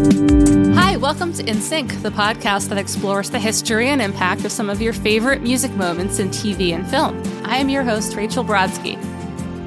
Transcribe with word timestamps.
Hi, 0.00 0.96
welcome 0.96 1.34
to 1.34 1.46
In 1.46 1.60
Sync, 1.60 2.00
the 2.00 2.08
podcast 2.08 2.70
that 2.70 2.78
explores 2.78 3.28
the 3.28 3.38
history 3.38 3.88
and 3.88 4.00
impact 4.00 4.46
of 4.46 4.52
some 4.52 4.70
of 4.70 4.80
your 4.80 4.94
favorite 4.94 5.42
music 5.42 5.70
moments 5.72 6.18
in 6.18 6.30
TV 6.30 6.72
and 6.72 6.88
film. 6.88 7.22
I 7.44 7.58
am 7.58 7.68
your 7.68 7.82
host, 7.82 8.16
Rachel 8.16 8.42
Brodsky. 8.42 8.96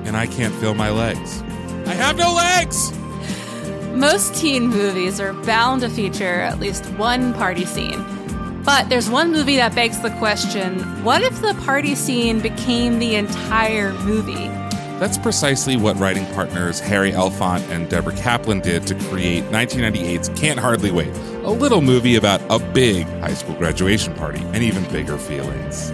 And 0.07 0.17
I 0.17 0.25
can't 0.25 0.54
feel 0.55 0.73
my 0.73 0.89
legs. 0.89 1.43
I 1.85 1.93
have 1.93 2.17
no 2.17 2.33
legs! 2.33 2.91
Most 3.91 4.33
teen 4.33 4.69
movies 4.69 5.19
are 5.19 5.33
bound 5.33 5.82
to 5.82 5.89
feature 5.89 6.41
at 6.41 6.59
least 6.59 6.86
one 6.93 7.36
party 7.36 7.65
scene. 7.65 8.04
But 8.63 8.89
there's 8.89 9.11
one 9.11 9.31
movie 9.31 9.57
that 9.57 9.75
begs 9.75 10.00
the 10.00 10.09
question 10.18 10.79
what 11.04 11.21
if 11.21 11.39
the 11.41 11.54
party 11.63 11.93
scene 11.93 12.39
became 12.39 12.97
the 12.97 13.13
entire 13.13 13.93
movie? 14.00 14.62
That's 15.04 15.17
precisely 15.17 15.75
what 15.75 15.99
writing 15.99 16.25
partners 16.27 16.79
Harry 16.79 17.11
Elfont 17.11 17.59
and 17.69 17.89
Deborah 17.89 18.15
Kaplan 18.15 18.61
did 18.61 18.88
to 18.88 18.95
create 18.95 19.43
1998's 19.51 20.29
Can't 20.29 20.57
Hardly 20.57 20.91
Wait, 20.91 21.13
a 21.43 21.51
little 21.51 21.82
movie 21.82 22.15
about 22.15 22.39
a 22.50 22.57
big 22.71 23.05
high 23.19 23.33
school 23.33 23.54
graduation 23.55 24.14
party 24.14 24.39
and 24.54 24.64
even 24.64 24.89
bigger 24.93 25.18
feelings. 25.18 25.92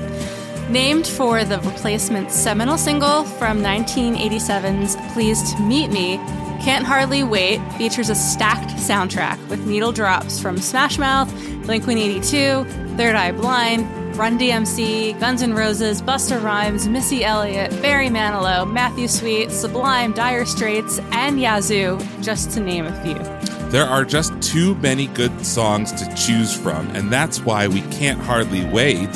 Named 0.69 1.07
for 1.07 1.43
the 1.43 1.59
Replacements' 1.61 2.35
seminal 2.35 2.77
single 2.77 3.23
from 3.23 3.63
1987's 3.63 4.95
Pleased 5.13 5.57
to 5.57 5.63
Meet 5.63 5.89
Me, 5.89 6.17
Can't 6.61 6.85
Hardly 6.85 7.23
Wait 7.23 7.57
features 7.79 8.11
a 8.11 8.15
stacked 8.15 8.69
soundtrack 8.75 9.39
with 9.49 9.65
needle 9.65 9.91
drops 9.91 10.39
from 10.39 10.59
Smash 10.59 10.99
Mouth, 10.99 11.33
Blink 11.65 11.87
182, 11.87 12.63
Third 12.95 13.15
Eye 13.15 13.31
Blind, 13.31 13.87
Run 14.19 14.37
DMC, 14.37 15.17
Guns 15.17 15.41
N' 15.41 15.53
Roses, 15.53 16.01
Busta 16.01 16.43
Rhymes, 16.43 16.89
Missy 16.89 17.23
Elliott, 17.23 17.71
Barry 17.81 18.09
Manilow, 18.09 18.69
Matthew 18.69 19.07
Sweet, 19.07 19.49
Sublime, 19.49 20.11
Dire 20.11 20.43
Straits, 20.45 20.99
and 21.13 21.39
Yazoo, 21.39 21.97
just 22.21 22.51
to 22.51 22.59
name 22.59 22.85
a 22.85 23.01
few. 23.01 23.13
There 23.69 23.85
are 23.85 24.03
just 24.03 24.33
too 24.41 24.75
many 24.75 25.07
good 25.07 25.45
songs 25.45 25.93
to 25.93 26.15
choose 26.15 26.53
from, 26.53 26.89
and 26.89 27.09
that's 27.09 27.45
why 27.45 27.69
we 27.69 27.79
can't 27.83 28.19
hardly 28.19 28.65
wait 28.65 29.13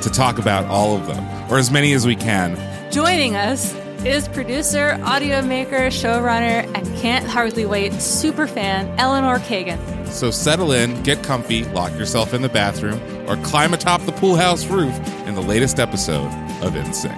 to 0.00 0.08
talk 0.10 0.38
about 0.38 0.64
all 0.64 0.96
of 0.96 1.06
them, 1.06 1.22
or 1.52 1.58
as 1.58 1.70
many 1.70 1.92
as 1.92 2.06
we 2.06 2.16
can. 2.16 2.56
Joining 2.90 3.36
us 3.36 3.74
is 4.06 4.26
producer, 4.26 4.98
audio 5.04 5.42
maker, 5.42 5.88
showrunner, 5.88 6.64
and 6.74 6.86
can't 6.96 7.26
hardly 7.26 7.66
wait 7.66 7.92
super 7.92 8.46
fan 8.46 8.88
Eleanor 8.98 9.38
Kagan. 9.40 9.99
So 10.10 10.30
settle 10.30 10.72
in, 10.72 11.02
get 11.02 11.22
comfy, 11.22 11.64
lock 11.66 11.92
yourself 11.92 12.34
in 12.34 12.42
the 12.42 12.48
bathroom, 12.48 13.00
or 13.28 13.36
climb 13.44 13.72
atop 13.74 14.02
the 14.02 14.12
pool 14.12 14.36
house 14.36 14.66
roof 14.66 14.94
in 15.26 15.34
the 15.34 15.40
latest 15.40 15.78
episode 15.78 16.30
of 16.62 16.76
In 16.76 16.92
Sync. 16.92 17.14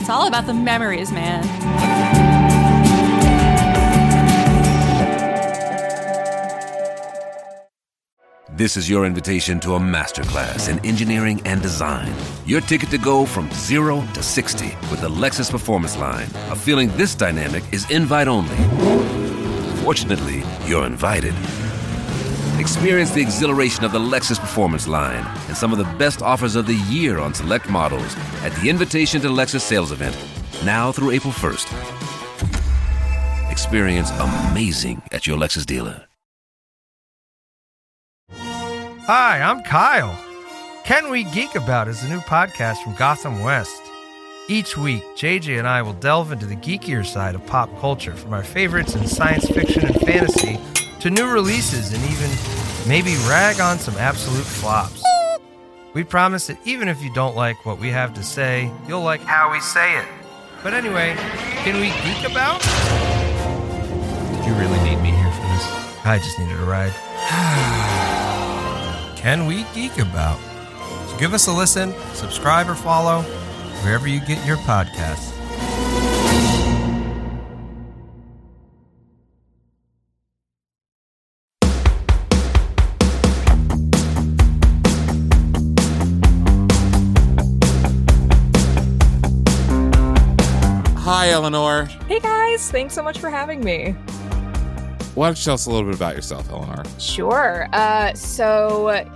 It's 0.00 0.10
all 0.10 0.26
about 0.26 0.46
the 0.46 0.54
memories, 0.54 1.12
man. 1.12 1.44
This 8.58 8.76
is 8.76 8.90
your 8.90 9.06
invitation 9.06 9.60
to 9.60 9.74
a 9.74 9.78
masterclass 9.78 10.68
in 10.68 10.84
engineering 10.84 11.40
and 11.44 11.62
design. 11.62 12.12
Your 12.44 12.60
ticket 12.60 12.90
to 12.90 12.98
go 12.98 13.24
from 13.24 13.48
zero 13.52 14.04
to 14.14 14.22
60 14.22 14.76
with 14.90 15.00
the 15.00 15.08
Lexus 15.08 15.48
Performance 15.48 15.96
Line. 15.96 16.26
A 16.50 16.56
feeling 16.56 16.88
this 16.96 17.14
dynamic 17.14 17.62
is 17.70 17.88
invite 17.88 18.26
only. 18.26 18.56
Fortunately, 19.84 20.42
you're 20.66 20.86
invited. 20.86 21.34
Experience 22.58 23.12
the 23.12 23.20
exhilaration 23.20 23.84
of 23.84 23.92
the 23.92 24.00
Lexus 24.00 24.36
Performance 24.36 24.88
line 24.88 25.24
and 25.46 25.56
some 25.56 25.70
of 25.70 25.78
the 25.78 25.96
best 25.96 26.22
offers 26.22 26.56
of 26.56 26.66
the 26.66 26.74
year 26.74 27.20
on 27.20 27.32
select 27.32 27.70
models 27.70 28.16
at 28.42 28.52
the 28.56 28.68
Invitation 28.68 29.20
to 29.20 29.28
Lexus 29.28 29.60
sales 29.60 29.92
event, 29.92 30.18
now 30.64 30.90
through 30.90 31.12
April 31.12 31.32
1st. 31.32 31.68
Experience 33.52 34.10
amazing 34.18 35.00
at 35.12 35.24
your 35.24 35.38
Lexus 35.38 35.64
dealer. 35.64 36.06
Hi, 38.32 39.40
I'm 39.40 39.62
Kyle. 39.62 40.18
Can 40.82 41.12
We 41.12 41.24
Geek 41.24 41.54
About 41.54 41.86
is 41.86 42.02
a 42.02 42.08
new 42.08 42.18
podcast 42.20 42.82
from 42.82 42.96
Gotham 42.96 43.44
West. 43.44 43.82
Each 44.48 44.76
week, 44.76 45.04
JJ 45.14 45.60
and 45.60 45.68
I 45.68 45.80
will 45.82 45.92
delve 45.92 46.32
into 46.32 46.46
the 46.46 46.56
geekier 46.56 47.06
side 47.06 47.36
of 47.36 47.46
pop 47.46 47.70
culture 47.78 48.16
from 48.16 48.32
our 48.32 48.42
favorites 48.42 48.96
in 48.96 49.06
science 49.06 49.48
fiction 49.48 49.86
and 49.86 50.00
fantasy 50.00 50.58
to 51.00 51.10
new 51.10 51.30
releases 51.30 51.92
and 51.92 52.02
even 52.10 52.30
maybe 52.88 53.14
rag 53.28 53.60
on 53.60 53.78
some 53.78 53.94
absolute 53.96 54.44
flops. 54.44 55.02
We 55.94 56.04
promise 56.04 56.48
that 56.48 56.58
even 56.64 56.88
if 56.88 57.02
you 57.02 57.12
don't 57.14 57.36
like 57.36 57.64
what 57.64 57.78
we 57.78 57.90
have 57.90 58.14
to 58.14 58.22
say, 58.22 58.70
you'll 58.86 59.02
like 59.02 59.20
how 59.20 59.50
we 59.52 59.60
say 59.60 59.98
it. 59.98 60.06
But 60.62 60.74
anyway, 60.74 61.14
can 61.62 61.76
we 61.76 61.88
geek 62.02 62.28
about? 62.28 62.60
Did 64.32 64.46
you 64.46 64.54
really 64.54 64.80
need 64.82 65.00
me 65.00 65.10
here 65.10 65.32
for 65.32 65.42
this? 65.42 66.04
I 66.04 66.18
just 66.18 66.38
needed 66.38 66.58
a 66.60 66.64
ride. 66.64 66.92
can 69.16 69.46
we 69.46 69.64
geek 69.74 69.98
about? 69.98 70.40
So 71.08 71.16
give 71.18 71.32
us 71.32 71.46
a 71.46 71.52
listen, 71.52 71.94
subscribe 72.14 72.68
or 72.68 72.74
follow 72.74 73.22
wherever 73.82 74.08
you 74.08 74.20
get 74.20 74.44
your 74.44 74.56
podcasts. 74.58 75.37
Hi, 91.28 91.34
Eleanor. 91.34 91.84
Hey 92.06 92.20
guys, 92.20 92.70
thanks 92.70 92.94
so 92.94 93.02
much 93.02 93.18
for 93.18 93.28
having 93.28 93.62
me. 93.62 93.90
Why 95.14 95.26
don't 95.26 95.38
you 95.38 95.44
tell 95.44 95.52
us 95.52 95.66
a 95.66 95.70
little 95.70 95.84
bit 95.84 95.94
about 95.94 96.16
yourself, 96.16 96.48
Eleanor? 96.48 96.82
Sure. 96.98 97.68
Uh, 97.74 98.14
so, 98.14 99.06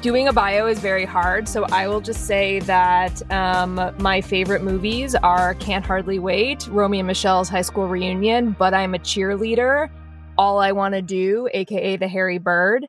doing 0.00 0.28
a 0.28 0.32
bio 0.32 0.68
is 0.68 0.78
very 0.78 1.04
hard. 1.04 1.48
So, 1.48 1.64
I 1.72 1.88
will 1.88 2.00
just 2.00 2.28
say 2.28 2.60
that 2.60 3.28
um, 3.32 3.92
my 3.98 4.20
favorite 4.20 4.62
movies 4.62 5.16
are 5.16 5.54
Can't 5.54 5.84
Hardly 5.84 6.20
Wait, 6.20 6.68
Romy 6.68 7.00
and 7.00 7.08
Michele's 7.08 7.48
High 7.48 7.62
School 7.62 7.88
Reunion, 7.88 8.54
But 8.56 8.72
I'm 8.72 8.94
a 8.94 9.00
Cheerleader, 9.00 9.90
All 10.38 10.60
I 10.60 10.70
Want 10.70 10.94
to 10.94 11.02
Do, 11.02 11.48
aka 11.52 11.96
The 11.96 12.06
Hairy 12.06 12.38
Bird. 12.38 12.86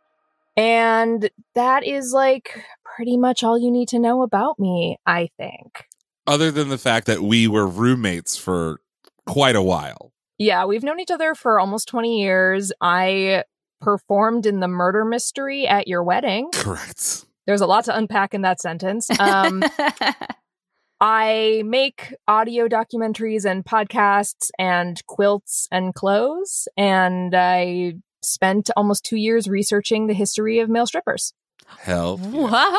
And 0.56 1.32
that 1.56 1.84
is 1.84 2.14
like 2.14 2.64
pretty 2.86 3.18
much 3.18 3.44
all 3.44 3.58
you 3.58 3.72
need 3.72 3.88
to 3.88 3.98
know 3.98 4.22
about 4.22 4.60
me, 4.60 5.00
I 5.08 5.32
think. 5.36 5.88
Other 6.28 6.52
than 6.52 6.70
the 6.70 6.78
fact 6.78 7.08
that 7.08 7.22
we 7.22 7.48
were 7.48 7.68
roommates 7.68 8.38
for 8.38 8.80
quite 9.26 9.56
a 9.56 9.62
while. 9.62 10.14
Yeah, 10.38 10.66
we've 10.66 10.84
known 10.84 11.00
each 11.00 11.12
other 11.12 11.36
for 11.36 11.60
almost 11.60 11.88
20 11.88 12.22
years. 12.22 12.72
I 12.82 13.44
performed 13.80 14.46
in 14.46 14.60
the 14.60 14.68
murder 14.68 15.04
mystery 15.06 15.68
at 15.68 15.88
your 15.88 16.04
wedding. 16.04 16.50
Correct. 16.54 17.26
There's 17.46 17.62
a 17.62 17.68
lot 17.68 17.86
to 17.86 17.96
unpack 17.98 18.34
in 18.34 18.42
that 18.42 18.62
sentence. 18.62 19.10
Um, 19.20 19.64
I 21.02 21.64
make 21.66 22.14
audio 22.28 22.68
documentaries 22.68 23.44
and 23.44 23.66
podcasts 23.66 24.52
and 24.60 25.04
quilts 25.08 25.68
and 25.72 25.94
clothes. 25.96 26.68
And 26.78 27.34
I 27.36 27.96
spent 28.22 28.70
almost 28.78 29.04
two 29.04 29.18
years 29.18 29.48
researching 29.48 30.06
the 30.06 30.14
history 30.14 30.60
of 30.60 30.70
male 30.70 30.86
strippers. 30.86 31.34
Hell. 31.80 32.20
yeah. 32.32 32.78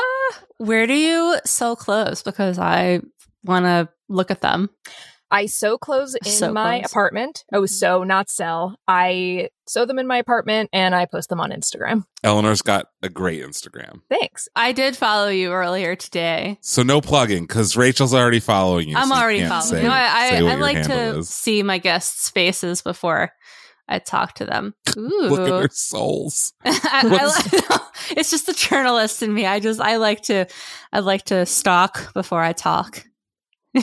Where 0.58 0.86
do 0.86 0.94
you 0.94 1.38
sew 1.44 1.74
clothes? 1.74 2.22
Because 2.22 2.58
I 2.58 3.00
want 3.44 3.64
to 3.66 3.88
look 4.08 4.30
at 4.30 4.40
them. 4.40 4.70
I 5.30 5.46
sew 5.46 5.78
clothes 5.78 6.14
in 6.14 6.30
Sew 6.30 6.52
my 6.52 6.80
clothes. 6.80 6.90
apartment. 6.92 7.44
Oh, 7.54 7.62
Mhm. 7.62 7.68
sew, 7.70 8.04
not 8.04 8.28
sell. 8.28 8.76
I 8.86 9.48
sew 9.66 9.86
them 9.86 9.98
in 9.98 10.06
my 10.06 10.18
apartment 10.18 10.68
and 10.74 10.94
I 10.94 11.06
post 11.06 11.30
them 11.30 11.40
on 11.40 11.50
Instagram. 11.50 12.04
Eleanor's 12.22 12.60
got 12.60 12.88
a 13.02 13.08
great 13.08 13.42
Instagram. 13.42 14.02
Thanks. 14.10 14.46
I 14.54 14.72
did 14.72 14.94
follow 14.94 15.28
you 15.28 15.50
earlier 15.52 15.96
today. 15.96 16.58
So 16.60 16.82
no 16.82 17.00
plugging 17.00 17.44
because 17.46 17.78
Rachel's 17.78 18.12
already 18.12 18.40
following 18.40 18.90
you. 18.90 18.96
I'm 18.98 19.08
so 19.08 19.14
already 19.14 19.38
can't 19.38 19.48
following. 19.50 19.70
say- 19.70 19.82
you 19.82 19.88
know, 19.88 19.94
I, 19.94 20.50
I, 20.50 20.52
I 20.52 20.54
like 20.56 20.82
to 20.88 21.18
is. 21.20 21.30
see 21.30 21.62
my 21.62 21.78
guests' 21.78 22.28
faces 22.28 22.82
before 22.82 23.32
I 23.88 24.00
talk 24.00 24.34
to 24.34 24.44
them. 24.44 24.74
Ooh. 24.98 25.08
Look 25.30 25.40
at 25.40 25.46
their 25.46 25.68
souls. 25.72 26.52
I, 26.64 26.78
I 26.92 27.06
What's- 27.08 28.10
it's 28.18 28.30
just 28.30 28.44
the 28.44 28.52
journalist 28.52 29.22
in 29.22 29.32
me. 29.32 29.46
I 29.46 29.60
just 29.60 29.80
I 29.80 29.96
like 29.96 30.20
to 30.24 30.44
I 30.92 30.98
like 31.00 31.24
to 31.26 31.46
stalk 31.46 32.12
before 32.12 32.42
I 32.42 32.52
talk. 32.52 33.02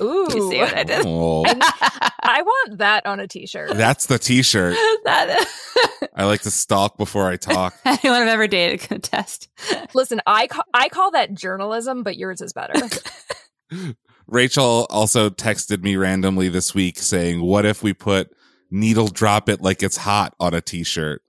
Ooh. 0.02 0.28
You 0.34 0.50
see 0.52 0.60
what 0.60 0.78
I 0.78 0.84
did? 0.84 1.04
Oh, 1.06 1.44
I 1.48 2.42
want 2.44 2.78
that 2.78 3.06
on 3.06 3.20
a 3.20 3.28
t-shirt. 3.28 3.76
that's 3.76 4.06
the 4.06 4.20
T-shirt. 4.20 4.76
that 5.06 5.48
I 6.16 6.26
like 6.26 6.42
to 6.42 6.52
stalk 6.52 6.98
before 6.98 7.28
I 7.30 7.38
talk. 7.38 7.74
anyone 7.86 8.22
I've 8.22 8.28
ever 8.28 8.48
dated 8.48 8.82
can 8.82 8.98
attest. 8.98 9.50
Listen, 9.94 10.22
I 10.28 10.48
ca- 10.48 10.64
I 10.74 10.90
call 10.90 11.12
that 11.12 11.34
journalism, 11.34 12.04
but 12.04 12.18
yours 12.18 12.42
is 12.42 12.54
better. 12.54 12.74
Rachel 14.28 14.86
also 14.90 15.30
texted 15.30 15.82
me 15.82 15.96
randomly 15.96 16.50
this 16.50 16.76
week 16.76 17.00
saying, 17.00 17.42
"What 17.42 17.66
if 17.66 17.82
we 17.82 17.94
put 17.94 18.30
needle 18.70 19.08
drop 19.08 19.50
it 19.50 19.62
like 19.62 19.82
it's 19.82 19.98
hot 19.98 20.36
on 20.40 20.54
a 20.54 20.62
T-shirt?" 20.62 21.24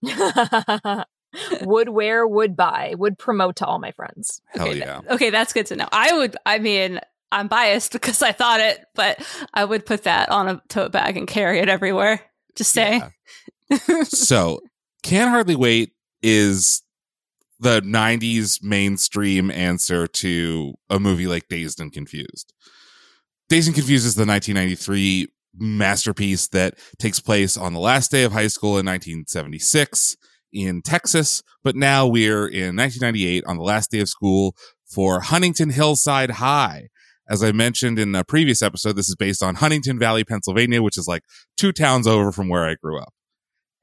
would 1.62 1.88
wear, 1.88 2.26
would 2.26 2.56
buy, 2.56 2.94
would 2.98 3.18
promote 3.18 3.56
to 3.56 3.66
all 3.66 3.78
my 3.78 3.92
friends. 3.92 4.42
Hell 4.48 4.68
Okay, 4.68 4.78
yeah! 4.80 5.00
Okay, 5.10 5.30
that's 5.30 5.52
good 5.52 5.66
to 5.66 5.76
know. 5.76 5.88
I 5.92 6.12
would. 6.12 6.36
I 6.44 6.58
mean, 6.58 7.00
I'm 7.32 7.48
biased 7.48 7.92
because 7.92 8.22
I 8.22 8.32
thought 8.32 8.60
it, 8.60 8.84
but 8.94 9.24
I 9.54 9.64
would 9.64 9.86
put 9.86 10.04
that 10.04 10.30
on 10.30 10.48
a 10.48 10.62
tote 10.68 10.92
bag 10.92 11.16
and 11.16 11.26
carry 11.26 11.58
it 11.58 11.68
everywhere. 11.68 12.20
Just 12.56 12.72
say. 12.72 13.02
Yeah. 13.70 14.02
so, 14.02 14.60
can't 15.02 15.30
hardly 15.30 15.56
wait 15.56 15.92
is 16.22 16.82
the 17.60 17.80
90s 17.82 18.62
mainstream 18.62 19.50
answer 19.50 20.06
to 20.06 20.74
a 20.88 20.98
movie 20.98 21.26
like 21.26 21.48
Dazed 21.48 21.80
and 21.80 21.92
Confused. 21.92 22.52
Dazed 23.48 23.68
and 23.68 23.74
Confused 23.74 24.06
is 24.06 24.14
the 24.14 24.26
1993 24.26 25.28
masterpiece 25.54 26.48
that 26.48 26.78
takes 26.98 27.20
place 27.20 27.56
on 27.56 27.72
the 27.72 27.80
last 27.80 28.10
day 28.10 28.22
of 28.22 28.32
high 28.32 28.46
school 28.46 28.78
in 28.78 28.86
1976 28.86 30.16
in 30.52 30.82
Texas, 30.82 31.42
but 31.62 31.76
now 31.76 32.06
we're 32.06 32.46
in 32.46 32.76
1998 32.76 33.44
on 33.46 33.56
the 33.56 33.62
last 33.62 33.90
day 33.90 34.00
of 34.00 34.08
school 34.08 34.56
for 34.86 35.20
Huntington 35.20 35.70
Hillside 35.70 36.30
High. 36.30 36.88
As 37.30 37.44
I 37.44 37.52
mentioned 37.52 38.00
in 38.00 38.12
a 38.16 38.24
previous 38.24 38.60
episode, 38.60 38.96
this 38.96 39.08
is 39.08 39.14
based 39.14 39.40
on 39.40 39.54
Huntingdon 39.54 40.00
Valley, 40.00 40.24
Pennsylvania, 40.24 40.82
which 40.82 40.98
is 40.98 41.06
like 41.06 41.22
two 41.56 41.70
towns 41.70 42.08
over 42.08 42.32
from 42.32 42.48
where 42.48 42.66
I 42.66 42.74
grew 42.74 42.98
up. 42.98 43.14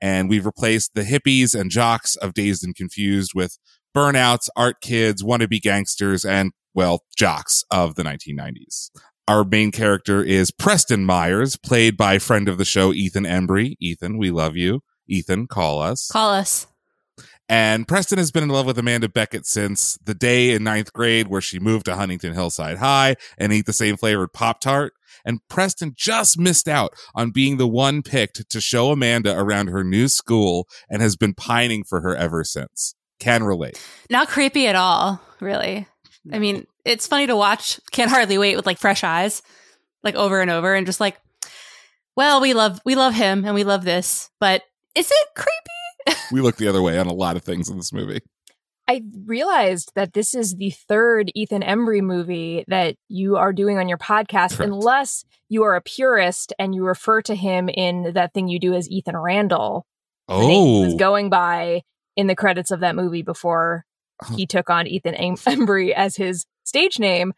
And 0.01 0.29
we've 0.29 0.45
replaced 0.45 0.95
the 0.95 1.03
hippies 1.03 1.57
and 1.57 1.71
jocks 1.71 2.17
of 2.17 2.33
Dazed 2.33 2.65
and 2.65 2.75
Confused 2.75 3.31
with 3.33 3.57
burnouts, 3.95 4.49
art 4.57 4.81
kids, 4.81 5.23
wannabe 5.23 5.61
gangsters, 5.61 6.25
and, 6.25 6.51
well, 6.73 7.05
jocks 7.17 7.63
of 7.71 7.95
the 7.95 8.03
1990s. 8.03 8.91
Our 9.29 9.45
main 9.45 9.71
character 9.71 10.21
is 10.21 10.51
Preston 10.51 11.05
Meyers, 11.05 11.55
played 11.55 11.95
by 11.95 12.19
friend 12.19 12.49
of 12.49 12.57
the 12.57 12.65
show, 12.65 12.91
Ethan 12.91 13.23
Embry. 13.23 13.75
Ethan, 13.79 14.17
we 14.17 14.29
love 14.29 14.57
you. 14.57 14.81
Ethan, 15.07 15.47
call 15.47 15.81
us. 15.81 16.09
Call 16.11 16.31
us. 16.31 16.67
And 17.49 17.87
Preston 17.87 18.17
has 18.17 18.31
been 18.31 18.43
in 18.43 18.49
love 18.49 18.65
with 18.65 18.77
Amanda 18.77 19.07
Beckett 19.07 19.45
since 19.45 19.97
the 20.03 20.13
day 20.13 20.51
in 20.51 20.63
ninth 20.63 20.91
grade 20.91 21.27
where 21.27 21.41
she 21.41 21.59
moved 21.59 21.85
to 21.85 21.95
Huntington 21.95 22.33
Hillside 22.33 22.77
High 22.77 23.15
and 23.37 23.53
ate 23.53 23.65
the 23.65 23.73
same 23.73 23.95
flavored 23.95 24.33
Pop 24.33 24.59
Tart. 24.59 24.93
And 25.25 25.39
Preston 25.47 25.93
just 25.95 26.37
missed 26.37 26.67
out 26.67 26.93
on 27.15 27.31
being 27.31 27.57
the 27.57 27.67
one 27.67 28.01
picked 28.01 28.49
to 28.49 28.61
show 28.61 28.91
Amanda 28.91 29.37
around 29.37 29.67
her 29.67 29.83
new 29.83 30.07
school 30.07 30.67
and 30.89 31.01
has 31.01 31.15
been 31.15 31.33
pining 31.33 31.83
for 31.83 32.01
her 32.01 32.15
ever 32.15 32.43
since. 32.43 32.95
Can 33.19 33.43
relate. 33.43 33.81
Not 34.09 34.27
creepy 34.27 34.67
at 34.67 34.75
all, 34.75 35.19
really. 35.39 35.87
I 36.31 36.39
mean, 36.39 36.67
it's 36.85 37.07
funny 37.07 37.27
to 37.27 37.35
watch. 37.35 37.79
Can't 37.91 38.11
hardly 38.11 38.37
wait 38.37 38.55
with 38.55 38.65
like 38.65 38.77
fresh 38.77 39.03
eyes, 39.03 39.41
like 40.03 40.15
over 40.15 40.39
and 40.39 40.51
over, 40.51 40.75
and 40.75 40.85
just 40.85 40.99
like, 40.99 41.17
well, 42.15 42.41
we 42.41 42.53
love 42.53 42.79
we 42.85 42.95
love 42.95 43.13
him 43.13 43.45
and 43.45 43.55
we 43.55 43.63
love 43.63 43.83
this, 43.83 44.29
but 44.39 44.63
is 44.95 45.09
it 45.09 45.27
creepy? 45.35 45.76
We 46.31 46.41
look 46.41 46.57
the 46.57 46.67
other 46.67 46.81
way 46.81 46.97
on 46.97 47.07
a 47.07 47.13
lot 47.13 47.35
of 47.35 47.43
things 47.43 47.69
in 47.69 47.77
this 47.77 47.91
movie. 47.93 48.21
I 48.89 49.01
realized 49.25 49.91
that 49.95 50.13
this 50.13 50.33
is 50.33 50.55
the 50.55 50.69
third 50.69 51.29
Ethan 51.35 51.61
Embry 51.61 52.01
movie 52.01 52.63
that 52.69 52.95
you 53.09 53.35
are 53.35 53.51
doing 53.51 53.77
on 53.77 53.89
your 53.89 53.97
podcast, 53.97 54.57
Correct. 54.57 54.71
unless 54.71 55.25
you 55.49 55.63
are 55.63 55.75
a 55.75 55.81
purist 55.81 56.53
and 56.57 56.73
you 56.73 56.85
refer 56.85 57.21
to 57.23 57.35
him 57.35 57.67
in 57.67 58.13
that 58.13 58.33
thing 58.33 58.47
you 58.47 58.59
do 58.59 58.73
as 58.73 58.89
Ethan 58.89 59.17
Randall. 59.17 59.85
he 60.29 60.33
was 60.35 60.93
Oh, 60.93 60.97
going 60.97 61.29
by 61.29 61.81
in 62.15 62.27
the 62.27 62.35
credits 62.35 62.71
of 62.71 62.79
that 62.79 62.95
movie 62.95 63.23
before 63.23 63.83
he 64.35 64.45
took 64.45 64.69
on 64.69 64.87
Ethan 64.87 65.15
Em- 65.15 65.35
Embry 65.35 65.91
as 65.93 66.15
his 66.15 66.45
stage 66.63 66.97
name. 66.97 67.33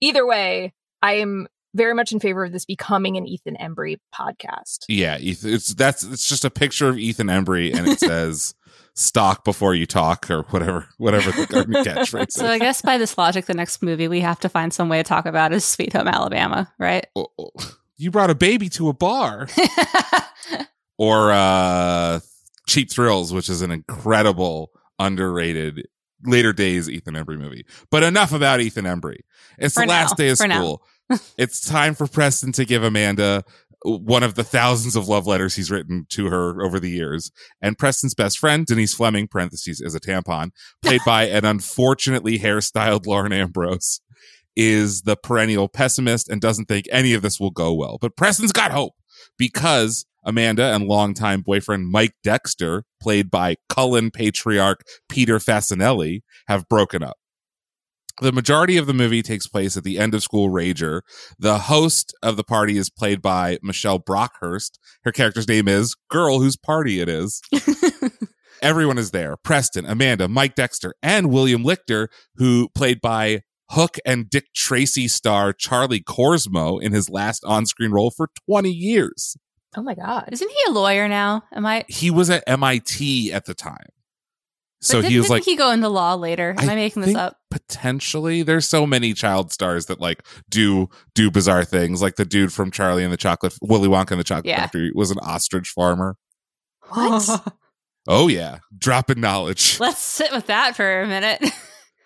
Either 0.00 0.26
way, 0.26 0.72
I 1.02 1.14
am 1.14 1.46
very 1.76 1.94
much 1.94 2.12
in 2.12 2.18
favor 2.20 2.44
of 2.44 2.52
this 2.52 2.64
becoming 2.64 3.16
an 3.16 3.26
Ethan 3.26 3.56
Embry 3.60 3.98
podcast. 4.14 4.84
yeah. 4.88 5.18
It's 5.20 5.74
that's 5.74 6.02
it's 6.02 6.28
just 6.28 6.44
a 6.44 6.50
picture 6.50 6.88
of 6.88 6.98
Ethan 6.98 7.28
Embry 7.28 7.74
and 7.74 7.86
it 7.86 7.98
says 8.00 8.54
"Stock 8.94 9.44
before 9.44 9.74
you 9.74 9.86
talk" 9.86 10.30
or 10.30 10.42
whatever 10.50 10.88
whatever 10.98 11.30
the 11.30 11.46
catchphrase 11.86 12.32
So 12.32 12.46
I 12.46 12.58
guess 12.58 12.82
by 12.82 12.98
this 12.98 13.16
logic, 13.18 13.46
the 13.46 13.54
next 13.54 13.82
movie 13.82 14.08
we 14.08 14.20
have 14.20 14.40
to 14.40 14.48
find 14.48 14.72
some 14.72 14.88
way 14.88 14.98
to 14.98 15.04
talk 15.04 15.26
about 15.26 15.52
is 15.52 15.64
Sweet 15.64 15.92
Home 15.92 16.08
Alabama, 16.08 16.72
right? 16.78 17.06
Oh, 17.14 17.28
oh. 17.38 17.50
You 17.98 18.10
brought 18.10 18.30
a 18.30 18.34
baby 18.34 18.68
to 18.70 18.88
a 18.88 18.92
bar. 18.92 19.48
or 20.98 21.30
uh 21.32 22.20
cheap 22.66 22.90
thrills 22.90 23.32
which 23.32 23.48
is 23.48 23.62
an 23.62 23.70
incredible 23.70 24.70
underrated 24.98 25.86
later 26.24 26.52
days 26.52 26.88
ethan 26.88 27.14
embry 27.14 27.38
movie 27.38 27.66
but 27.90 28.02
enough 28.02 28.32
about 28.32 28.60
ethan 28.60 28.86
embry 28.86 29.18
it's 29.58 29.74
For 29.74 29.82
the 29.82 29.88
last 29.88 30.16
day 30.16 30.30
of 30.30 30.38
For 30.38 30.48
now. 30.48 30.78
It's 31.38 31.60
time 31.60 31.94
for 31.94 32.06
preston 32.06 32.52
to 32.52 32.64
give 32.64 32.82
amanda 32.82 33.44
one 33.84 34.22
of 34.22 34.34
the 34.34 34.42
thousands 34.42 34.96
of 34.96 35.06
love 35.06 35.26
letters 35.26 35.54
he's 35.54 35.70
written 35.70 36.06
to 36.08 36.26
her 36.26 36.60
over 36.62 36.80
the 36.80 36.90
years 36.90 37.30
and 37.62 37.78
preston's 37.78 38.14
best 38.14 38.38
friend 38.38 38.66
denise 38.66 38.94
fleming 38.94 39.28
parentheses 39.28 39.80
is 39.80 39.94
a 39.94 40.00
tampon 40.00 40.50
played 40.82 41.02
by 41.06 41.24
an 41.24 41.44
unfortunately 41.44 42.38
hairstyled 42.38 43.06
lauren 43.06 43.32
ambrose 43.32 44.00
is 44.56 45.02
the 45.02 45.14
perennial 45.14 45.68
pessimist 45.68 46.28
and 46.28 46.40
doesn't 46.40 46.64
think 46.64 46.86
any 46.90 47.12
of 47.12 47.22
this 47.22 47.38
will 47.38 47.50
go 47.50 47.72
well 47.72 47.98
but 48.00 48.16
preston's 48.16 48.50
got 48.50 48.72
hope 48.72 48.94
because 49.38 50.06
Amanda 50.24 50.74
and 50.74 50.86
longtime 50.86 51.42
boyfriend 51.42 51.88
Mike 51.88 52.14
Dexter, 52.24 52.82
played 53.00 53.30
by 53.30 53.56
Cullen 53.68 54.10
patriarch 54.10 54.82
Peter 55.08 55.38
Facinelli, 55.38 56.22
have 56.48 56.68
broken 56.68 57.02
up. 57.02 57.16
The 58.22 58.32
majority 58.32 58.78
of 58.78 58.86
the 58.86 58.94
movie 58.94 59.22
takes 59.22 59.46
place 59.46 59.76
at 59.76 59.84
the 59.84 59.98
end 59.98 60.14
of 60.14 60.22
school 60.22 60.48
rager. 60.48 61.02
The 61.38 61.58
host 61.58 62.14
of 62.22 62.36
the 62.36 62.44
party 62.44 62.78
is 62.78 62.88
played 62.88 63.20
by 63.20 63.58
Michelle 63.62 63.98
Brookhurst. 63.98 64.78
Her 65.04 65.12
character's 65.12 65.48
name 65.48 65.68
is 65.68 65.94
Girl 66.08 66.40
Whose 66.40 66.56
Party 66.56 67.00
It 67.00 67.10
Is. 67.10 67.42
Everyone 68.62 68.96
is 68.96 69.10
there. 69.10 69.36
Preston, 69.36 69.84
Amanda, 69.84 70.28
Mike 70.28 70.54
Dexter, 70.54 70.94
and 71.02 71.30
William 71.30 71.62
Lichter, 71.62 72.08
who 72.36 72.70
played 72.74 73.02
by 73.02 73.42
Hook 73.72 73.98
and 74.06 74.30
Dick 74.30 74.46
Tracy 74.54 75.08
star 75.08 75.52
Charlie 75.52 76.02
Korsmo 76.02 76.80
in 76.80 76.92
his 76.92 77.10
last 77.10 77.44
on-screen 77.44 77.90
role 77.90 78.10
for 78.10 78.30
20 78.48 78.70
years. 78.70 79.36
Oh 79.76 79.82
my 79.82 79.94
God. 79.94 80.30
Isn't 80.32 80.48
he 80.48 80.56
a 80.68 80.72
lawyer 80.72 81.06
now? 81.06 81.42
Am 81.52 81.66
I? 81.66 81.84
He 81.88 82.10
was 82.10 82.30
at 82.30 82.44
MIT 82.46 83.30
at 83.32 83.44
the 83.44 83.54
time. 83.54 83.88
So 84.80 85.00
but 85.02 85.10
he 85.10 85.18
was 85.18 85.30
like 85.30 85.44
he 85.44 85.56
go 85.56 85.70
into 85.70 85.88
law 85.88 86.14
later? 86.14 86.54
Am 86.58 86.68
I, 86.68 86.72
I 86.72 86.76
making 86.76 87.02
this 87.02 87.14
up? 87.14 87.38
potentially 87.50 88.42
there's 88.42 88.66
so 88.68 88.86
many 88.86 89.14
child 89.14 89.50
stars 89.50 89.86
that 89.86 89.98
like 90.00 90.22
do 90.50 90.88
do 91.14 91.30
bizarre 91.30 91.64
things 91.64 92.02
like 92.02 92.16
the 92.16 92.24
dude 92.26 92.52
from 92.52 92.70
Charlie 92.70 93.02
and 93.02 93.12
the 93.12 93.16
Chocolate 93.16 93.54
Willy 93.62 93.88
Wonka 93.88 94.10
and 94.10 94.20
the 94.20 94.24
Chocolate 94.24 94.46
Yeah. 94.46 94.60
Factory 94.60 94.90
was 94.94 95.10
an 95.10 95.18
ostrich 95.18 95.68
farmer. 95.68 96.16
What? 96.90 97.54
Oh 98.08 98.28
yeah, 98.28 98.58
dropping 98.78 99.20
knowledge. 99.20 99.80
Let's 99.80 99.98
sit 99.98 100.30
with 100.30 100.46
that 100.46 100.76
for 100.76 101.02
a 101.02 101.06
minute. 101.08 101.42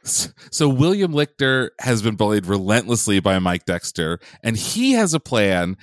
So 0.02 0.67
William 0.67 1.12
Lichter 1.12 1.69
has 1.78 2.00
been 2.00 2.17
bullied 2.17 2.46
relentlessly 2.46 3.20
by 3.20 3.38
Mike 3.38 3.67
Dexter, 3.67 4.19
and 4.43 4.56
he 4.56 4.93
has 4.93 5.12
a 5.12 5.20
plan 5.20 5.76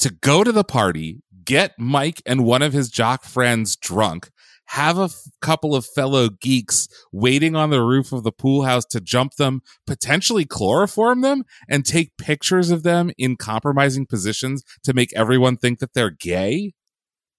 to 0.00 0.10
go 0.10 0.44
to 0.44 0.52
the 0.52 0.62
party, 0.62 1.22
get 1.42 1.72
Mike 1.78 2.20
and 2.26 2.44
one 2.44 2.60
of 2.60 2.74
his 2.74 2.90
jock 2.90 3.24
friends 3.24 3.74
drunk, 3.76 4.30
have 4.72 4.98
a 4.98 5.04
f- 5.04 5.28
couple 5.42 5.74
of 5.74 5.84
fellow 5.84 6.30
geeks 6.30 6.88
waiting 7.12 7.54
on 7.54 7.68
the 7.68 7.82
roof 7.82 8.10
of 8.10 8.22
the 8.22 8.32
pool 8.32 8.62
house 8.64 8.86
to 8.86 9.00
jump 9.00 9.34
them, 9.34 9.60
potentially 9.86 10.46
chloroform 10.46 11.20
them, 11.20 11.44
and 11.68 11.84
take 11.84 12.16
pictures 12.16 12.70
of 12.70 12.82
them 12.82 13.10
in 13.18 13.36
compromising 13.36 14.06
positions 14.06 14.64
to 14.82 14.94
make 14.94 15.12
everyone 15.14 15.58
think 15.58 15.78
that 15.80 15.92
they're 15.92 16.10
gay. 16.10 16.72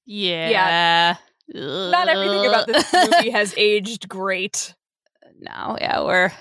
yeah. 0.06 0.50
yeah. 0.50 1.16
Not 1.56 2.08
everything 2.08 2.46
about 2.46 2.68
this 2.68 2.94
movie 3.12 3.32
has 3.32 3.54
aged 3.58 4.08
great. 4.08 4.76
No, 5.40 5.76
yeah, 5.82 6.02
we're 6.02 6.32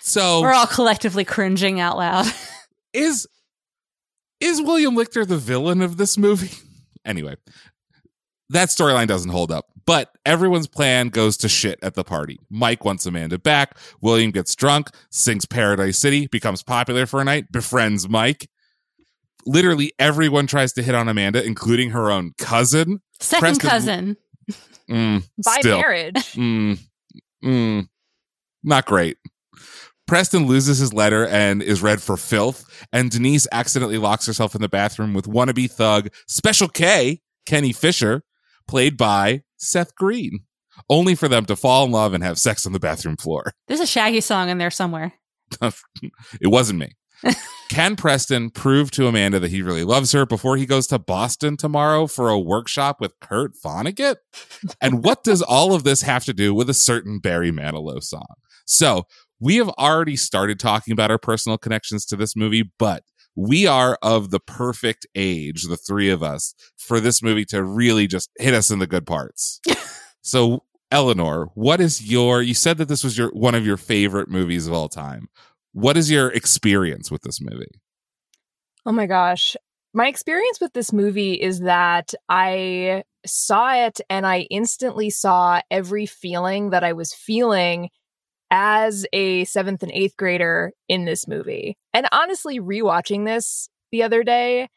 So 0.00 0.40
we're 0.42 0.52
all 0.52 0.66
collectively 0.66 1.24
cringing 1.24 1.80
out 1.80 1.96
loud. 1.96 2.26
is 2.92 3.26
is 4.40 4.62
William 4.62 4.94
Lichter 4.94 5.26
the 5.26 5.38
villain 5.38 5.82
of 5.82 5.96
this 5.96 6.16
movie? 6.16 6.56
Anyway, 7.04 7.36
that 8.50 8.68
storyline 8.68 9.06
doesn't 9.06 9.30
hold 9.30 9.50
up. 9.52 9.66
But 9.86 10.10
everyone's 10.26 10.66
plan 10.66 11.08
goes 11.08 11.36
to 11.38 11.48
shit 11.48 11.78
at 11.82 11.94
the 11.94 12.04
party. 12.04 12.38
Mike 12.50 12.84
wants 12.84 13.06
Amanda 13.06 13.38
back. 13.38 13.78
William 14.02 14.30
gets 14.30 14.54
drunk, 14.54 14.88
sings 15.10 15.46
Paradise 15.46 15.98
City, 15.98 16.26
becomes 16.26 16.62
popular 16.62 17.06
for 17.06 17.20
a 17.20 17.24
night, 17.24 17.50
befriends 17.50 18.08
Mike. 18.08 18.48
Literally 19.46 19.92
everyone 19.98 20.46
tries 20.46 20.72
to 20.74 20.82
hit 20.82 20.94
on 20.94 21.08
Amanda, 21.08 21.42
including 21.44 21.90
her 21.90 22.10
own 22.10 22.32
cousin. 22.38 23.00
Second 23.20 23.60
Preston- 23.60 23.70
cousin. 23.70 24.16
Mm, 24.90 25.22
By 25.44 25.56
still. 25.60 25.78
marriage. 25.80 26.14
Mm, 26.34 26.78
mm, 27.44 27.88
not 28.62 28.86
great. 28.86 29.16
Preston 30.06 30.46
loses 30.46 30.78
his 30.78 30.92
letter 30.94 31.26
and 31.26 31.62
is 31.62 31.82
read 31.82 32.00
for 32.00 32.16
filth, 32.16 32.64
and 32.92 33.10
Denise 33.10 33.46
accidentally 33.52 33.98
locks 33.98 34.26
herself 34.26 34.54
in 34.54 34.62
the 34.62 34.68
bathroom 34.68 35.12
with 35.12 35.26
wannabe 35.26 35.70
thug 35.70 36.08
Special 36.26 36.68
K, 36.68 37.20
Kenny 37.44 37.72
Fisher, 37.72 38.22
played 38.68 38.96
by 38.96 39.42
Seth 39.56 39.94
Green, 39.96 40.40
only 40.88 41.14
for 41.14 41.26
them 41.26 41.44
to 41.46 41.56
fall 41.56 41.84
in 41.84 41.90
love 41.90 42.14
and 42.14 42.22
have 42.22 42.38
sex 42.38 42.66
on 42.66 42.72
the 42.72 42.78
bathroom 42.78 43.16
floor. 43.16 43.52
There's 43.68 43.80
a 43.80 43.86
Shaggy 43.86 44.20
song 44.20 44.48
in 44.48 44.58
there 44.58 44.70
somewhere. 44.70 45.14
It 45.62 46.48
wasn't 46.48 46.78
me. 46.78 46.92
Can 47.68 47.96
Preston 47.96 48.50
prove 48.50 48.90
to 48.92 49.08
Amanda 49.08 49.38
that 49.40 49.50
he 49.50 49.62
really 49.62 49.84
loves 49.84 50.12
her 50.12 50.24
before 50.24 50.56
he 50.56 50.66
goes 50.66 50.86
to 50.88 50.98
Boston 50.98 51.56
tomorrow 51.56 52.06
for 52.06 52.28
a 52.28 52.38
workshop 52.38 53.00
with 53.00 53.18
Kurt 53.20 53.52
Vonnegut? 53.62 54.16
And 54.80 55.04
what 55.04 55.24
does 55.24 55.42
all 55.42 55.74
of 55.74 55.84
this 55.84 56.02
have 56.02 56.24
to 56.26 56.32
do 56.32 56.54
with 56.54 56.70
a 56.70 56.74
certain 56.74 57.18
Barry 57.18 57.50
Manilow 57.50 58.02
song? 58.02 58.34
So 58.66 59.04
we 59.40 59.56
have 59.56 59.68
already 59.70 60.16
started 60.16 60.58
talking 60.58 60.92
about 60.92 61.10
our 61.10 61.18
personal 61.18 61.58
connections 61.58 62.04
to 62.06 62.16
this 62.16 62.36
movie, 62.36 62.70
but 62.78 63.02
we 63.38 63.68
are 63.68 63.96
of 64.02 64.30
the 64.30 64.40
perfect 64.40 65.06
age, 65.14 65.62
the 65.62 65.76
three 65.76 66.10
of 66.10 66.24
us, 66.24 66.54
for 66.76 66.98
this 66.98 67.22
movie 67.22 67.44
to 67.44 67.62
really 67.62 68.08
just 68.08 68.30
hit 68.36 68.52
us 68.52 68.68
in 68.68 68.80
the 68.80 68.86
good 68.86 69.06
parts. 69.06 69.60
so 70.22 70.64
Eleanor, 70.90 71.52
what 71.54 71.80
is 71.80 72.10
your? 72.10 72.42
You 72.42 72.54
said 72.54 72.78
that 72.78 72.88
this 72.88 73.04
was 73.04 73.16
your 73.16 73.28
one 73.30 73.54
of 73.54 73.64
your 73.64 73.76
favorite 73.76 74.28
movies 74.28 74.66
of 74.66 74.72
all 74.72 74.88
time. 74.88 75.28
What 75.72 75.96
is 75.96 76.10
your 76.10 76.30
experience 76.30 77.12
with 77.12 77.22
this 77.22 77.40
movie? 77.40 77.70
Oh 78.84 78.90
my 78.90 79.06
gosh. 79.06 79.54
My 79.94 80.08
experience 80.08 80.60
with 80.60 80.72
this 80.72 80.92
movie 80.92 81.34
is 81.34 81.60
that 81.60 82.14
I 82.28 83.04
saw 83.24 83.72
it 83.72 84.00
and 84.10 84.26
I 84.26 84.48
instantly 84.50 85.10
saw 85.10 85.60
every 85.70 86.06
feeling 86.06 86.70
that 86.70 86.82
I 86.82 86.92
was 86.92 87.14
feeling 87.14 87.90
as 88.50 89.06
a 89.12 89.44
seventh 89.44 89.82
and 89.82 89.92
eighth 89.92 90.16
grader 90.16 90.72
in 90.88 91.04
this 91.04 91.28
movie. 91.28 91.76
And 91.92 92.06
honestly, 92.12 92.60
rewatching 92.60 93.24
this 93.24 93.68
the 93.92 94.02
other 94.02 94.22
day, 94.22 94.68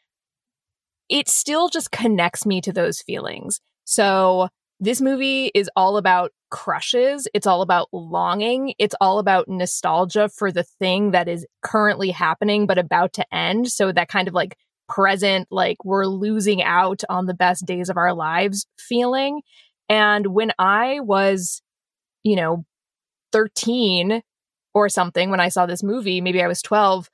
it 1.08 1.28
still 1.28 1.68
just 1.68 1.90
connects 1.90 2.46
me 2.46 2.60
to 2.62 2.72
those 2.72 3.00
feelings. 3.00 3.60
So 3.84 4.48
this 4.80 5.00
movie 5.00 5.50
is 5.54 5.70
all 5.76 5.96
about 5.96 6.32
crushes. 6.50 7.28
It's 7.34 7.46
all 7.46 7.62
about 7.62 7.88
longing. 7.92 8.74
It's 8.78 8.94
all 9.00 9.18
about 9.18 9.48
nostalgia 9.48 10.28
for 10.28 10.50
the 10.50 10.64
thing 10.64 11.12
that 11.12 11.28
is 11.28 11.46
currently 11.62 12.10
happening, 12.10 12.66
but 12.66 12.78
about 12.78 13.12
to 13.14 13.34
end. 13.34 13.70
So 13.70 13.92
that 13.92 14.08
kind 14.08 14.28
of 14.28 14.34
like 14.34 14.56
present, 14.88 15.48
like 15.50 15.84
we're 15.84 16.06
losing 16.06 16.62
out 16.62 17.02
on 17.08 17.26
the 17.26 17.34
best 17.34 17.64
days 17.64 17.88
of 17.88 17.96
our 17.96 18.12
lives 18.12 18.66
feeling. 18.78 19.42
And 19.88 20.26
when 20.28 20.52
I 20.58 21.00
was, 21.00 21.62
you 22.22 22.36
know, 22.36 22.64
13 23.32 24.22
or 24.74 24.88
something, 24.88 25.30
when 25.30 25.40
I 25.40 25.48
saw 25.48 25.66
this 25.66 25.82
movie, 25.82 26.20
maybe 26.20 26.42
I 26.42 26.48
was 26.48 26.62
12, 26.62 27.10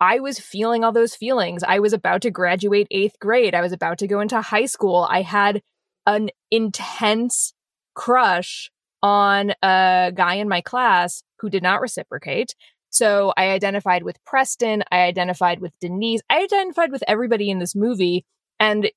I 0.00 0.20
was 0.20 0.38
feeling 0.38 0.82
all 0.82 0.92
those 0.92 1.14
feelings. 1.14 1.62
I 1.62 1.78
was 1.78 1.92
about 1.92 2.22
to 2.22 2.30
graduate 2.30 2.88
eighth 2.90 3.18
grade. 3.20 3.54
I 3.54 3.60
was 3.60 3.72
about 3.72 3.98
to 3.98 4.06
go 4.06 4.20
into 4.20 4.40
high 4.40 4.66
school. 4.66 5.06
I 5.08 5.22
had 5.22 5.62
an 6.06 6.30
intense 6.50 7.52
crush 7.94 8.70
on 9.02 9.52
a 9.62 10.12
guy 10.14 10.34
in 10.34 10.48
my 10.48 10.60
class 10.60 11.22
who 11.38 11.50
did 11.50 11.62
not 11.62 11.80
reciprocate. 11.80 12.54
So 12.90 13.32
I 13.36 13.50
identified 13.50 14.02
with 14.02 14.22
Preston. 14.24 14.82
I 14.90 15.02
identified 15.02 15.60
with 15.60 15.72
Denise. 15.80 16.22
I 16.28 16.42
identified 16.42 16.90
with 16.90 17.04
everybody 17.06 17.50
in 17.50 17.58
this 17.58 17.74
movie. 17.74 18.24
And 18.58 18.90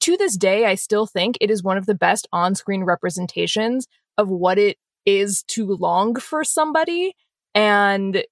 to 0.00 0.16
this 0.16 0.36
day, 0.36 0.66
I 0.66 0.76
still 0.76 1.06
think 1.06 1.36
it 1.40 1.50
is 1.50 1.62
one 1.62 1.76
of 1.76 1.86
the 1.86 1.94
best 1.94 2.28
on 2.32 2.54
screen 2.54 2.84
representations 2.84 3.86
of 4.16 4.28
what 4.28 4.58
it 4.58 4.78
is 5.06 5.42
to 5.48 5.66
long 5.66 6.16
for 6.16 6.44
somebody. 6.44 7.14
And 7.54 8.24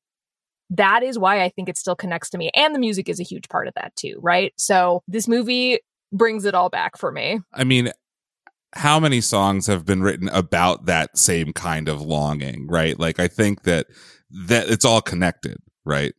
that 0.70 1.02
is 1.02 1.18
why 1.18 1.42
I 1.42 1.48
think 1.48 1.68
it 1.68 1.78
still 1.78 1.96
connects 1.96 2.30
to 2.30 2.38
me. 2.38 2.50
And 2.54 2.74
the 2.74 2.78
music 2.78 3.08
is 3.08 3.20
a 3.20 3.24
huge 3.24 3.48
part 3.48 3.68
of 3.68 3.74
that 3.74 3.96
too, 3.96 4.18
right? 4.20 4.52
So 4.56 5.02
this 5.08 5.26
movie 5.26 5.80
brings 6.12 6.44
it 6.44 6.54
all 6.54 6.68
back 6.68 6.98
for 6.98 7.10
me. 7.10 7.40
I 7.52 7.64
mean, 7.64 7.90
how 8.74 9.00
many 9.00 9.20
songs 9.20 9.66
have 9.66 9.86
been 9.86 10.02
written 10.02 10.28
about 10.28 10.86
that 10.86 11.16
same 11.16 11.52
kind 11.52 11.88
of 11.88 12.02
longing, 12.02 12.66
right? 12.68 12.98
Like 12.98 13.18
I 13.18 13.28
think 13.28 13.62
that 13.62 13.86
that 14.46 14.68
it's 14.68 14.84
all 14.84 15.00
connected, 15.00 15.56
right? 15.84 16.14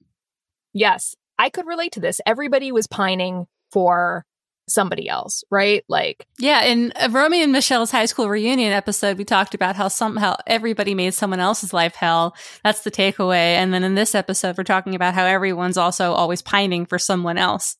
Yes. 0.73 1.15
I 1.37 1.49
could 1.49 1.67
relate 1.67 1.91
to 1.93 1.99
this. 1.99 2.19
Everybody 2.25 2.71
was 2.71 2.87
pining 2.87 3.45
for 3.71 4.25
somebody 4.69 5.09
else, 5.09 5.43
right? 5.51 5.83
Like 5.89 6.25
Yeah, 6.39 6.63
in 6.63 6.93
Romy 7.11 7.41
and 7.43 7.51
Michele's 7.51 7.91
high 7.91 8.05
school 8.05 8.29
reunion 8.29 8.71
episode, 8.71 9.17
we 9.17 9.25
talked 9.25 9.53
about 9.53 9.75
how 9.75 9.87
somehow 9.87 10.35
everybody 10.47 10.93
made 10.95 11.13
someone 11.13 11.39
else's 11.39 11.73
life 11.73 11.95
hell. 11.95 12.35
That's 12.63 12.81
the 12.81 12.91
takeaway. 12.91 13.55
And 13.55 13.73
then 13.73 13.83
in 13.83 13.95
this 13.95 14.15
episode, 14.15 14.57
we're 14.57 14.63
talking 14.63 14.95
about 14.95 15.13
how 15.13 15.25
everyone's 15.25 15.77
also 15.77 16.13
always 16.13 16.41
pining 16.41 16.85
for 16.85 16.97
someone 16.99 17.37
else 17.37 17.77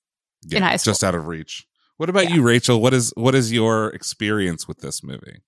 Yeah, 0.48 0.58
in 0.58 0.64
high 0.64 0.76
school. 0.78 0.92
just 0.92 1.04
out 1.04 1.16
of 1.16 1.28
reach. 1.28 1.66
What 1.98 2.10
about 2.10 2.30
Yeah. 2.30 2.36
you, 2.36 2.42
Rachel? 2.44 2.82
What 2.82 2.94
is 2.94 3.12
what 3.16 3.36
is 3.36 3.52
your 3.52 3.90
experience 3.90 4.68
with 4.68 4.80
this 4.80 5.04
movie? 5.04 5.42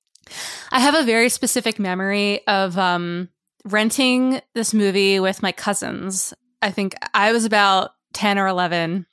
I 0.71 0.79
have 0.79 0.95
a 0.95 1.03
very 1.03 1.29
specific 1.29 1.79
memory 1.79 2.45
of 2.47 2.77
um, 2.77 3.29
renting 3.65 4.41
this 4.53 4.73
movie 4.73 5.19
with 5.19 5.41
my 5.41 5.51
cousins. 5.51 6.33
I 6.61 6.71
think 6.71 6.95
I 7.13 7.31
was 7.31 7.45
about 7.45 7.91
10 8.13 8.37
or 8.37 8.47
11. 8.47 9.05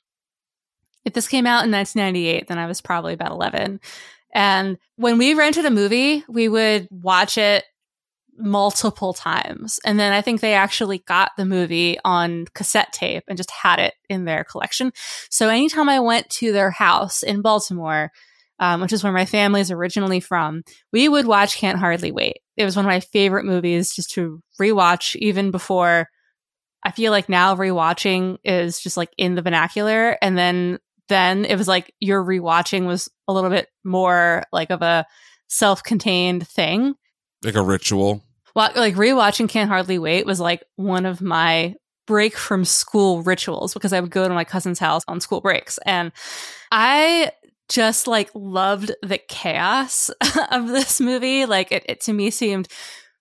If 1.05 1.13
this 1.13 1.27
came 1.27 1.45
out 1.45 1.65
in 1.65 1.71
1998, 1.71 2.47
then 2.47 2.57
I 2.57 2.67
was 2.67 2.81
probably 2.81 3.13
about 3.13 3.31
11. 3.31 3.79
And 4.33 4.77
when 4.95 5.17
we 5.17 5.33
rented 5.33 5.65
a 5.65 5.71
movie, 5.71 6.23
we 6.27 6.47
would 6.47 6.87
watch 6.91 7.37
it 7.37 7.63
multiple 8.37 9.13
times. 9.13 9.79
And 9.85 9.99
then 9.99 10.13
I 10.13 10.21
think 10.21 10.39
they 10.39 10.53
actually 10.53 10.99
got 10.99 11.31
the 11.35 11.45
movie 11.45 11.97
on 12.05 12.45
cassette 12.53 12.93
tape 12.93 13.23
and 13.27 13.37
just 13.37 13.51
had 13.51 13.79
it 13.79 13.93
in 14.09 14.25
their 14.25 14.43
collection. 14.43 14.91
So 15.29 15.49
anytime 15.49 15.89
I 15.89 15.99
went 15.99 16.29
to 16.31 16.51
their 16.51 16.71
house 16.71 17.21
in 17.21 17.41
Baltimore, 17.41 18.11
um, 18.59 18.81
which 18.81 18.93
is 18.93 19.03
where 19.03 19.13
my 19.13 19.25
family 19.25 19.61
is 19.61 19.71
originally 19.71 20.19
from, 20.19 20.63
we 20.91 21.07
would 21.09 21.27
watch 21.27 21.57
Can't 21.57 21.79
Hardly 21.79 22.11
Wait. 22.11 22.39
It 22.57 22.65
was 22.65 22.75
one 22.75 22.85
of 22.85 22.89
my 22.89 22.99
favorite 22.99 23.45
movies 23.45 23.93
just 23.93 24.11
to 24.11 24.41
rewatch, 24.59 25.15
even 25.17 25.51
before 25.51 26.09
I 26.83 26.91
feel 26.91 27.11
like 27.11 27.29
now 27.29 27.55
rewatching 27.55 28.37
is 28.43 28.79
just 28.79 28.97
like 28.97 29.11
in 29.17 29.35
the 29.35 29.41
vernacular. 29.41 30.17
And 30.21 30.37
then, 30.37 30.79
then 31.09 31.45
it 31.45 31.57
was 31.57 31.67
like 31.67 31.93
your 31.99 32.23
rewatching 32.23 32.85
was 32.85 33.09
a 33.27 33.33
little 33.33 33.49
bit 33.49 33.67
more 33.83 34.43
like 34.51 34.69
of 34.69 34.81
a 34.81 35.05
self 35.47 35.83
contained 35.83 36.47
thing. 36.47 36.95
Like 37.43 37.55
a 37.55 37.61
ritual? 37.61 38.23
Well, 38.55 38.71
like 38.75 38.95
rewatching 38.95 39.49
Can't 39.49 39.69
Hardly 39.69 39.99
Wait 39.99 40.25
was 40.25 40.39
like 40.39 40.63
one 40.75 41.05
of 41.05 41.21
my 41.21 41.75
break 42.07 42.35
from 42.35 42.65
school 42.65 43.21
rituals 43.21 43.73
because 43.73 43.93
I 43.93 43.99
would 43.99 44.09
go 44.09 44.27
to 44.27 44.33
my 44.33 44.43
cousin's 44.43 44.79
house 44.79 45.03
on 45.07 45.21
school 45.21 45.41
breaks. 45.41 45.77
And 45.85 46.11
I 46.71 47.31
just 47.67 48.07
like 48.07 48.31
loved 48.33 48.91
the 49.03 49.19
chaos 49.19 50.09
of 50.51 50.67
this 50.67 50.99
movie. 50.99 51.45
Like 51.45 51.71
it, 51.71 51.85
it 51.87 52.01
to 52.01 52.13
me 52.13 52.31
seemed 52.31 52.67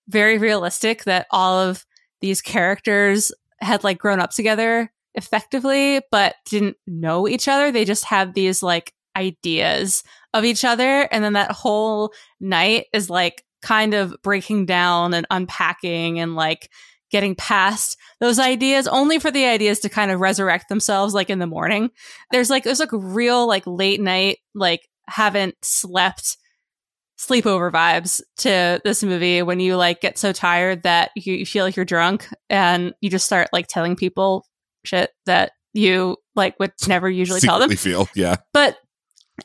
very 0.08 0.38
realistic 0.38 1.04
that 1.04 1.26
all 1.30 1.58
of 1.58 1.84
these 2.20 2.40
characters 2.40 3.30
had 3.60 3.84
like 3.84 3.98
grown 3.98 4.20
up 4.20 4.30
together 4.30 4.90
effectively, 5.14 6.00
but 6.10 6.36
didn't 6.46 6.76
know 6.86 7.28
each 7.28 7.48
other. 7.48 7.72
They 7.72 7.84
just 7.84 8.04
had 8.04 8.34
these 8.34 8.62
like 8.62 8.92
ideas 9.16 10.04
of 10.34 10.44
each 10.44 10.64
other. 10.64 11.08
And 11.10 11.24
then 11.24 11.32
that 11.34 11.52
whole 11.52 12.12
night 12.40 12.86
is 12.92 13.10
like 13.10 13.44
kind 13.62 13.94
of 13.94 14.14
breaking 14.22 14.66
down 14.66 15.14
and 15.14 15.26
unpacking 15.30 16.20
and 16.20 16.36
like 16.36 16.70
getting 17.10 17.34
past 17.34 17.96
those 18.20 18.38
ideas 18.38 18.86
only 18.86 19.18
for 19.18 19.30
the 19.30 19.46
ideas 19.46 19.80
to 19.80 19.88
kind 19.88 20.10
of 20.10 20.20
resurrect 20.20 20.68
themselves 20.68 21.14
like 21.14 21.30
in 21.30 21.38
the 21.38 21.46
morning. 21.46 21.90
There's 22.30 22.50
like 22.50 22.64
there's 22.64 22.80
like 22.80 22.92
real 22.92 23.46
like 23.46 23.66
late 23.66 24.00
night 24.00 24.38
like 24.54 24.88
haven't 25.06 25.56
slept 25.62 26.36
sleepover 27.18 27.72
vibes 27.72 28.20
to 28.36 28.80
this 28.84 29.02
movie 29.02 29.42
when 29.42 29.58
you 29.58 29.76
like 29.76 30.00
get 30.00 30.18
so 30.18 30.32
tired 30.32 30.84
that 30.84 31.10
you, 31.16 31.34
you 31.34 31.46
feel 31.46 31.64
like 31.64 31.74
you're 31.74 31.84
drunk 31.84 32.28
and 32.48 32.94
you 33.00 33.10
just 33.10 33.26
start 33.26 33.48
like 33.52 33.66
telling 33.66 33.96
people 33.96 34.44
shit 34.84 35.10
that 35.26 35.52
you 35.72 36.16
like 36.34 36.58
would 36.60 36.72
never 36.86 37.08
usually 37.10 37.40
tell 37.40 37.58
them. 37.58 37.70
Secretly 37.70 37.90
feel, 37.92 38.08
yeah. 38.14 38.36
But 38.52 38.76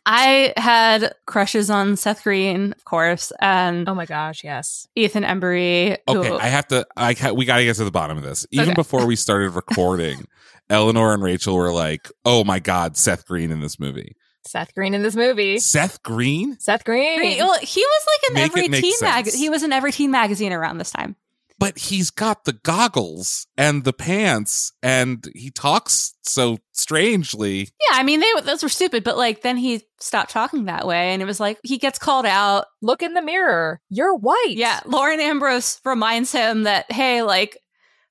I 0.06 0.54
had 0.58 1.14
crushes 1.28 1.70
on 1.70 1.96
Seth 1.98 2.24
Green, 2.24 2.72
of 2.74 2.84
course, 2.86 3.32
and 3.40 3.88
Oh 3.88 3.94
my 3.94 4.06
gosh, 4.06 4.44
yes. 4.44 4.88
Ethan 4.96 5.24
Embry. 5.24 5.98
who- 6.10 6.20
Okay, 6.20 6.32
I 6.32 6.48
have 6.48 6.68
to. 6.70 6.86
I 6.98 7.14
ca- 7.14 7.34
we 7.34 7.46
got 7.46 7.58
to 7.58 7.64
get 7.66 7.76
to 7.76 7.84
the 7.84 7.92
bottom 7.92 8.18
of 8.18 8.24
this. 8.24 8.48
Even 8.52 8.70
Okay. 8.70 8.76
before 8.76 9.06
we 9.06 9.16
started 9.16 9.50
recording, 9.56 10.26
Eleanor 10.70 11.14
and 11.14 11.22
Rachel 11.22 11.56
were 11.56 11.72
like, 11.72 12.10
"Oh 12.26 12.44
my 12.44 12.60
god, 12.60 12.98
Seth 12.98 13.26
Green 13.28 13.52
in 13.52 13.60
this 13.62 13.80
movie." 13.80 14.16
Seth 14.46 14.74
Green 14.74 14.94
in 14.94 15.04
this 15.04 15.16
movie. 15.16 15.58
Seth 15.60 16.02
Green, 16.04 16.58
Seth 16.60 16.84
Green. 16.84 17.18
Green- 17.20 17.38
well, 17.38 17.58
he 17.60 17.82
was 17.82 18.06
like 18.08 18.30
in 18.30 18.34
Make 18.34 18.44
every 18.68 18.82
teen 18.82 18.94
mag. 19.02 19.26
sense. 19.26 19.36
He 19.40 19.50
was 19.50 19.64
in 19.64 19.72
every 19.72 19.92
teen 19.92 20.12
magazine 20.12 20.52
around 20.52 20.80
this 20.80 20.92
time. 20.92 21.16
But 21.64 21.78
he's 21.78 22.10
got 22.10 22.44
the 22.44 22.54
goggles 22.54 23.48
and 23.58 23.86
the 23.86 23.94
pants, 23.94 24.74
and 24.84 25.26
he 25.34 25.50
talks 25.50 26.14
so 26.22 26.58
strangely. 26.74 27.70
Yeah, 27.90 27.98
I 27.98 28.04
mean, 28.04 28.20
they 28.20 28.32
those 28.44 28.64
were 28.64 28.70
stupid, 28.70 29.06
but 29.06 29.18
like 29.18 29.42
then 29.44 29.56
he 29.56 29.82
stopped 30.00 30.32
talking 30.32 30.66
that 30.66 30.86
way, 30.86 31.14
and 31.14 31.22
it 31.22 31.26
was 31.26 31.40
like 31.40 31.60
he 31.64 31.78
gets 31.78 31.98
called 31.98 32.26
out. 32.26 32.66
Look 32.82 33.02
in 33.02 33.14
the 33.14 33.22
mirror. 33.22 33.80
You're 33.90 34.14
white. 34.14 34.56
Yeah, 34.56 34.82
Lauren 34.86 35.22
Ambrose 35.22 35.80
reminds 35.86 36.34
him 36.34 36.64
that 36.64 36.92
hey, 36.92 37.22
like, 37.24 37.58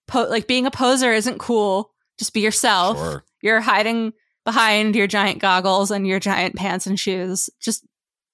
po- 0.06 0.28
like 0.30 0.46
being 0.46 0.64
a 0.64 0.70
poser 0.70 1.12
isn't 1.12 1.38
cool. 1.38 1.90
Just 2.18 2.32
be 2.32 2.40
yourself. 2.40 2.96
Sure. 2.96 3.24
You're 3.42 3.60
hiding 3.60 4.14
behind 4.44 4.96
your 4.96 5.06
giant 5.06 5.40
goggles 5.40 5.90
and 5.90 6.06
your 6.06 6.20
giant 6.20 6.56
pants 6.56 6.86
and 6.86 6.98
shoes. 6.98 7.50
Just 7.60 7.86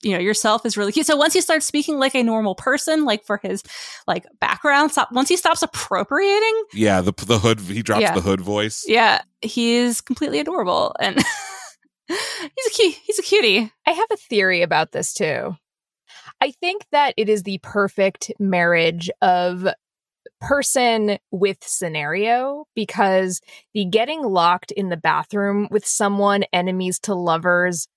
you 0.02 0.12
know, 0.12 0.18
yourself 0.18 0.64
is 0.64 0.76
really 0.76 0.92
cute. 0.92 1.06
So 1.06 1.16
once 1.16 1.34
he 1.34 1.40
starts 1.40 1.66
speaking 1.66 1.98
like 1.98 2.14
a 2.14 2.22
normal 2.22 2.54
person, 2.54 3.04
like 3.04 3.24
for 3.24 3.38
his 3.42 3.62
like 4.06 4.26
background, 4.40 4.92
stop, 4.92 5.10
once 5.12 5.28
he 5.28 5.36
stops 5.36 5.62
appropriating, 5.62 6.64
Yeah, 6.72 7.00
the 7.00 7.12
the 7.26 7.38
hood. 7.38 7.60
He 7.60 7.82
drops 7.82 8.02
Yeah. 8.02 8.14
the 8.14 8.20
hood 8.20 8.40
voice. 8.40 8.84
yeah, 8.86 9.22
he's 9.40 10.00
completely 10.00 10.38
adorable 10.38 10.94
and 11.00 11.16
he's 12.08 12.66
a 12.66 12.70
cute, 12.70 12.94
he's 13.04 13.18
a 13.18 13.22
cutie. 13.22 13.72
I 13.86 13.90
have 13.90 14.06
a 14.12 14.16
theory 14.16 14.62
about 14.62 14.92
this 14.92 15.12
too. 15.12 15.56
I 16.40 16.52
think 16.52 16.84
that 16.92 17.14
it 17.16 17.28
is 17.28 17.42
the 17.42 17.58
perfect 17.64 18.30
marriage 18.38 19.10
of 19.20 19.66
person 20.40 21.18
with 21.32 21.58
scenario 21.62 22.64
because 22.76 23.40
the 23.74 23.84
getting 23.84 24.22
locked 24.22 24.70
in 24.70 24.88
the 24.88 24.96
bathroom 24.96 25.66
with 25.70 25.84
someone 25.84 26.44
enemies 26.52 27.00
to 27.00 27.14
lovers 27.14 27.88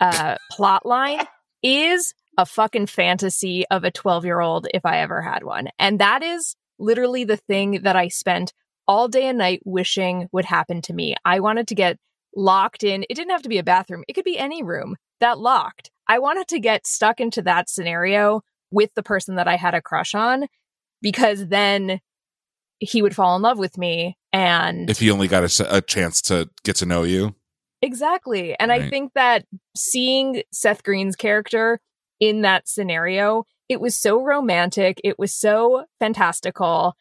uh 0.00 0.36
plot 0.50 0.84
line 0.84 1.20
is 1.62 2.14
a 2.36 2.46
fucking 2.46 2.86
fantasy 2.86 3.64
of 3.70 3.84
a 3.84 3.90
12 3.90 4.24
year 4.24 4.40
old 4.40 4.68
if 4.72 4.86
I 4.86 5.00
ever 5.00 5.20
had 5.22 5.42
one. 5.42 5.68
And 5.78 5.98
that 5.98 6.22
is 6.22 6.56
literally 6.78 7.24
the 7.24 7.36
thing 7.36 7.82
that 7.82 7.96
I 7.96 8.08
spent 8.08 8.52
all 8.86 9.08
day 9.08 9.26
and 9.26 9.38
night 9.38 9.60
wishing 9.64 10.28
would 10.32 10.44
happen 10.44 10.80
to 10.82 10.94
me. 10.94 11.14
I 11.24 11.40
wanted 11.40 11.68
to 11.68 11.74
get 11.74 11.98
locked 12.34 12.84
in. 12.84 13.04
It 13.10 13.14
didn't 13.14 13.32
have 13.32 13.42
to 13.42 13.48
be 13.48 13.58
a 13.58 13.64
bathroom, 13.64 14.04
it 14.08 14.14
could 14.14 14.24
be 14.24 14.38
any 14.38 14.62
room 14.62 14.96
that 15.20 15.38
locked. 15.38 15.90
I 16.06 16.20
wanted 16.20 16.48
to 16.48 16.60
get 16.60 16.86
stuck 16.86 17.20
into 17.20 17.42
that 17.42 17.68
scenario 17.68 18.42
with 18.70 18.90
the 18.94 19.02
person 19.02 19.34
that 19.36 19.48
I 19.48 19.56
had 19.56 19.74
a 19.74 19.82
crush 19.82 20.14
on 20.14 20.46
because 21.02 21.48
then 21.48 22.00
he 22.78 23.02
would 23.02 23.14
fall 23.14 23.36
in 23.36 23.42
love 23.42 23.58
with 23.58 23.76
me. 23.76 24.16
And 24.32 24.88
if 24.88 25.00
he 25.00 25.10
only 25.10 25.28
got 25.28 25.60
a, 25.60 25.76
a 25.76 25.80
chance 25.80 26.22
to 26.22 26.48
get 26.64 26.76
to 26.76 26.86
know 26.86 27.02
you. 27.02 27.34
Exactly. 27.82 28.58
And 28.58 28.70
right. 28.70 28.82
I 28.82 28.88
think 28.88 29.12
that 29.14 29.44
seeing 29.76 30.42
Seth 30.52 30.82
Green's 30.82 31.16
character 31.16 31.80
in 32.20 32.42
that 32.42 32.68
scenario, 32.68 33.44
it 33.68 33.80
was 33.80 33.96
so 33.96 34.22
romantic. 34.22 35.00
It 35.04 35.18
was 35.18 35.34
so 35.34 35.84
fantastical. 36.00 36.94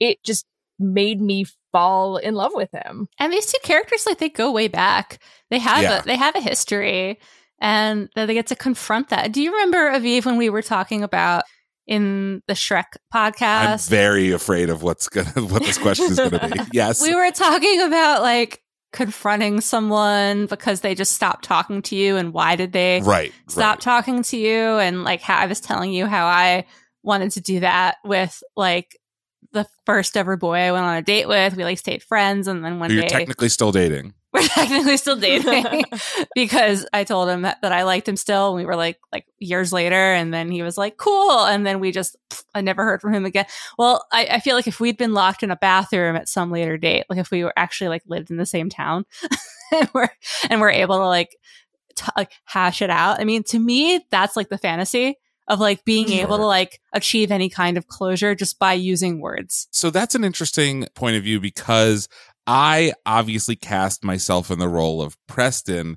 It 0.00 0.22
just 0.24 0.46
made 0.78 1.20
me 1.20 1.46
fall 1.72 2.16
in 2.16 2.34
love 2.34 2.52
with 2.54 2.70
him. 2.72 3.08
And 3.18 3.32
these 3.32 3.46
two 3.46 3.58
characters, 3.62 4.06
like 4.06 4.18
they 4.18 4.28
go 4.28 4.50
way 4.50 4.68
back. 4.68 5.18
They 5.50 5.58
have 5.58 5.82
yeah. 5.82 5.98
a 5.98 6.02
they 6.02 6.16
have 6.16 6.34
a 6.36 6.40
history 6.40 7.20
and 7.60 8.08
that 8.14 8.26
they 8.26 8.34
get 8.34 8.48
to 8.48 8.56
confront 8.56 9.10
that. 9.10 9.32
Do 9.32 9.42
you 9.42 9.52
remember 9.52 9.90
Aviv 9.90 10.24
when 10.24 10.36
we 10.36 10.50
were 10.50 10.62
talking 10.62 11.02
about 11.02 11.44
in 11.86 12.42
the 12.48 12.54
Shrek 12.54 12.96
podcast? 13.14 13.66
I'm 13.66 13.78
very 13.78 14.32
afraid 14.32 14.70
of 14.70 14.82
what's 14.82 15.08
gonna 15.08 15.30
what 15.46 15.62
this 15.62 15.78
question 15.78 16.06
is 16.06 16.18
gonna 16.18 16.48
be. 16.48 16.60
Yes. 16.72 17.00
we 17.00 17.14
were 17.14 17.30
talking 17.30 17.82
about 17.82 18.22
like 18.22 18.62
confronting 18.94 19.60
someone 19.60 20.46
because 20.46 20.80
they 20.80 20.94
just 20.94 21.12
stopped 21.12 21.44
talking 21.44 21.82
to 21.82 21.96
you 21.96 22.16
and 22.16 22.32
why 22.32 22.54
did 22.54 22.72
they 22.72 23.02
right, 23.02 23.32
stop 23.48 23.74
right. 23.76 23.80
talking 23.80 24.22
to 24.22 24.36
you 24.36 24.78
and 24.78 25.02
like 25.02 25.20
how 25.20 25.36
I 25.36 25.46
was 25.46 25.60
telling 25.60 25.92
you 25.92 26.06
how 26.06 26.26
I 26.26 26.64
wanted 27.02 27.32
to 27.32 27.40
do 27.40 27.60
that 27.60 27.96
with 28.04 28.40
like 28.56 28.96
the 29.52 29.66
first 29.84 30.16
ever 30.16 30.36
boy 30.36 30.54
I 30.54 30.70
went 30.70 30.84
on 30.84 30.96
a 30.96 31.02
date 31.02 31.26
with. 31.26 31.56
We 31.56 31.64
like 31.64 31.78
stayed 31.78 32.04
friends, 32.04 32.46
and 32.46 32.64
then 32.64 32.78
one 32.78 32.90
You're 32.90 33.02
day 33.02 33.08
technically 33.08 33.48
still 33.48 33.72
dating. 33.72 34.14
We're 34.34 34.42
technically 34.48 34.96
still 34.96 35.16
dating 35.16 35.84
because 36.34 36.86
I 36.92 37.04
told 37.04 37.28
him 37.28 37.42
that, 37.42 37.62
that 37.62 37.70
I 37.70 37.84
liked 37.84 38.08
him 38.08 38.16
still. 38.16 38.48
And 38.48 38.56
we 38.56 38.64
were 38.64 38.74
like 38.74 38.98
like 39.12 39.26
years 39.38 39.72
later, 39.72 39.94
and 39.94 40.34
then 40.34 40.50
he 40.50 40.62
was 40.62 40.76
like, 40.76 40.96
"Cool," 40.96 41.46
and 41.46 41.64
then 41.64 41.78
we 41.78 41.92
just 41.92 42.16
I 42.52 42.60
never 42.60 42.84
heard 42.84 43.00
from 43.00 43.14
him 43.14 43.24
again. 43.24 43.46
Well, 43.78 44.04
I, 44.12 44.26
I 44.26 44.40
feel 44.40 44.56
like 44.56 44.66
if 44.66 44.80
we'd 44.80 44.98
been 44.98 45.14
locked 45.14 45.44
in 45.44 45.52
a 45.52 45.56
bathroom 45.56 46.16
at 46.16 46.28
some 46.28 46.50
later 46.50 46.76
date, 46.76 47.04
like 47.08 47.20
if 47.20 47.30
we 47.30 47.44
were 47.44 47.52
actually 47.56 47.88
like 47.88 48.02
lived 48.06 48.30
in 48.30 48.36
the 48.36 48.46
same 48.46 48.68
town, 48.68 49.04
and 49.72 49.88
we're 49.94 50.10
and 50.50 50.60
we're 50.60 50.70
able 50.70 50.96
to 50.96 51.06
like 51.06 51.36
t- 51.94 52.12
like 52.16 52.32
hash 52.44 52.82
it 52.82 52.90
out. 52.90 53.20
I 53.20 53.24
mean, 53.24 53.44
to 53.44 53.58
me, 53.58 54.04
that's 54.10 54.36
like 54.36 54.48
the 54.48 54.58
fantasy 54.58 55.16
of 55.46 55.60
like 55.60 55.84
being 55.84 56.08
sure. 56.08 56.22
able 56.22 56.38
to 56.38 56.46
like 56.46 56.80
achieve 56.92 57.30
any 57.30 57.48
kind 57.48 57.76
of 57.76 57.86
closure 57.86 58.34
just 58.34 58.58
by 58.58 58.72
using 58.72 59.20
words. 59.20 59.68
So 59.70 59.90
that's 59.90 60.14
an 60.14 60.24
interesting 60.24 60.86
point 60.94 61.16
of 61.16 61.22
view 61.22 61.40
because 61.40 62.08
I 62.46 62.92
obviously 63.06 63.56
cast 63.56 64.04
myself 64.04 64.50
in 64.50 64.58
the 64.58 64.68
role 64.68 65.00
of 65.00 65.16
Preston, 65.26 65.96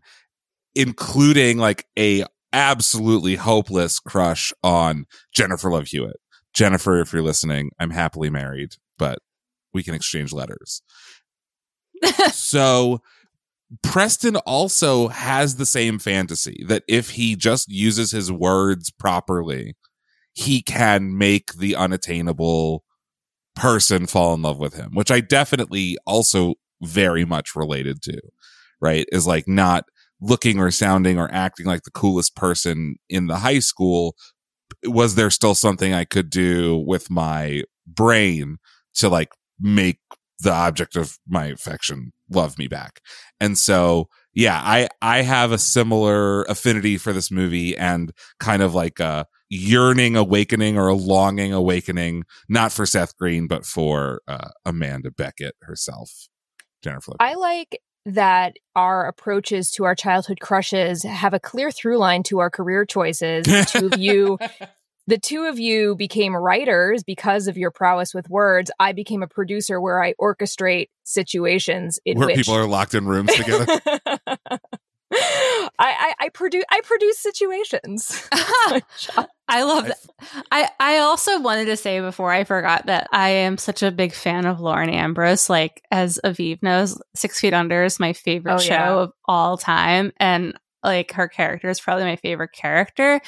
including 0.76 1.58
like 1.58 1.86
a 1.98 2.26
absolutely 2.54 3.36
hopeless 3.36 4.00
crush 4.00 4.54
on 4.64 5.06
Jennifer 5.34 5.70
Love 5.70 5.88
Hewitt. 5.88 6.18
Jennifer, 6.54 7.00
if 7.00 7.14
you're 7.14 7.22
listening, 7.22 7.72
I'm 7.80 7.92
happily 7.92 8.30
married, 8.30 8.76
but 8.98 9.20
we 9.74 9.84
can 9.84 9.94
exchange 9.94 10.32
letters. 10.34 10.82
so 12.32 13.02
Preston 13.84 14.38
also 14.38 15.10
has 15.10 15.58
the 15.58 15.66
same 15.66 16.00
fantasy 16.00 16.64
that 16.68 16.84
if 16.88 17.12
he 17.12 17.36
just 17.36 17.70
uses 17.70 18.12
his 18.12 18.32
words 18.32 18.90
properly, 18.92 19.76
he 20.34 20.62
can 20.62 21.18
make 21.18 21.54
the 21.54 21.76
unattainable 21.76 22.84
person 23.58 24.06
fall 24.06 24.34
in 24.34 24.42
love 24.44 24.60
with 24.60 24.76
him, 24.76 24.92
which 24.94 25.12
I 25.12 25.20
definitely 25.20 25.98
also 26.06 26.56
very 26.82 27.26
much 27.26 27.56
related 27.56 28.02
to, 28.04 28.22
right? 28.80 29.06
Is 29.12 29.28
like 29.28 29.48
not 29.48 29.86
looking 30.22 30.60
or 30.60 30.72
sounding 30.72 31.20
or 31.20 31.30
acting 31.32 31.66
like 31.66 31.84
the 31.84 31.92
coolest 31.92 32.36
person 32.36 32.96
in 33.10 33.28
the 33.28 33.38
high 33.38 33.60
school. 33.60 34.16
Was 34.86 35.16
there 35.16 35.32
still 35.32 35.56
something 35.56 35.94
I 35.94 36.06
could 36.06 36.30
do 36.30 36.78
with 36.78 37.10
my 37.10 37.64
brain 37.86 38.58
to 38.96 39.10
like 39.10 39.30
make 39.60 40.00
the 40.40 40.52
object 40.52 40.96
of 40.96 41.18
my 41.28 41.48
affection 41.48 42.14
love 42.30 42.58
me 42.58 42.68
back? 42.68 43.02
And 43.40 43.58
so, 43.58 44.08
yeah, 44.34 44.62
I, 44.64 44.88
I 45.02 45.24
have 45.24 45.52
a 45.52 45.58
similar 45.58 46.44
affinity 46.44 46.98
for 46.98 47.12
this 47.12 47.32
movie 47.32 47.76
and 47.76 48.12
kind 48.40 48.62
of 48.62 48.76
like 48.76 49.00
a, 49.00 49.26
yearning 49.50 50.16
awakening 50.16 50.78
or 50.78 50.88
a 50.88 50.94
longing 50.94 51.54
awakening, 51.54 52.24
not 52.50 52.72
for 52.72 52.86
Seth 52.86 53.18
Green, 53.18 53.48
but 53.48 53.66
for 53.66 54.22
uh, 54.28 54.50
Amanda 54.66 55.12
Beckett 55.12 55.56
herself, 55.62 56.28
Jennifer. 56.84 57.14
I 57.20 57.36
like 57.36 57.82
that 58.08 58.56
our 58.76 59.06
approaches 59.06 59.70
to 59.72 59.84
our 59.84 59.96
childhood 59.96 60.40
crushes 60.40 61.04
have 61.04 61.34
a 61.34 61.40
clear 61.40 61.72
through 61.72 61.98
line 61.98 62.24
to 62.24 62.40
our 62.40 62.50
career 62.50 62.86
choices. 62.86 63.46
The 63.46 63.68
two 63.70 63.86
of 63.88 64.00
you, 64.00 64.38
the 65.08 65.18
two 65.18 65.44
of 65.46 65.60
you 65.60 65.96
became 65.96 66.36
writers 66.36 67.04
because 67.04 67.48
of 67.48 67.58
your 67.58 67.70
prowess 67.70 68.14
with 68.14 68.30
words. 68.30 68.72
I 68.80 68.94
became 68.94 69.24
a 69.24 69.28
producer 69.28 69.82
where 69.82 70.02
I 70.02 70.14
orchestrate 70.14 70.88
situations 71.04 72.00
in 72.06 72.18
where 72.18 72.28
which 72.28 72.38
people 72.38 72.56
are 72.56 72.66
locked 72.66 72.96
in 72.96 73.06
rooms 73.06 73.34
together. 73.34 73.82
I, 75.12 75.70
I, 75.80 76.14
I 76.20 76.30
produce 76.30 76.66
I 76.70 76.82
produce 76.82 77.20
situations. 77.20 78.28
I 79.50 79.64
love 79.64 79.86
that. 79.86 79.98
I, 80.52 80.70
I 80.80 80.98
also 80.98 81.40
wanted 81.40 81.66
to 81.66 81.78
say 81.78 82.02
before 82.02 82.32
I 82.32 82.44
forgot 82.44 82.88
that 82.88 83.08
I 83.14 83.30
am 83.30 83.58
such 83.58 83.82
a 83.82 83.92
big 83.92 84.14
fan 84.14 84.46
of 84.46 84.60
Lauren 84.60 84.90
Ambrose. 84.90 85.50
Like 85.50 85.82
as 85.92 86.20
Aviv 86.26 86.62
knows, 86.62 87.02
Six 87.16 87.40
Feet 87.40 87.54
Under 87.54 87.84
is 87.86 88.00
my 88.00 88.14
favorite 88.14 88.56
oh, 88.56 88.60
show 88.60 88.74
yeah. 88.74 88.96
of 88.96 89.12
all 89.26 89.58
time, 89.58 90.12
and 90.18 90.58
like 90.88 91.12
her 91.12 91.28
character 91.28 91.70
is 91.70 91.82
probably 91.82 92.06
my 92.06 92.16
favorite 92.16 92.54
character 92.54 93.20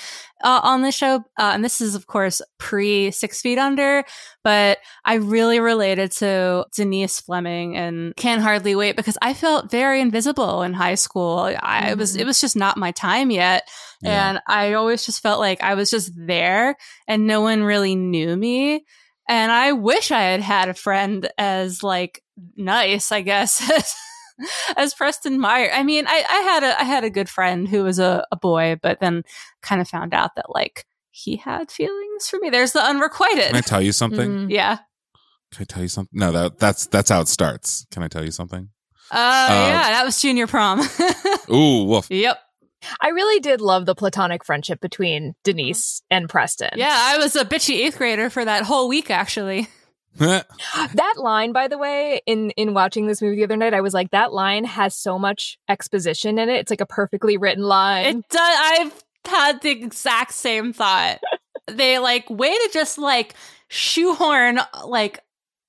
uh, 0.43 0.61
on 0.63 0.81
the 0.81 0.93
show. 0.93 1.17
Uh, 1.37 1.51
and 1.53 1.63
this 1.63 1.81
is, 1.81 1.93
of 1.93 2.07
course, 2.07 2.41
pre 2.57 3.11
Six 3.11 3.41
Feet 3.41 3.57
Under, 3.57 4.05
but 4.45 4.77
I 5.03 5.15
really 5.15 5.59
related 5.59 6.11
to 6.13 6.65
Denise 6.73 7.19
Fleming 7.19 7.75
and 7.75 8.15
Can 8.15 8.39
Hardly 8.39 8.75
Wait 8.75 8.95
because 8.95 9.17
I 9.21 9.33
felt 9.33 9.69
very 9.69 9.99
invisible 9.99 10.61
in 10.61 10.73
high 10.73 10.95
school. 10.95 11.53
I 11.61 11.81
mm-hmm. 11.81 11.99
was, 11.99 12.15
it 12.15 12.25
was 12.25 12.39
just 12.39 12.55
not 12.55 12.77
my 12.77 12.91
time 12.91 13.29
yet. 13.29 13.67
Yeah. 14.01 14.29
And 14.29 14.39
I 14.47 14.73
always 14.73 15.05
just 15.05 15.21
felt 15.21 15.41
like 15.41 15.61
I 15.61 15.75
was 15.75 15.89
just 15.89 16.13
there 16.15 16.77
and 17.09 17.27
no 17.27 17.41
one 17.41 17.63
really 17.63 17.95
knew 17.95 18.37
me. 18.37 18.85
And 19.27 19.51
I 19.51 19.73
wish 19.73 20.11
I 20.11 20.21
had 20.21 20.41
had 20.41 20.69
a 20.69 20.73
friend 20.73 21.29
as 21.37 21.83
like 21.83 22.23
nice, 22.55 23.11
I 23.11 23.19
guess, 23.19 23.59
as 24.77 24.93
Preston 24.93 25.39
Meyer. 25.39 25.69
I 25.73 25.83
mean, 25.83 26.05
I, 26.07 26.23
I 26.29 26.39
had 26.41 26.63
a 26.63 26.81
I 26.81 26.83
had 26.83 27.03
a 27.03 27.09
good 27.09 27.29
friend 27.29 27.67
who 27.67 27.83
was 27.83 27.99
a, 27.99 28.25
a 28.31 28.35
boy, 28.35 28.77
but 28.81 28.99
then 28.99 29.23
kind 29.61 29.81
of 29.81 29.87
found 29.87 30.13
out 30.13 30.35
that 30.35 30.49
like 30.49 30.85
he 31.11 31.37
had 31.37 31.71
feelings 31.71 32.27
for 32.27 32.39
me. 32.39 32.49
There's 32.49 32.73
the 32.73 32.83
unrequited. 32.83 33.47
Can 33.47 33.55
I 33.55 33.61
tell 33.61 33.81
you 33.81 33.91
something? 33.91 34.29
Mm, 34.29 34.51
yeah. 34.51 34.79
Can 35.51 35.61
I 35.61 35.65
tell 35.65 35.81
you 35.81 35.89
something? 35.89 36.17
No, 36.17 36.31
that 36.31 36.59
that's 36.59 36.87
that's 36.87 37.09
how 37.09 37.21
it 37.21 37.27
starts. 37.27 37.85
Can 37.91 38.03
I 38.03 38.07
tell 38.07 38.23
you 38.23 38.31
something? 38.31 38.69
Uh, 39.11 39.15
uh 39.15 39.67
yeah, 39.67 39.89
that 39.91 40.05
was 40.05 40.21
junior 40.21 40.47
prom. 40.47 40.81
ooh, 41.51 41.85
woof. 41.85 42.09
Yep. 42.09 42.37
I 43.01 43.09
really 43.09 43.39
did 43.41 43.59
love 43.59 43.85
the 43.85 43.95
platonic 43.95 44.45
friendship 44.45 44.79
between 44.79 45.35
Denise 45.43 46.01
and 46.09 46.29
Preston. 46.29 46.71
Yeah, 46.75 46.95
I 46.95 47.17
was 47.17 47.35
a 47.35 47.43
bitchy 47.43 47.75
eighth 47.85 47.97
grader 47.97 48.29
for 48.29 48.45
that 48.45 48.63
whole 48.63 48.87
week, 48.87 49.11
actually. 49.11 49.67
that 50.17 51.13
line, 51.17 51.51
by 51.51 51.67
the 51.67 51.77
way, 51.77 52.21
in 52.25 52.51
in 52.51 52.73
watching 52.73 53.07
this 53.07 53.21
movie 53.21 53.37
the 53.37 53.43
other 53.43 53.57
night, 53.57 53.73
I 53.73 53.81
was 53.81 53.93
like, 53.93 54.11
that 54.11 54.33
line 54.33 54.65
has 54.65 54.95
so 54.95 55.17
much 55.17 55.57
exposition 55.69 56.37
in 56.37 56.49
it. 56.49 56.59
It's 56.59 56.69
like 56.69 56.81
a 56.81 56.85
perfectly 56.85 57.37
written 57.37 57.63
line. 57.63 58.17
It 58.17 58.29
does. 58.29 58.41
I've 58.41 59.03
had 59.25 59.61
the 59.61 59.69
exact 59.69 60.33
same 60.33 60.73
thought. 60.73 61.19
they 61.67 61.99
like 61.99 62.29
way 62.29 62.51
to 62.51 62.69
just 62.73 62.97
like 62.97 63.35
shoehorn 63.67 64.59
like 64.85 65.19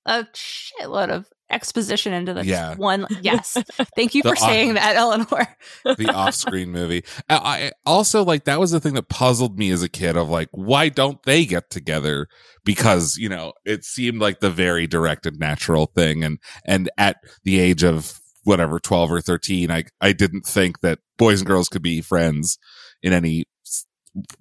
a 0.05 0.25
shitload 0.33 1.09
of 1.09 1.29
exposition 1.51 2.13
into 2.13 2.33
the 2.33 2.45
yeah. 2.45 2.75
one. 2.75 3.07
Yes. 3.21 3.55
Thank 3.95 4.15
you 4.15 4.23
for 4.23 4.31
off, 4.31 4.39
saying 4.39 4.73
that, 4.73 4.95
Eleanor. 4.95 5.55
the 5.95 6.11
off 6.11 6.33
screen 6.33 6.71
movie. 6.71 7.03
I, 7.29 7.35
I 7.35 7.71
also 7.85 8.23
like 8.23 8.45
that 8.45 8.59
was 8.59 8.71
the 8.71 8.79
thing 8.79 8.95
that 8.95 9.09
puzzled 9.09 9.59
me 9.59 9.69
as 9.69 9.83
a 9.83 9.89
kid 9.89 10.17
of 10.17 10.27
like, 10.29 10.49
why 10.51 10.89
don't 10.89 11.21
they 11.23 11.45
get 11.45 11.69
together? 11.69 12.27
Because, 12.63 13.17
you 13.17 13.29
know, 13.29 13.53
it 13.63 13.83
seemed 13.83 14.19
like 14.19 14.39
the 14.39 14.49
very 14.49 14.87
directed, 14.87 15.39
natural 15.39 15.85
thing. 15.87 16.23
And, 16.23 16.39
and 16.65 16.89
at 16.97 17.17
the 17.43 17.59
age 17.59 17.83
of 17.83 18.19
whatever, 18.43 18.79
12 18.79 19.11
or 19.11 19.21
13, 19.21 19.69
I, 19.69 19.83
I 19.99 20.13
didn't 20.13 20.45
think 20.45 20.81
that 20.81 20.99
boys 21.17 21.41
and 21.41 21.47
girls 21.47 21.69
could 21.69 21.83
be 21.83 22.01
friends 22.01 22.57
in 23.03 23.13
any 23.13 23.45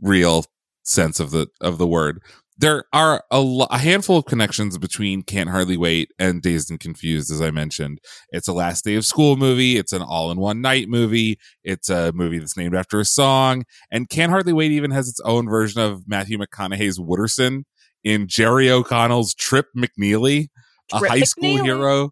real 0.01 0.45
sense 0.85 1.21
of 1.21 1.33
the, 1.33 1.49
of 1.61 1.77
the 1.77 1.87
word 1.87 2.23
there 2.61 2.85
are 2.93 3.25
a, 3.31 3.41
lo- 3.41 3.67
a 3.71 3.79
handful 3.79 4.19
of 4.19 4.27
connections 4.27 4.77
between 4.77 5.23
Can't 5.23 5.49
Hardly 5.49 5.79
Wait 5.79 6.11
and 6.19 6.43
Dazed 6.43 6.71
and 6.71 6.79
Confused, 6.79 7.31
as 7.31 7.41
I 7.41 7.51
mentioned. 7.51 8.01
It's 8.31 8.49
a 8.49 8.53
last 8.53 8.85
day 8.85 8.97
of 8.97 9.07
school 9.07 9.37
movie. 9.37 9.79
It's 9.79 9.95
an 9.95 10.03
all 10.03 10.31
in 10.31 10.39
one 10.39 10.61
night 10.61 10.89
movie. 10.89 11.39
It's 11.65 11.89
a 11.89 12.13
movie 12.13 12.39
that's 12.39 12.59
named 12.59 12.75
after 12.75 13.01
a 13.01 13.05
song. 13.07 13.65
And 13.91 14.11
Can't 14.11 14.31
Hardly 14.31 14.53
Wait 14.53 14.73
even 14.73 14.91
has 14.91 15.09
its 15.09 15.21
own 15.21 15.49
version 15.49 15.81
of 15.81 16.07
Matthew 16.07 16.37
McConaughey's 16.37 16.99
Wooderson 16.99 17.65
in 18.05 18.29
Jerry 18.29 18.71
O'Connell's 18.71 19.35
Trip 19.35 19.67
McNeely, 19.75 20.49
a 20.93 20.99
Trip 20.99 21.11
high 21.11 21.21
school 21.21 21.65
hero. 21.65 22.11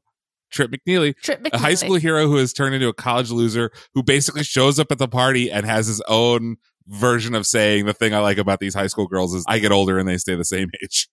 Trip 0.50 0.70
McNeely, 0.70 1.14
Trip 1.22 1.46
a 1.52 1.58
high 1.58 1.74
school 1.74 1.96
hero 1.96 2.26
who 2.26 2.37
has 2.37 2.54
turned 2.54 2.74
into 2.74 2.88
a 2.88 2.94
college 2.94 3.30
loser 3.30 3.70
who 3.92 4.02
basically 4.02 4.44
shows 4.44 4.78
up 4.78 4.90
at 4.90 4.96
the 4.96 5.08
party 5.08 5.50
and 5.50 5.66
has 5.66 5.88
his 5.88 6.00
own 6.08 6.56
version 6.88 7.35
of 7.35 7.46
saying 7.46 7.87
the 7.87 7.92
thing 7.92 8.14
I 8.14 8.18
like 8.18 8.38
about 8.38 8.61
these 8.61 8.74
high 8.74 8.87
school 8.87 9.07
girls 9.07 9.35
is 9.35 9.44
I 9.46 9.59
get 9.59 9.72
older 9.72 9.98
and 9.98 10.09
they 10.09 10.18
stay 10.18 10.35
the 10.35 10.44
same 10.44 10.70
age. 10.83 11.09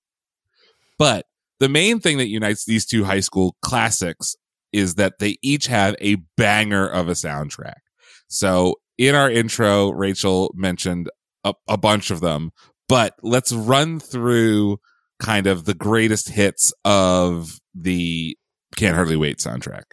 But 0.98 1.26
the 1.60 1.70
main 1.70 2.00
thing 2.00 2.18
that 2.18 2.30
unites 2.30 2.66
these 2.66 2.86
two 2.86 3.04
high 3.04 3.20
school 3.20 3.56
classics 3.62 4.36
is 4.72 4.96
that 4.96 5.20
they 5.20 5.38
each 5.42 5.68
have 5.68 5.96
a 6.00 6.16
banger 6.38 6.88
of 6.88 7.08
a 7.08 7.14
soundtrack. 7.14 7.80
So 8.28 8.76
in 8.98 9.16
our 9.16 9.30
intro, 9.30 9.92
Rachel 9.92 10.52
mentioned 10.56 11.10
a, 11.44 11.54
a 11.68 11.78
bunch 11.78 12.12
of 12.12 12.22
them, 12.22 12.52
but 12.88 13.14
let's 13.22 13.52
run 13.52 14.00
through 14.00 14.78
kind 15.20 15.48
of 15.48 15.66
the 15.66 15.74
greatest 15.74 16.30
hits 16.30 16.74
of 16.84 17.60
the 17.74 18.38
Can't 18.76 18.96
Hardly 18.96 19.16
Wait 19.16 19.38
soundtrack. 19.38 19.84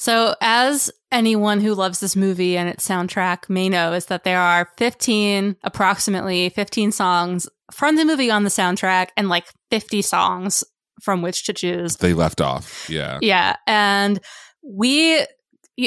So, 0.00 0.34
as 0.40 0.90
anyone 1.12 1.60
who 1.60 1.74
loves 1.74 2.00
this 2.00 2.16
movie 2.16 2.56
and 2.56 2.70
its 2.70 2.88
soundtrack 2.88 3.50
may 3.50 3.68
know, 3.68 3.92
is 3.92 4.06
that 4.06 4.24
there 4.24 4.40
are 4.40 4.70
15, 4.78 5.56
approximately 5.62 6.48
15 6.48 6.90
songs 6.90 7.46
from 7.70 7.96
the 7.96 8.06
movie 8.06 8.30
on 8.30 8.44
the 8.44 8.48
soundtrack 8.48 9.08
and 9.18 9.28
like 9.28 9.44
50 9.70 10.00
songs 10.00 10.64
from 11.02 11.20
which 11.20 11.44
to 11.44 11.52
choose. 11.52 11.96
They 11.96 12.14
left 12.14 12.40
off. 12.40 12.88
Yeah. 12.88 13.18
Yeah. 13.20 13.56
And 13.66 14.20
we, 14.62 15.20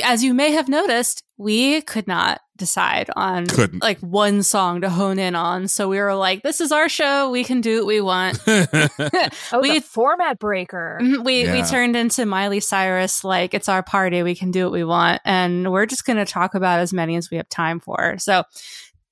as 0.02 0.24
you 0.24 0.34
may 0.34 0.52
have 0.52 0.68
noticed, 0.70 1.24
we 1.38 1.82
could 1.82 2.08
not 2.08 2.40
decide 2.56 3.10
on 3.16 3.46
Couldn't. 3.48 3.82
like 3.82 4.00
one 4.00 4.44
song 4.44 4.82
to 4.82 4.90
hone 4.90 5.20
in 5.20 5.36
on. 5.36 5.68
So 5.68 5.90
we 5.90 6.00
were 6.00 6.16
like, 6.16 6.44
this 6.44 6.62
is 6.62 6.72
our 6.72 6.88
show. 6.88 7.30
We 7.32 7.44
can 7.44 7.62
do 7.62 7.80
what 7.80 7.88
we 7.88 8.00
want. 8.02 8.40
Oh, 8.48 9.60
We- 9.62 9.80
the 9.80 9.82
format 9.82 10.40
breaker. 10.40 11.00
Mhm, 11.02 11.24
we 11.26 11.52
we 11.52 11.64
turned 11.64 11.96
into 11.96 12.26
Miley 12.26 12.60
Cyrus 12.60 13.24
like 13.24 13.54
it's 13.54 13.68
our 13.70 13.84
party, 13.84 14.24
we 14.24 14.36
can 14.36 14.52
do 14.52 14.64
what 14.64 14.72
we 14.74 14.84
want, 14.84 15.22
and 15.26 15.72
we're 15.72 15.86
just 15.86 16.06
going 16.06 16.18
to 16.18 16.26
talk 16.26 16.56
about 16.56 16.80
as 16.80 16.94
many 16.94 17.16
as 17.18 17.30
we 17.30 17.38
have 17.38 17.50
time 17.50 17.80
for. 17.80 18.18
So, 18.20 18.44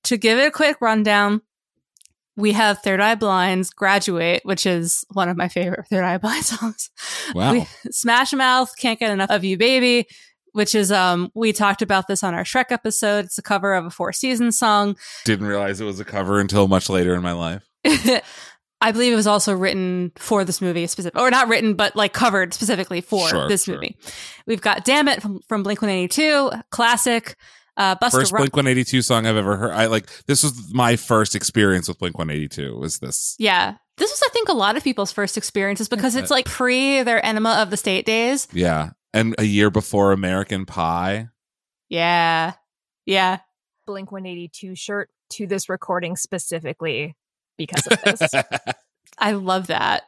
to 0.04 0.16
give 0.16 0.38
it 0.38 0.46
a 0.46 0.50
quick 0.50 0.80
rundown, 0.80 1.42
we 2.36 2.52
have 2.52 2.78
Third 2.78 3.00
Eye 3.00 3.14
Blind's 3.16 3.70
"Graduate," 3.70 4.40
which 4.44 4.64
is 4.66 5.04
one 5.12 5.28
of 5.28 5.36
my 5.36 5.48
favorite 5.48 5.86
Third 5.90 6.04
Eye 6.04 6.18
Blind 6.18 6.44
songs. 6.54 6.90
wow. 7.34 7.52
We, 7.52 7.66
Smash 7.90 8.32
Mouth, 8.32 8.72
"Can't 8.78 8.98
Get 8.98 9.10
Enough 9.10 9.30
of 9.30 9.44
You, 9.44 9.56
Baby." 9.58 10.06
Which 10.52 10.74
is 10.74 10.92
um 10.92 11.30
we 11.34 11.52
talked 11.52 11.82
about 11.82 12.08
this 12.08 12.22
on 12.22 12.34
our 12.34 12.44
Shrek 12.44 12.66
episode. 12.70 13.24
It's 13.26 13.38
a 13.38 13.42
cover 13.42 13.74
of 13.74 13.86
a 13.86 13.90
Four 13.90 14.12
Seasons 14.12 14.58
song. 14.58 14.96
Didn't 15.24 15.46
realize 15.46 15.80
it 15.80 15.84
was 15.84 15.98
a 16.00 16.04
cover 16.04 16.40
until 16.40 16.68
much 16.68 16.88
later 16.88 17.14
in 17.14 17.22
my 17.22 17.32
life. 17.32 17.62
I 18.82 18.90
believe 18.90 19.12
it 19.12 19.16
was 19.16 19.28
also 19.28 19.54
written 19.54 20.10
for 20.16 20.44
this 20.44 20.60
movie 20.60 20.86
specific, 20.88 21.18
or 21.18 21.30
not 21.30 21.48
written, 21.48 21.74
but 21.74 21.94
like 21.94 22.12
covered 22.12 22.52
specifically 22.52 23.00
for 23.00 23.28
Sure, 23.28 23.48
this 23.48 23.64
sure. 23.64 23.76
movie. 23.76 23.96
We've 24.46 24.60
got 24.60 24.84
"Damn 24.84 25.06
It" 25.08 25.22
from, 25.22 25.40
from 25.48 25.62
Blink 25.62 25.80
One 25.80 25.90
Eighty 25.90 26.08
Two, 26.08 26.50
classic. 26.70 27.36
Uh, 27.74 27.96
Busta 27.96 28.10
First. 28.12 28.32
Blink 28.32 28.54
182 28.54 29.00
song 29.00 29.24
I've 29.26 29.36
ever 29.36 29.56
heard. 29.56 29.70
I 29.72 29.86
like 29.86 30.06
this 30.26 30.42
was 30.42 30.74
my 30.74 30.96
first 30.96 31.34
experience 31.34 31.88
with 31.88 31.98
Blink 31.98 32.18
182 32.18 32.76
was 32.76 32.98
this. 32.98 33.34
Yeah, 33.38 33.76
this 33.96 34.10
was 34.10 34.22
I 34.26 34.30
think 34.30 34.50
a 34.50 34.52
lot 34.52 34.76
of 34.76 34.84
people's 34.84 35.10
first 35.10 35.38
experiences 35.38 35.88
because 35.88 36.14
it's 36.14 36.30
like 36.30 36.44
pre 36.44 37.02
their 37.02 37.24
Enema 37.24 37.62
of 37.62 37.70
the 37.70 37.78
State 37.78 38.04
days. 38.04 38.46
Yeah. 38.52 38.90
And 39.14 39.34
a 39.38 39.44
year 39.44 39.70
before 39.70 40.12
American 40.12 40.64
Pie. 40.64 41.28
Yeah, 41.88 42.54
yeah. 43.04 43.40
Blink 43.86 44.10
182 44.10 44.74
shirt 44.74 45.10
to 45.30 45.46
this 45.46 45.68
recording 45.68 46.16
specifically 46.16 47.16
because 47.58 47.86
of 47.86 48.00
this. 48.02 48.22
I 49.18 49.32
love 49.32 49.66
that. 49.66 50.04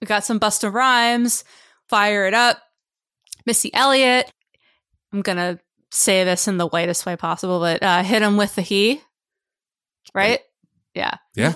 We 0.00 0.06
got 0.06 0.24
some 0.24 0.40
Busta 0.40 0.72
Rhymes, 0.72 1.44
Fire 1.88 2.26
It 2.26 2.34
Up, 2.34 2.58
Missy 3.46 3.72
Elliott. 3.72 4.30
I'm 5.12 5.22
gonna 5.22 5.58
say 5.90 6.24
this 6.24 6.48
in 6.48 6.58
the 6.58 6.66
whitest 6.66 7.06
way 7.06 7.16
possible, 7.16 7.60
but 7.60 7.82
uh, 7.82 8.02
hit 8.02 8.22
him 8.22 8.36
with 8.36 8.54
the 8.54 8.62
he. 8.62 9.00
Right? 10.14 10.40
Yeah. 10.94 11.16
Yeah. 11.34 11.54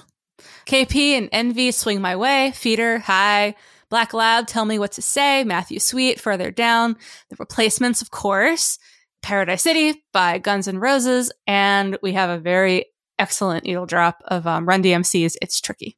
KP 0.67 1.13
and 1.13 1.31
Envyi, 1.31 1.73
Swing 1.73 2.01
My 2.01 2.17
Way, 2.17 2.53
Feeder, 2.53 2.99
Hi, 3.01 3.55
Black 3.97 4.13
Lab, 4.13 4.47
Tell 4.47 4.67
Me 4.67 4.79
What 4.79 4.93
to 4.93 5.01
Say, 5.01 5.43
Matthew 5.43 5.81
Sweet, 5.81 6.21
Further 6.21 6.51
Down, 6.51 6.99
The 7.31 7.37
Replacements, 7.39 8.03
of 8.03 8.11
course, 8.11 8.79
Paradise 9.23 9.63
City 9.63 10.05
by 10.13 10.37
Guns 10.37 10.69
N' 10.69 10.77
Roses, 10.77 11.33
and 11.47 11.97
we 12.03 12.13
have 12.13 12.29
a 12.29 12.37
very 12.39 12.85
excellent 13.19 13.65
needle 13.65 13.87
drop 13.87 14.23
of 14.27 14.47
um, 14.47 14.69
Run 14.69 14.83
DMC's 14.83 15.39
It's 15.41 15.63
Tricky. 15.63 15.97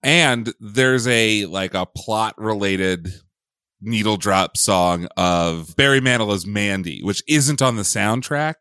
And 0.00 0.54
there's 0.60 1.08
a 1.08 1.46
like 1.46 1.74
a 1.74 1.86
plot 1.86 2.36
related 2.38 3.08
needle 3.80 4.16
drop 4.16 4.56
song 4.56 5.08
of 5.16 5.74
Barry 5.74 6.00
Manilow's 6.00 6.46
Mandy, 6.46 7.00
which 7.02 7.20
isn't 7.26 7.60
on 7.60 7.74
the 7.74 7.82
soundtrack, 7.82 8.54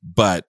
but 0.00 0.44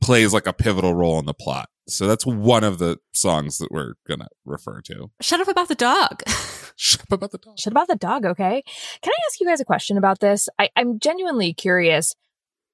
plays 0.00 0.32
like 0.32 0.48
a 0.48 0.52
pivotal 0.52 0.92
role 0.92 1.20
in 1.20 1.26
the 1.26 1.34
plot. 1.34 1.68
So 1.88 2.06
that's 2.06 2.26
one 2.26 2.64
of 2.64 2.78
the 2.78 2.98
songs 3.12 3.58
that 3.58 3.70
we're 3.70 3.94
gonna 4.08 4.28
refer 4.44 4.80
to. 4.82 5.10
Shut 5.20 5.40
up 5.40 5.48
about 5.48 5.68
the 5.68 5.74
dog. 5.74 6.22
Shut 6.76 7.02
up 7.02 7.12
about 7.12 7.30
the 7.32 7.38
dog. 7.38 7.58
Shit 7.58 7.72
about 7.72 7.88
the 7.88 7.96
dog, 7.96 8.26
okay? 8.26 8.62
Can 9.02 9.12
I 9.12 9.16
ask 9.28 9.40
you 9.40 9.46
guys 9.46 9.60
a 9.60 9.64
question 9.64 9.96
about 9.96 10.20
this? 10.20 10.48
I, 10.58 10.68
I'm 10.76 10.98
genuinely 10.98 11.54
curious. 11.54 12.14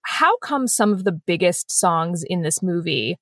How 0.05 0.37
come 0.39 0.67
some 0.67 0.93
of 0.93 1.05
the 1.05 1.13
biggest 1.13 1.71
songs 1.71 2.25
in 2.27 2.43
this 2.43 2.63
movie 2.63 3.17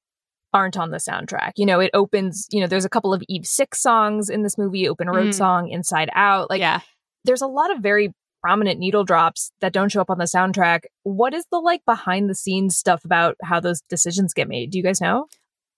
aren't 0.55 0.79
on 0.79 0.91
the 0.91 0.97
soundtrack? 0.99 1.53
You 1.57 1.67
know, 1.67 1.81
it 1.81 1.91
opens, 1.93 2.47
you 2.51 2.61
know, 2.61 2.67
there's 2.67 2.87
a 2.87 2.89
couple 2.91 3.13
of 3.13 3.23
Eve 3.29 3.45
Six 3.47 3.83
songs 3.83 4.31
in 4.31 4.43
this 4.43 4.57
movie, 4.57 4.89
Open 4.89 5.09
Road 5.11 5.29
Mm. 5.29 5.35
song, 5.35 5.69
Inside 5.69 6.09
Out. 6.15 6.49
Like, 6.49 6.61
yeah. 6.61 6.81
there's 7.25 7.43
a 7.43 7.47
lot 7.47 7.71
of 7.75 7.83
very 7.83 8.15
prominent 8.41 8.79
needle 8.81 9.05
drops 9.05 9.53
that 9.61 9.75
don't 9.75 9.91
show 9.93 10.01
up 10.01 10.09
on 10.09 10.17
the 10.17 10.25
soundtrack. 10.25 10.85
What 11.03 11.35
is 11.35 11.45
the 11.51 11.59
like 11.59 11.85
behind 11.85 12.31
the 12.31 12.35
scenes 12.35 12.79
stuff 12.79 13.05
about 13.05 13.37
how 13.43 13.61
those 13.61 13.83
decisions 13.91 14.33
get 14.33 14.49
made? 14.49 14.71
Do 14.71 14.79
you 14.79 14.85
guys 14.85 15.01
know? 15.01 15.27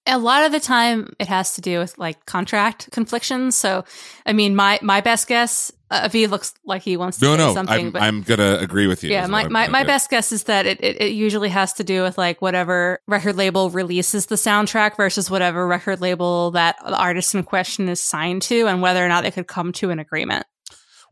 A 0.06 0.18
lot 0.18 0.44
of 0.44 0.50
the 0.52 0.58
time 0.60 1.14
it 1.20 1.28
has 1.28 1.54
to 1.54 1.60
do 1.60 1.78
with 1.78 1.96
like 1.96 2.26
contract 2.26 2.90
conflictions. 2.90 3.56
So, 3.56 3.84
I 4.26 4.32
mean, 4.32 4.56
my, 4.56 4.80
my 4.82 5.00
best 5.00 5.28
guess, 5.28 5.70
uh, 5.92 6.02
Avi 6.04 6.26
looks 6.26 6.54
like 6.64 6.82
he 6.82 6.96
wants 6.96 7.18
to 7.18 7.24
No, 7.24 7.32
say 7.32 7.38
no, 7.38 7.54
something, 7.54 7.86
I'm, 7.86 7.90
but 7.92 8.02
I'm 8.02 8.22
gonna 8.22 8.56
agree 8.60 8.86
with 8.88 9.04
you. 9.04 9.10
yeah, 9.10 9.26
my, 9.28 9.46
my, 9.46 9.68
my 9.68 9.84
best 9.84 10.10
guess 10.10 10.32
is 10.32 10.44
that 10.44 10.66
it, 10.66 10.82
it, 10.82 11.00
it 11.00 11.12
usually 11.12 11.50
has 11.50 11.74
to 11.74 11.84
do 11.84 12.02
with 12.02 12.18
like 12.18 12.42
whatever 12.42 13.00
record 13.06 13.36
label 13.36 13.70
releases 13.70 14.26
the 14.26 14.34
soundtrack 14.34 14.96
versus 14.96 15.30
whatever 15.30 15.66
record 15.68 16.00
label 16.00 16.50
that 16.52 16.76
the 16.84 16.96
artist 16.96 17.34
in 17.34 17.44
question 17.44 17.88
is 17.88 18.00
signed 18.00 18.42
to 18.42 18.66
and 18.66 18.82
whether 18.82 19.04
or 19.04 19.08
not 19.08 19.22
they 19.22 19.30
could 19.30 19.46
come 19.46 19.70
to 19.74 19.90
an 19.90 19.98
agreement. 20.00 20.46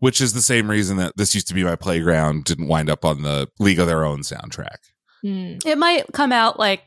Which 0.00 0.20
is 0.20 0.32
the 0.32 0.40
same 0.42 0.68
reason 0.68 0.96
that 0.96 1.16
this 1.16 1.34
used 1.34 1.46
to 1.48 1.54
be 1.54 1.62
my 1.62 1.76
playground 1.76 2.44
didn't 2.44 2.66
wind 2.68 2.88
up 2.88 3.04
on 3.04 3.22
the 3.22 3.48
League 3.58 3.78
of 3.78 3.86
Their 3.86 4.04
Own 4.04 4.20
soundtrack. 4.22 4.78
It 5.22 5.76
might 5.76 6.06
come 6.14 6.32
out 6.32 6.58
like 6.58 6.82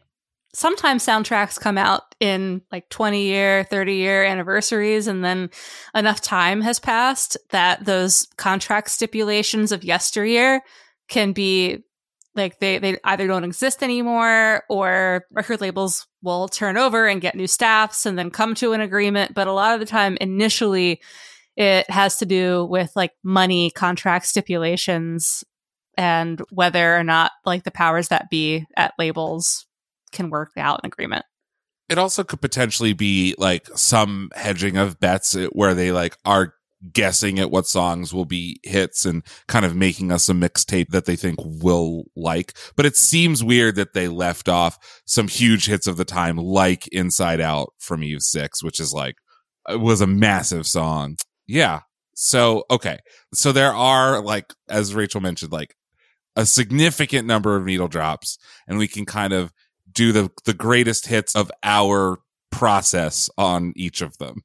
sometimes 0.53 1.05
soundtracks 1.05 1.59
come 1.59 1.77
out 1.77 2.15
in 2.19 2.61
like 2.71 2.87
20 2.89 3.23
year, 3.23 3.63
30 3.63 3.95
year 3.95 4.23
anniversaries, 4.23 5.07
and 5.07 5.23
then 5.23 5.49
enough 5.95 6.21
time 6.21 6.61
has 6.61 6.79
passed 6.79 7.37
that 7.49 7.85
those 7.85 8.27
contract 8.37 8.89
stipulations 8.89 9.71
of 9.71 9.83
yesteryear 9.83 10.61
can 11.09 11.33
be 11.33 11.83
like 12.35 12.59
they, 12.59 12.79
they 12.79 12.97
either 13.03 13.27
don't 13.27 13.43
exist 13.43 13.83
anymore 13.83 14.63
or 14.69 15.25
record 15.31 15.61
labels 15.61 16.07
will 16.21 16.47
turn 16.47 16.77
over 16.77 17.07
and 17.07 17.21
get 17.21 17.35
new 17.35 17.47
staffs 17.47 18.05
and 18.05 18.17
then 18.17 18.31
come 18.31 18.55
to 18.55 18.73
an 18.73 18.81
agreement. 18.81 19.33
But 19.33 19.47
a 19.47 19.53
lot 19.53 19.73
of 19.73 19.79
the 19.79 19.85
time, 19.85 20.17
initially, 20.19 21.01
it 21.55 21.87
has 21.89 22.17
to 22.17 22.25
do 22.25 22.65
with 22.65 22.91
like 22.95 23.11
money 23.23 23.69
contract 23.69 24.25
stipulations 24.25 25.43
and 25.95 26.41
whether 26.49 26.97
or 26.97 27.03
not 27.03 27.31
like 27.45 27.63
the 27.63 27.71
powers 27.71 28.07
that 28.07 28.31
be 28.31 28.65
at 28.75 28.93
labels 28.97 29.67
can 30.13 30.29
work 30.29 30.51
out 30.57 30.79
an 30.83 30.87
agreement. 30.87 31.25
It 31.89 31.97
also 31.97 32.23
could 32.23 32.41
potentially 32.41 32.93
be 32.93 33.35
like 33.37 33.67
some 33.75 34.29
hedging 34.35 34.77
of 34.77 34.99
bets 34.99 35.35
eh, 35.35 35.47
where 35.51 35.73
they 35.73 35.91
like 35.91 36.17
are 36.23 36.53
guessing 36.91 37.39
at 37.39 37.51
what 37.51 37.67
songs 37.67 38.13
will 38.13 38.25
be 38.25 38.59
hits 38.63 39.05
and 39.05 39.23
kind 39.47 39.65
of 39.65 39.75
making 39.75 40.11
us 40.11 40.27
a 40.27 40.33
mixtape 40.33 40.89
that 40.89 41.05
they 41.05 41.15
think 41.15 41.39
will 41.41 42.05
like. 42.15 42.53
But 42.75 42.85
it 42.85 42.95
seems 42.95 43.43
weird 43.43 43.75
that 43.75 43.93
they 43.93 44.07
left 44.07 44.49
off 44.49 44.77
some 45.05 45.27
huge 45.27 45.65
hits 45.65 45.87
of 45.87 45.97
the 45.97 46.05
time, 46.05 46.37
like 46.37 46.87
Inside 46.87 47.39
Out 47.39 47.73
from 47.79 48.03
Eve 48.03 48.21
Six, 48.21 48.63
which 48.63 48.79
is 48.79 48.93
like, 48.93 49.15
was 49.69 50.01
a 50.01 50.07
massive 50.07 50.67
song. 50.67 51.15
Yeah. 51.47 51.81
So, 52.15 52.65
okay. 52.69 52.99
So 53.33 53.51
there 53.51 53.73
are 53.73 54.21
like, 54.21 54.53
as 54.69 54.93
Rachel 54.93 55.21
mentioned, 55.21 55.51
like 55.51 55.75
a 56.35 56.45
significant 56.45 57.27
number 57.27 57.55
of 57.55 57.65
needle 57.65 57.87
drops 57.87 58.37
and 58.67 58.77
we 58.77 58.87
can 58.87 59.05
kind 59.05 59.33
of 59.33 59.51
do 59.93 60.11
the, 60.11 60.31
the 60.45 60.53
greatest 60.53 61.07
hits 61.07 61.35
of 61.35 61.51
our 61.63 62.19
process 62.51 63.29
on 63.37 63.73
each 63.75 64.01
of 64.01 64.17
them. 64.17 64.43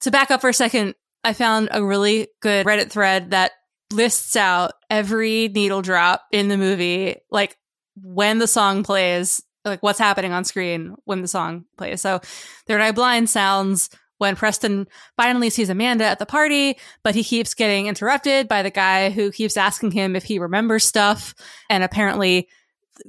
To 0.00 0.10
back 0.10 0.30
up 0.30 0.40
for 0.40 0.50
a 0.50 0.54
second, 0.54 0.94
I 1.22 1.32
found 1.32 1.68
a 1.70 1.84
really 1.84 2.28
good 2.40 2.66
Reddit 2.66 2.90
thread 2.90 3.30
that 3.30 3.52
lists 3.92 4.36
out 4.36 4.72
every 4.90 5.48
needle 5.48 5.82
drop 5.82 6.22
in 6.32 6.48
the 6.48 6.58
movie, 6.58 7.16
like 7.30 7.56
when 7.96 8.38
the 8.38 8.46
song 8.46 8.82
plays, 8.82 9.42
like 9.64 9.82
what's 9.82 9.98
happening 9.98 10.32
on 10.32 10.44
screen 10.44 10.94
when 11.04 11.22
the 11.22 11.28
song 11.28 11.64
plays. 11.78 12.02
So 12.02 12.20
Third 12.66 12.80
Eye 12.80 12.92
Blind 12.92 13.30
sounds 13.30 13.88
when 14.18 14.36
Preston 14.36 14.86
finally 15.16 15.50
sees 15.50 15.70
Amanda 15.70 16.04
at 16.04 16.18
the 16.18 16.26
party, 16.26 16.78
but 17.02 17.14
he 17.14 17.24
keeps 17.24 17.54
getting 17.54 17.86
interrupted 17.86 18.48
by 18.48 18.62
the 18.62 18.70
guy 18.70 19.10
who 19.10 19.32
keeps 19.32 19.56
asking 19.56 19.90
him 19.90 20.14
if 20.16 20.24
he 20.24 20.38
remembers 20.38 20.84
stuff. 20.84 21.34
And 21.68 21.82
apparently, 21.82 22.48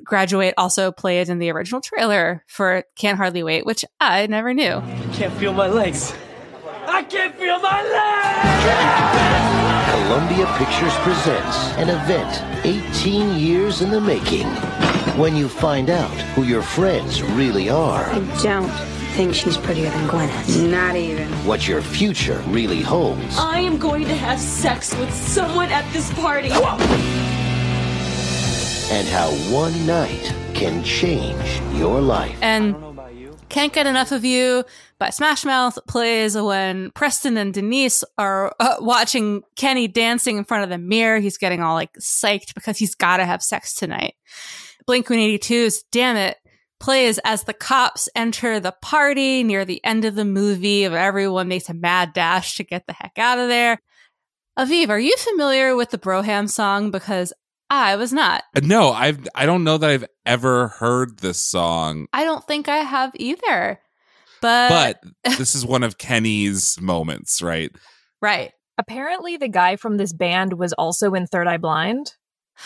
Graduate 0.03 0.53
also 0.57 0.91
played 0.91 1.29
in 1.29 1.39
the 1.39 1.49
original 1.51 1.81
trailer 1.81 2.43
for 2.47 2.83
Can't 2.95 3.17
Hardly 3.17 3.43
Wait, 3.43 3.65
which 3.65 3.85
I 3.99 4.27
never 4.27 4.53
knew. 4.53 4.75
I 4.75 5.09
can't 5.13 5.33
feel 5.33 5.53
my 5.53 5.67
legs. 5.67 6.13
I 6.87 7.03
can't 7.03 7.35
feel 7.35 7.59
my 7.59 7.83
legs! 7.83 9.15
Columbia 10.05 10.45
Pictures 10.57 10.93
presents 10.97 11.57
an 11.77 11.89
event 11.89 12.65
18 12.65 13.39
years 13.39 13.81
in 13.81 13.89
the 13.89 13.99
making. 13.99 14.47
When 15.17 15.35
you 15.35 15.47
find 15.49 15.89
out 15.89 16.11
who 16.35 16.43
your 16.43 16.61
friends 16.61 17.23
really 17.23 17.69
are. 17.69 18.05
I 18.05 18.19
don't 18.43 18.69
think 19.15 19.33
she's 19.33 19.57
prettier 19.57 19.89
than 19.89 20.07
Gwyneth. 20.09 20.69
Not 20.69 20.95
even. 20.95 21.27
What 21.45 21.67
your 21.67 21.81
future 21.81 22.43
really 22.47 22.81
holds. 22.81 23.37
I 23.37 23.59
am 23.59 23.77
going 23.77 24.03
to 24.05 24.15
have 24.15 24.39
sex 24.39 24.95
with 24.97 25.13
someone 25.13 25.69
at 25.69 25.91
this 25.93 26.11
party. 26.13 26.49
And 28.91 29.07
how 29.07 29.31
one 29.51 29.85
night 29.87 30.33
can 30.53 30.83
change 30.83 31.59
your 31.77 32.01
life. 32.01 32.37
And 32.41 32.75
Can't 33.49 33.73
Get 33.73 33.87
Enough 33.87 34.11
of 34.11 34.23
You 34.23 34.63
by 34.99 35.09
Smash 35.09 35.43
Mouth 35.43 35.79
plays 35.87 36.37
when 36.37 36.91
Preston 36.91 37.35
and 37.35 37.51
Denise 37.51 38.03
are 38.17 38.55
uh, 38.59 38.75
watching 38.79 39.41
Kenny 39.55 39.87
dancing 39.87 40.37
in 40.37 40.43
front 40.43 40.63
of 40.63 40.69
the 40.69 40.77
mirror. 40.77 41.19
He's 41.19 41.37
getting 41.37 41.61
all 41.61 41.73
like 41.73 41.93
psyched 41.93 42.53
because 42.53 42.77
he's 42.77 42.93
got 42.93 43.17
to 43.17 43.25
have 43.25 43.41
sex 43.41 43.73
tonight. 43.73 44.13
Blink 44.85 45.07
182's 45.07 45.83
Damn 45.91 46.15
It 46.15 46.37
plays 46.79 47.17
as 47.19 47.45
the 47.45 47.53
cops 47.53 48.07
enter 48.15 48.59
the 48.59 48.75
party 48.83 49.41
near 49.41 49.65
the 49.65 49.83
end 49.83 50.05
of 50.05 50.13
the 50.13 50.25
movie 50.25 50.83
of 50.83 50.93
everyone 50.93 51.47
makes 51.47 51.69
a 51.69 51.73
mad 51.73 52.13
dash 52.13 52.57
to 52.57 52.63
get 52.63 52.85
the 52.85 52.93
heck 52.93 53.17
out 53.17 53.39
of 53.39 53.47
there. 53.47 53.79
Aviv, 54.59 54.89
are 54.89 54.99
you 54.99 55.15
familiar 55.17 55.75
with 55.75 55.89
the 55.89 55.97
Brougham 55.97 56.47
song? 56.47 56.91
Because 56.91 57.33
I 57.69 57.95
was 57.95 58.13
not. 58.13 58.43
Uh, 58.56 58.62
no, 58.63 58.91
I've 58.91 59.28
I 59.34 59.45
don't 59.45 59.63
know 59.63 59.78
that 59.78 59.89
I've 59.89 60.06
ever 60.25 60.69
heard 60.69 61.19
this 61.19 61.39
song, 61.39 62.08
I 62.13 62.23
don't 62.23 62.45
think 62.45 62.69
I 62.69 62.78
have 62.78 63.12
either. 63.15 63.80
But, 64.41 64.99
but 65.23 65.38
this 65.38 65.56
is 65.56 65.65
one 65.65 65.84
of 65.84 65.97
Kenny's 65.97 66.80
moments, 66.80 67.41
right? 67.41 67.71
right. 68.21 68.51
Apparently, 68.78 69.38
the 69.38 69.47
guy 69.47 69.78
from 69.78 69.97
this 69.97 70.12
band 70.12 70.54
was 70.54 70.73
also 70.73 71.13
in 71.13 71.28
Third 71.28 71.47
Eye 71.47 71.58
Blind, 71.58 72.13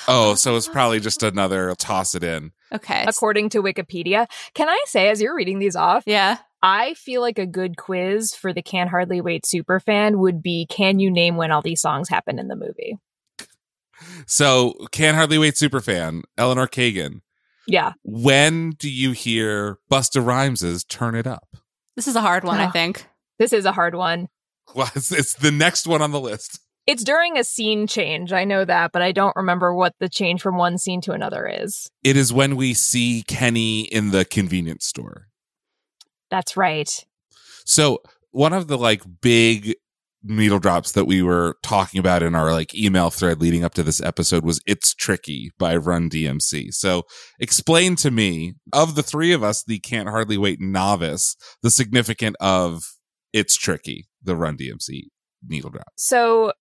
Oh, 0.08 0.36
so 0.36 0.56
it's 0.56 0.68
probably 0.68 1.00
just 1.00 1.24
another 1.24 1.74
toss 1.78 2.16
it 2.16 2.24
in. 2.24 2.52
Okay. 2.72 3.04
according 3.08 3.50
to 3.50 3.64
Wikipedia. 3.64 4.28
Can 4.54 4.70
I 4.70 4.80
say, 4.86 5.10
as 5.10 5.22
you're 5.22 5.36
reading 5.36 5.60
these 5.60 5.76
off, 5.76 6.04
yeah. 6.06 6.38
I 6.62 6.94
feel 6.94 7.22
like 7.22 7.40
a 7.40 7.48
good 7.48 7.78
quiz 7.78 8.36
for 8.36 8.54
the 8.54 8.62
Can 8.62 8.88
Hardly 8.88 9.22
Wait 9.22 9.46
super 9.46 9.80
fan 9.80 10.20
would 10.20 10.44
be 10.44 10.68
Can 10.70 11.00
you 11.00 11.10
name 11.10 11.36
when 11.36 11.52
all 11.52 11.62
these 11.62 11.82
songs 11.82 12.10
happen 12.10 12.38
in 12.38 12.48
the 12.48 12.56
movie? 12.56 12.98
So, 14.26 14.74
Can't 14.92 15.16
Hardly 15.18 15.38
Wait 15.38 15.56
superfan, 15.56 16.24
Eleanor 16.38 16.68
Kagan. 16.68 17.22
Yeah. 17.68 17.94
When 18.04 18.72
do 18.72 18.90
you 18.90 19.12
hear 19.12 19.78
Busta 19.92 20.26
Rhymes's 20.26 20.84
Turn 20.84 21.16
It 21.16 21.28
Up? 21.28 21.48
This 21.96 22.08
is 22.08 22.16
a 22.16 22.22
hard 22.22 22.44
one, 22.44 22.60
I 22.60 22.68
Oh. 22.68 22.72
think. 22.72 23.06
This 23.38 23.54
is 23.54 23.66
a 23.66 23.72
hard 23.72 23.96
one. 23.96 24.28
Well, 24.76 24.90
it's, 24.96 25.12
it's 25.12 25.34
the 25.34 25.52
next 25.52 25.86
one 25.88 26.02
on 26.02 26.12
the 26.12 26.20
list. 26.20 26.60
It's 26.88 27.04
during 27.04 27.38
a 27.38 27.44
scene 27.44 27.86
change. 27.86 28.34
I 28.34 28.46
know 28.46 28.66
that, 28.66 28.92
but 28.92 29.02
I 29.04 29.12
don't 29.12 29.36
remember 29.36 29.74
what 29.76 29.94
the 30.00 30.10
change 30.10 30.42
from 30.42 30.58
one 30.58 30.78
scene 30.80 31.02
to 31.02 31.12
another 31.12 31.46
is. 31.48 31.92
It 32.04 32.18
is 32.18 32.34
when 32.34 32.56
we 32.56 32.74
see 32.74 33.24
Kenny 33.28 33.82
in 33.82 34.10
the 34.10 34.26
convenience 34.26 34.86
store. 34.88 35.28
That's 36.32 36.58
right. 36.58 37.06
So 37.66 38.00
one 38.32 38.54
of 38.54 38.68
the 38.68 38.78
like 38.78 39.04
big 39.22 39.76
needle 40.24 40.60
drops 40.60 40.92
that 40.94 41.06
we 41.06 41.22
were 41.22 41.56
talking 41.64 42.00
about 42.00 42.24
in 42.24 42.36
our 42.36 42.52
like 42.52 42.76
email 42.76 43.10
thread 43.10 43.42
leading 43.42 43.64
up 43.64 43.74
to 43.74 43.84
this 43.84 44.02
episode 44.02 44.44
was 44.44 44.62
It's 44.66 44.94
Tricky 44.94 45.52
by 45.58 45.76
Run 45.76 46.10
DMC. 46.10 46.74
So 46.74 47.04
explain 47.40 47.96
to 47.98 48.12
me, 48.12 48.54
of 48.74 48.96
the 48.96 49.04
three 49.04 49.32
of 49.32 49.44
us, 49.44 49.64
the 49.64 49.80
can't 49.80 50.10
hardly 50.10 50.38
wait 50.38 50.60
novice, 50.60 51.36
the 51.64 51.72
significant 51.72 52.36
of 52.40 52.84
It's 53.34 53.56
Tricky, 53.56 54.08
the 54.22 54.36
Run 54.36 54.58
DMC 54.58 55.04
needle 55.48 55.70
drop. 55.70 55.94
So 55.96 56.54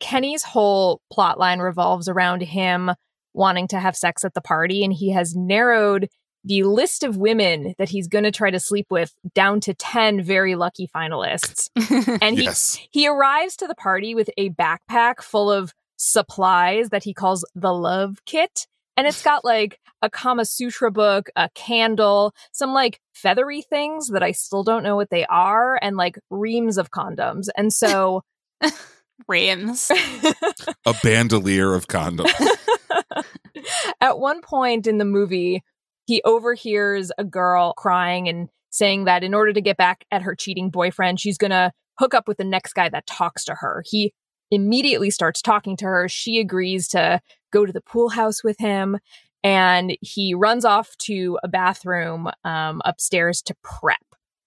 Kenny's 0.00 0.42
whole 0.42 1.00
plot 1.12 1.38
line 1.38 1.60
revolves 1.60 2.08
around 2.08 2.42
him 2.42 2.90
wanting 3.34 3.66
to 3.68 3.80
have 3.80 3.96
sex 3.96 4.24
at 4.24 4.34
the 4.34 4.40
party, 4.40 4.84
and 4.84 4.92
he 4.92 5.12
has 5.12 5.34
narrowed 5.34 6.08
the 6.44 6.64
list 6.64 7.04
of 7.04 7.16
women 7.16 7.74
that 7.78 7.88
he's 7.88 8.08
going 8.08 8.24
to 8.24 8.30
try 8.30 8.50
to 8.50 8.60
sleep 8.60 8.86
with 8.90 9.14
down 9.34 9.60
to 9.60 9.74
10 9.74 10.22
very 10.22 10.54
lucky 10.54 10.88
finalists. 10.94 11.68
And 12.20 12.36
he 12.36 12.44
yes. 12.44 12.78
He 12.90 13.06
arrives 13.06 13.56
to 13.56 13.66
the 13.66 13.74
party 13.74 14.14
with 14.14 14.30
a 14.36 14.50
backpack 14.50 15.22
full 15.22 15.50
of 15.50 15.72
supplies 15.96 16.90
that 16.90 17.04
he 17.04 17.14
calls 17.14 17.44
the 17.54 17.72
love 17.72 18.18
kit. 18.26 18.66
And 18.96 19.06
it's 19.06 19.22
got 19.22 19.44
like 19.44 19.78
a 20.02 20.10
Kama 20.10 20.44
Sutra 20.44 20.90
book, 20.90 21.30
a 21.36 21.48
candle, 21.54 22.34
some 22.52 22.74
like 22.74 23.00
feathery 23.14 23.62
things 23.62 24.08
that 24.08 24.22
I 24.22 24.32
still 24.32 24.64
don't 24.64 24.82
know 24.82 24.96
what 24.96 25.10
they 25.10 25.24
are, 25.26 25.78
and 25.80 25.96
like 25.96 26.18
reams 26.30 26.76
of 26.76 26.90
condoms. 26.90 27.46
And 27.56 27.72
so 27.72 28.22
Rams. 29.28 29.90
A 30.86 30.94
bandolier 31.02 31.74
of 31.74 31.86
condoms. 31.86 32.32
at 34.00 34.18
one 34.18 34.40
point 34.42 34.86
in 34.86 34.98
the 34.98 35.04
movie, 35.04 35.62
he 36.06 36.22
overhears 36.24 37.12
a 37.18 37.24
girl 37.24 37.72
crying 37.74 38.28
and 38.28 38.48
saying 38.70 39.04
that 39.04 39.22
in 39.22 39.34
order 39.34 39.52
to 39.52 39.60
get 39.60 39.76
back 39.76 40.04
at 40.10 40.22
her 40.22 40.34
cheating 40.34 40.70
boyfriend, 40.70 41.20
she's 41.20 41.38
going 41.38 41.50
to 41.50 41.72
hook 41.98 42.14
up 42.14 42.26
with 42.26 42.38
the 42.38 42.44
next 42.44 42.72
guy 42.72 42.88
that 42.88 43.06
talks 43.06 43.44
to 43.44 43.54
her. 43.54 43.84
He 43.86 44.12
immediately 44.50 45.10
starts 45.10 45.40
talking 45.42 45.76
to 45.78 45.84
her. 45.84 46.08
She 46.08 46.38
agrees 46.38 46.88
to 46.88 47.20
go 47.52 47.66
to 47.66 47.72
the 47.72 47.80
pool 47.80 48.10
house 48.10 48.42
with 48.42 48.58
him. 48.58 48.98
And 49.44 49.96
he 50.00 50.34
runs 50.34 50.64
off 50.64 50.96
to 50.98 51.38
a 51.42 51.48
bathroom 51.48 52.30
um, 52.44 52.80
upstairs 52.84 53.42
to 53.42 53.56
prep. 53.62 53.98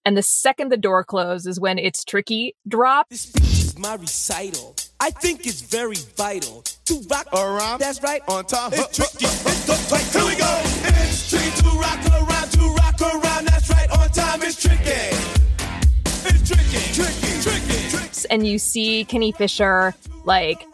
And 0.06 0.16
the 0.16 0.24
second 0.24 0.72
the 0.72 0.78
door 0.78 1.04
closes, 1.04 1.60
when 1.60 1.80
it's 1.80 2.04
tricky 2.06 2.56
drop, 2.68 3.10
This 3.10 3.22
speech 3.22 3.55
is 3.76 3.80
my 3.82 3.96
recital. 3.96 4.76
I 5.00 5.12
think 5.12 5.46
it's 5.46 5.62
very 5.62 5.96
vital 6.18 6.64
to 6.86 6.96
rock 7.10 7.28
around. 7.34 7.80
That's 7.80 8.02
right. 8.02 8.22
On 8.28 8.46
time. 8.46 8.72
It's 8.74 8.96
tricky. 8.96 9.26
It's 9.26 9.66
the 9.66 9.74
right. 9.92 10.04
Here 10.04 10.26
we 10.26 10.36
go. 10.36 10.62
It's 11.02 11.30
tricky 11.30 11.52
to 11.62 11.70
rock 11.78 12.00
around. 12.10 12.52
To 12.52 12.68
rock 12.76 13.02
around. 13.02 13.48
That's 13.48 13.70
right. 13.70 13.90
On 13.92 14.10
time. 14.10 14.42
It's 14.42 14.62
tricky. 14.62 14.82
It's 16.26 16.48
tricky. 16.48 16.94
Tricky. 16.94 17.42
Tricky. 17.42 17.90
Tricky. 17.90 18.28
and 18.30 18.48
you 18.48 18.58
see 18.60 19.06
Kenny 19.06 19.32
Fisher 19.32 19.94
like 20.24 20.66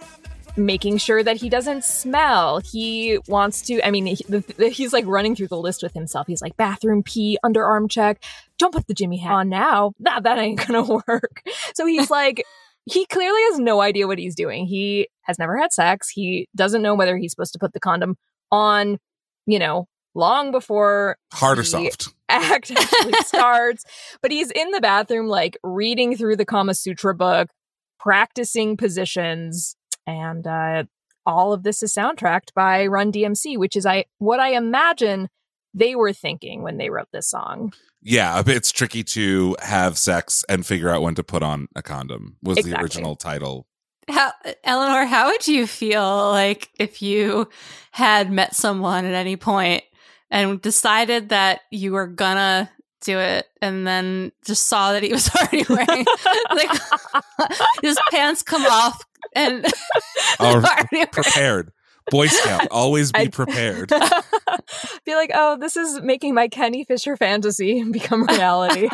making 0.57 0.97
sure 0.97 1.23
that 1.23 1.37
he 1.37 1.49
doesn't 1.49 1.83
smell. 1.83 2.59
He 2.59 3.19
wants 3.27 3.61
to, 3.63 3.85
I 3.85 3.91
mean, 3.91 4.05
he, 4.05 4.25
the, 4.27 4.39
the, 4.57 4.69
he's 4.69 4.93
like 4.93 5.05
running 5.05 5.35
through 5.35 5.47
the 5.47 5.57
list 5.57 5.81
with 5.81 5.93
himself. 5.93 6.27
He's 6.27 6.41
like, 6.41 6.57
bathroom 6.57 7.03
pee, 7.03 7.37
underarm 7.43 7.89
check. 7.89 8.21
Don't 8.57 8.73
put 8.73 8.87
the 8.87 8.93
Jimmy 8.93 9.17
hat 9.17 9.31
on 9.31 9.49
now. 9.49 9.93
Nah, 9.97 10.19
that 10.19 10.37
ain't 10.37 10.65
gonna 10.67 10.83
work. 11.07 11.43
So 11.73 11.85
he's 11.85 12.09
like, 12.09 12.43
he 12.85 13.05
clearly 13.05 13.41
has 13.49 13.59
no 13.59 13.81
idea 13.81 14.07
what 14.07 14.19
he's 14.19 14.35
doing. 14.35 14.65
He 14.65 15.07
has 15.23 15.37
never 15.37 15.57
had 15.57 15.71
sex. 15.71 16.09
He 16.09 16.47
doesn't 16.55 16.81
know 16.81 16.95
whether 16.95 17.17
he's 17.17 17.31
supposed 17.31 17.53
to 17.53 17.59
put 17.59 17.73
the 17.73 17.79
condom 17.79 18.15
on, 18.51 18.97
you 19.45 19.59
know, 19.59 19.87
long 20.15 20.51
before 20.51 21.17
Hard 21.33 21.59
or 21.59 21.63
soft? 21.63 22.09
act 22.29 22.71
actually 22.75 23.13
starts. 23.25 23.83
But 24.21 24.31
he's 24.31 24.51
in 24.51 24.71
the 24.71 24.81
bathroom, 24.81 25.27
like 25.27 25.57
reading 25.63 26.17
through 26.17 26.37
the 26.37 26.45
Kama 26.45 26.73
Sutra 26.75 27.13
book, 27.15 27.49
practicing 27.99 28.77
positions, 28.77 29.75
and 30.07 30.47
uh, 30.47 30.83
all 31.25 31.53
of 31.53 31.63
this 31.63 31.83
is 31.83 31.93
soundtracked 31.93 32.53
by 32.55 32.87
Run 32.87 33.11
DMC, 33.11 33.57
which 33.57 33.75
is 33.75 33.85
I 33.85 34.05
what 34.17 34.39
I 34.39 34.49
imagine 34.55 35.29
they 35.73 35.95
were 35.95 36.13
thinking 36.13 36.63
when 36.63 36.77
they 36.77 36.89
wrote 36.89 37.09
this 37.11 37.29
song. 37.29 37.73
Yeah, 38.01 38.41
it's 38.45 38.71
tricky 38.71 39.03
to 39.03 39.55
have 39.61 39.97
sex 39.97 40.43
and 40.49 40.65
figure 40.65 40.89
out 40.89 41.01
when 41.01 41.15
to 41.15 41.23
put 41.23 41.43
on 41.43 41.67
a 41.75 41.81
condom 41.81 42.37
was 42.41 42.57
the 42.57 42.79
original 42.79 43.15
title. 43.15 43.67
How, 44.09 44.31
Eleanor, 44.63 45.05
how 45.05 45.27
would 45.27 45.47
you 45.47 45.67
feel 45.67 46.31
like 46.31 46.69
if 46.79 47.01
you 47.01 47.47
had 47.91 48.31
met 48.31 48.55
someone 48.55 49.05
at 49.05 49.13
any 49.13 49.35
point 49.37 49.83
and 50.31 50.59
decided 50.59 51.29
that 51.29 51.61
you 51.69 51.91
were 51.91 52.07
gonna 52.07 52.69
do 53.01 53.19
it 53.19 53.47
and 53.61 53.85
then 53.85 54.31
just 54.45 54.67
saw 54.67 54.93
that 54.93 55.03
he 55.03 55.11
was 55.11 55.29
already 55.35 55.65
wearing 55.69 56.05
like 56.51 56.69
his 57.81 57.97
pants 58.11 58.41
come 58.41 58.63
off 58.65 59.03
and 59.35 59.65
already 60.39 61.05
prepared. 61.11 61.71
Boy 62.11 62.27
Scout, 62.27 62.67
always 62.71 63.11
be 63.11 63.21
I'd- 63.21 63.31
prepared. 63.31 63.89
Be 65.05 65.15
like, 65.15 65.31
oh, 65.33 65.57
this 65.57 65.75
is 65.75 66.01
making 66.01 66.35
my 66.35 66.47
Kenny 66.47 66.83
Fisher 66.83 67.17
fantasy 67.17 67.83
become 67.91 68.23
reality. 68.25 68.87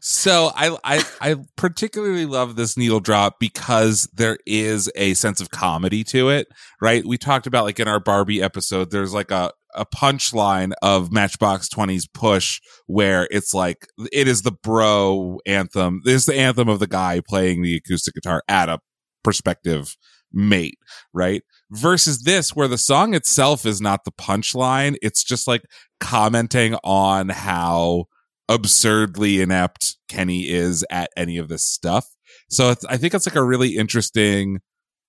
So 0.00 0.50
I, 0.56 0.76
I 0.82 1.04
I 1.20 1.36
particularly 1.56 2.26
love 2.26 2.56
this 2.56 2.76
needle 2.76 2.98
drop 2.98 3.38
because 3.38 4.08
there 4.14 4.38
is 4.46 4.90
a 4.96 5.14
sense 5.14 5.40
of 5.40 5.50
comedy 5.50 6.02
to 6.04 6.30
it, 6.30 6.48
right? 6.80 7.04
We 7.06 7.18
talked 7.18 7.46
about 7.46 7.64
like 7.64 7.78
in 7.78 7.86
our 7.86 8.00
Barbie 8.00 8.42
episode, 8.42 8.90
there's 8.90 9.12
like 9.14 9.30
a 9.30 9.52
a 9.74 9.86
punchline 9.86 10.72
of 10.82 11.12
Matchbox 11.12 11.68
20's 11.68 12.06
push 12.08 12.60
where 12.86 13.28
it's 13.30 13.54
like 13.54 13.86
it 14.12 14.26
is 14.26 14.42
the 14.42 14.52
bro 14.52 15.38
anthem. 15.46 16.00
This 16.04 16.22
is 16.22 16.26
the 16.26 16.34
anthem 16.36 16.68
of 16.68 16.80
the 16.80 16.88
guy 16.88 17.20
playing 17.26 17.62
the 17.62 17.76
acoustic 17.76 18.14
guitar 18.14 18.42
at 18.48 18.68
a 18.68 18.80
prospective 19.22 19.96
mate, 20.32 20.78
right? 21.12 21.42
Versus 21.70 22.22
this 22.22 22.54
where 22.54 22.68
the 22.68 22.78
song 22.78 23.14
itself 23.14 23.64
is 23.66 23.80
not 23.80 24.04
the 24.04 24.12
punchline, 24.12 24.96
it's 25.02 25.24
just 25.24 25.46
like 25.46 25.62
commenting 26.00 26.74
on 26.84 27.28
how 27.28 28.06
absurdly 28.48 29.40
inept 29.40 29.96
Kenny 30.08 30.48
is 30.48 30.84
at 30.90 31.10
any 31.16 31.38
of 31.38 31.48
this 31.48 31.64
stuff. 31.64 32.06
So 32.50 32.74
I 32.88 32.96
think 32.96 33.14
it's 33.14 33.26
like 33.26 33.36
a 33.36 33.44
really 33.44 33.76
interesting, 33.76 34.60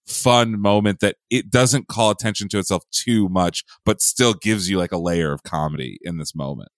fun 0.07 0.59
moment 0.59 0.99
that 1.01 1.17
it 1.29 1.49
doesn't 1.49 1.87
call 1.87 2.09
attention 2.09 2.47
to 2.49 2.59
itself 2.59 2.83
too 2.91 3.27
much, 3.29 3.63
but 3.85 4.01
still 4.01 4.33
gives 4.33 4.69
you 4.69 4.77
like 4.77 4.91
a 4.91 4.97
layer 4.97 5.33
of 5.33 5.43
comedy 5.43 5.97
in 6.01 6.17
this 6.17 6.35
moment. 6.35 6.69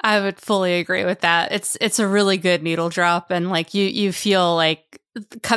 I 0.00 0.20
would 0.20 0.38
fully 0.38 0.74
agree 0.74 1.04
with 1.04 1.20
that. 1.20 1.50
It's 1.50 1.76
it's 1.80 1.98
a 1.98 2.06
really 2.06 2.36
good 2.36 2.62
needle 2.62 2.88
drop, 2.88 3.30
and 3.30 3.50
like 3.50 3.74
you 3.74 3.84
you 3.84 4.12
feel 4.12 4.54
like 4.54 4.97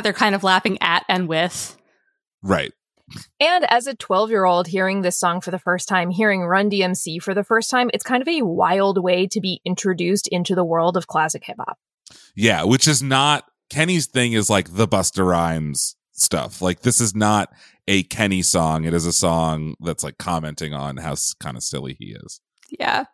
they're 0.02 0.12
kind 0.12 0.34
of 0.34 0.44
laughing 0.44 0.78
at 0.80 1.04
and 1.08 1.28
with. 1.28 1.76
Right. 2.42 2.72
And 3.40 3.70
as 3.70 3.86
a 3.86 3.94
12 3.94 4.30
year 4.30 4.44
old 4.44 4.66
hearing 4.66 5.02
this 5.02 5.18
song 5.18 5.40
for 5.40 5.50
the 5.50 5.58
first 5.58 5.88
time, 5.88 6.10
hearing 6.10 6.42
Run 6.42 6.70
DMC 6.70 7.22
for 7.22 7.34
the 7.34 7.44
first 7.44 7.70
time, 7.70 7.90
it's 7.92 8.04
kind 8.04 8.22
of 8.22 8.28
a 8.28 8.42
wild 8.42 9.02
way 9.02 9.26
to 9.26 9.40
be 9.40 9.60
introduced 9.64 10.28
into 10.28 10.54
the 10.54 10.64
world 10.64 10.96
of 10.96 11.06
classic 11.06 11.44
hip 11.44 11.56
hop. 11.58 11.78
Yeah, 12.34 12.64
which 12.64 12.88
is 12.88 13.02
not 13.02 13.44
Kenny's 13.70 14.06
thing 14.06 14.32
is 14.32 14.50
like 14.50 14.74
the 14.74 14.88
Busta 14.88 15.26
Rhymes 15.26 15.96
stuff. 16.12 16.62
Like 16.62 16.80
this 16.80 17.00
is 17.00 17.14
not 17.14 17.52
a 17.88 18.02
Kenny 18.04 18.42
song. 18.42 18.84
It 18.84 18.94
is 18.94 19.06
a 19.06 19.12
song 19.12 19.74
that's 19.80 20.04
like 20.04 20.18
commenting 20.18 20.72
on 20.72 20.98
how 20.98 21.14
kind 21.40 21.56
of 21.56 21.62
silly 21.62 21.96
he 21.98 22.12
is. 22.12 22.40
Yeah. 22.78 23.04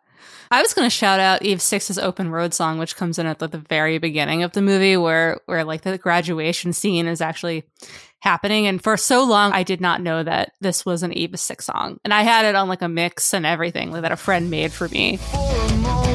I 0.51 0.61
was 0.61 0.73
going 0.73 0.85
to 0.85 0.89
shout 0.89 1.19
out 1.19 1.41
Eve 1.41 1.61
Six's 1.61 1.97
"Open 1.97 2.31
Road" 2.31 2.53
song, 2.53 2.77
which 2.79 2.95
comes 2.95 3.19
in 3.19 3.25
at 3.25 3.39
the 3.39 3.47
very 3.47 3.97
beginning 3.97 4.43
of 4.43 4.53
the 4.53 4.61
movie, 4.61 4.97
where 4.97 5.39
where 5.45 5.63
like 5.63 5.81
the 5.81 5.97
graduation 5.97 6.73
scene 6.73 7.07
is 7.07 7.21
actually 7.21 7.63
happening. 8.19 8.67
And 8.67 8.83
for 8.83 8.97
so 8.97 9.23
long, 9.23 9.51
I 9.53 9.63
did 9.63 9.79
not 9.81 10.01
know 10.01 10.23
that 10.23 10.51
this 10.59 10.85
was 10.85 11.03
an 11.03 11.13
Eve 11.13 11.39
Six 11.39 11.65
song, 11.65 11.99
and 12.03 12.13
I 12.13 12.23
had 12.23 12.45
it 12.45 12.55
on 12.55 12.67
like 12.67 12.81
a 12.81 12.89
mix 12.89 13.33
and 13.33 13.45
everything 13.45 13.91
like, 13.91 14.01
that 14.01 14.11
a 14.11 14.17
friend 14.17 14.49
made 14.49 14.71
for 14.71 14.87
me. 14.89 15.17
For 15.17 16.08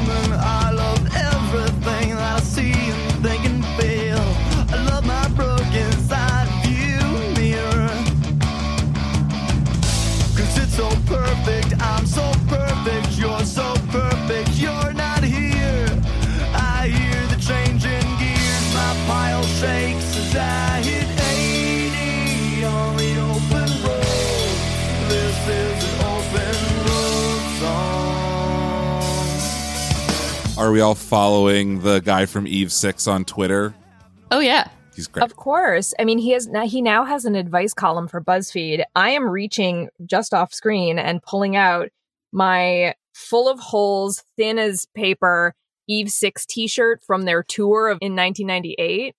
Are 30.65 30.73
we 30.73 30.81
all 30.81 30.95
following 30.95 31.81
the 31.81 32.01
guy 32.01 32.25
from 32.25 32.47
Eve 32.47 32.73
Six 32.73 33.07
on 33.07 33.27
Twitter? 33.27 33.75
Oh 34.31 34.41
yeah, 34.41 34.69
He's 34.97 35.07
great. 35.07 35.23
Of 35.23 35.37
course. 35.37 35.93
I 35.99 36.07
mean, 36.07 36.17
he 36.17 36.31
has 36.31 36.47
now, 36.47 36.67
he 36.67 36.81
now 36.81 37.05
has 37.05 37.27
an 37.27 37.35
advice 37.35 37.75
column 37.75 38.09
for 38.09 38.19
BuzzFeed. 38.19 38.83
I 38.97 39.11
am 39.11 39.29
reaching 39.29 39.91
just 40.07 40.33
off 40.33 40.55
screen 40.55 40.99
and 40.99 41.23
pulling 41.23 41.55
out 41.55 41.91
my 42.33 42.95
full 43.13 43.47
of 43.47 43.61
holes, 43.61 44.25
thin 44.39 44.59
as 44.59 44.87
paper 44.95 45.55
Eve 45.87 46.09
6 46.09 46.47
t-shirt 46.47 47.03
from 47.05 47.25
their 47.25 47.43
tour 47.43 47.91
of 47.91 47.99
in 48.01 48.17
1998. 48.17 49.15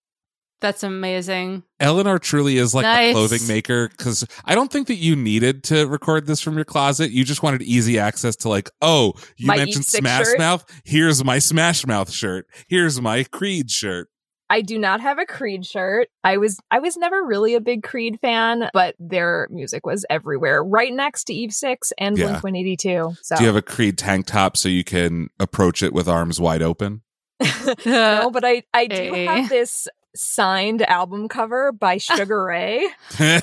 That's 0.62 0.84
amazing. 0.84 1.64
Eleanor 1.80 2.18
truly 2.20 2.58
is 2.58 2.74
like 2.74 2.84
Nice. 2.84 3.12
a 3.12 3.14
clothing 3.14 3.48
maker 3.48 3.90
because 3.90 4.26
I 4.46 4.56
don't 4.56 4.72
think 4.72 4.88
that 4.88 4.96
you 4.96 5.16
needed 5.16 5.64
to 5.66 5.86
record 5.86 6.26
this 6.28 6.42
from 6.42 6.56
your 6.56 6.66
closet. 6.66 7.12
You 7.12 7.24
just 7.24 7.44
wanted 7.44 7.62
easy 7.62 8.00
access 8.00 8.36
to 8.38 8.50
like, 8.50 8.70
oh, 8.82 9.14
you 9.38 9.48
My 9.48 9.58
mentioned 9.58 9.86
Smash 9.86 10.26
shirt? 10.26 10.40
Mouth. 10.40 10.66
Here's 10.84 11.24
my 11.24 11.40
Smash 11.40 11.86
Mouth 11.86 12.12
shirt. 12.12 12.48
Here's 12.68 13.00
my 13.02 13.24
Creed 13.26 13.70
shirt. 13.70 14.10
I 14.48 14.62
do 14.62 14.78
not 14.78 15.02
have 15.02 15.18
a 15.18 15.26
Creed 15.26 15.66
shirt. 15.66 16.08
I 16.24 16.38
was 16.38 16.60
I 16.70 16.78
was 16.78 16.96
never 16.98 17.24
really 17.26 17.56
a 17.56 17.60
big 17.60 17.82
Creed 17.82 18.20
fan, 18.22 18.70
but 18.74 18.94
their 19.00 19.48
music 19.50 19.88
was 19.88 20.06
everywhere, 20.08 20.64
right 20.64 20.94
next 20.94 21.24
to 21.26 21.34
Eve 21.34 21.52
6 21.52 21.92
and 21.98 22.16
Yeah. 22.16 22.26
Blink 22.26 22.44
182. 22.44 23.16
So 23.24 23.36
Do 23.38 23.42
you 23.42 23.48
have 23.48 23.56
a 23.56 23.64
Creed 23.64 23.98
tank 23.98 24.28
top 24.28 24.56
so 24.56 24.70
you 24.70 24.84
can 24.84 25.30
approach 25.40 25.82
it 25.82 25.94
with 25.94 26.08
arms 26.08 26.40
wide 26.40 26.62
open? 26.62 27.02
no, 27.86 28.30
but 28.32 28.46
I 28.46 28.64
I 28.74 28.86
do 28.88 28.96
Hey. 28.96 29.26
have 29.26 29.50
this 29.50 29.88
signed 30.16 30.82
album 30.82 31.28
cover 31.30 31.72
by 31.72 31.98
Sugar 31.98 32.44
Ray. 32.46 32.88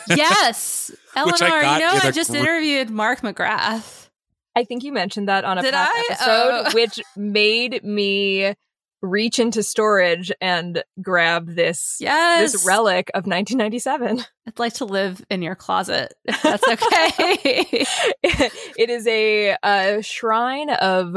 yes, 0.08 0.90
Eleanor. 1.16 1.46
I 1.46 1.78
you 1.78 1.84
know, 1.84 1.98
I 2.02 2.10
just 2.10 2.30
gr- 2.30 2.36
interviewed 2.38 2.90
Mark 2.90 3.20
McGrath. 3.20 4.08
I 4.54 4.64
think 4.64 4.84
you 4.84 4.92
mentioned 4.92 5.28
that 5.28 5.44
on 5.44 5.58
a 5.58 5.62
Did 5.62 5.72
past 5.74 5.90
I? 5.94 6.06
episode, 6.10 6.26
Oh. 6.28 6.70
which 6.74 7.00
made 7.16 7.82
me 7.84 8.54
reach 9.00 9.38
into 9.40 9.62
storage 9.64 10.30
and 10.40 10.84
grab 11.00 11.46
this 11.56 11.96
Yes, 12.00 12.52
this 12.52 12.64
relic 12.66 13.08
of 13.14 13.26
1997. 13.26 14.22
I'd 14.46 14.58
like 14.60 14.74
to 14.74 14.84
live 14.84 15.24
in 15.30 15.42
your 15.42 15.56
closet 15.56 16.12
if 16.24 16.40
that's 16.42 16.68
okay. 16.68 17.84
it 18.22 18.90
is 18.90 19.06
a, 19.06 19.56
a 19.62 20.02
shrine 20.02 20.70
of 20.70 21.16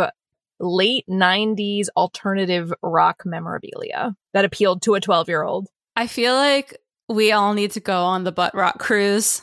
late 0.60 1.06
90s 1.10 1.88
alternative 1.98 2.74
rock 2.82 3.24
memorabilia 3.26 4.16
that 4.34 4.46
appealed 4.46 4.82
to 4.84 4.96
a 4.96 5.02
12 5.02 5.28
year 5.30 5.44
old. 5.44 5.68
I 5.96 6.08
feel 6.08 6.34
like 6.36 6.78
we 7.10 7.32
all 7.32 7.54
need 7.54 7.72
to 7.72 7.80
go 7.80 8.04
on 8.04 8.24
the 8.24 8.32
butt 8.32 8.56
rock 8.56 8.80
cruise. 8.80 9.42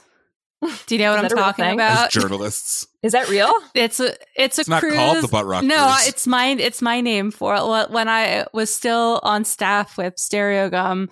Do 0.87 0.95
you 0.95 1.01
know 1.03 1.11
what 1.11 1.19
I'm 1.19 1.23
that 1.25 1.33
a 1.33 1.35
real 1.35 1.45
talking 1.45 1.65
thing? 1.65 1.81
As 1.81 1.99
about? 1.99 2.11
journalists. 2.13 2.87
Is 3.03 3.13
that 3.13 3.29
real? 3.29 3.53
It's 3.75 3.99
a 4.01 4.15
it's 4.37 4.59
a 4.59 4.61
It's 4.63 4.69
not 4.69 4.81
cruise. 4.81 4.95
called 4.95 5.23
the 5.25 5.29
butt 5.29 5.45
rock 5.47 5.65
No, 5.65 5.87
cruise. 5.93 6.09
it's 6.09 6.27
my 6.27 6.47
it's 6.51 6.81
my 6.81 7.01
name 7.01 7.31
for 7.33 7.57
it. 7.57 7.91
When 7.91 8.09
I 8.09 8.47
was 8.53 8.73
still 8.73 9.19
on 9.25 9.45
staff 9.45 9.99
with 9.99 10.15
Stereogum, 10.17 11.09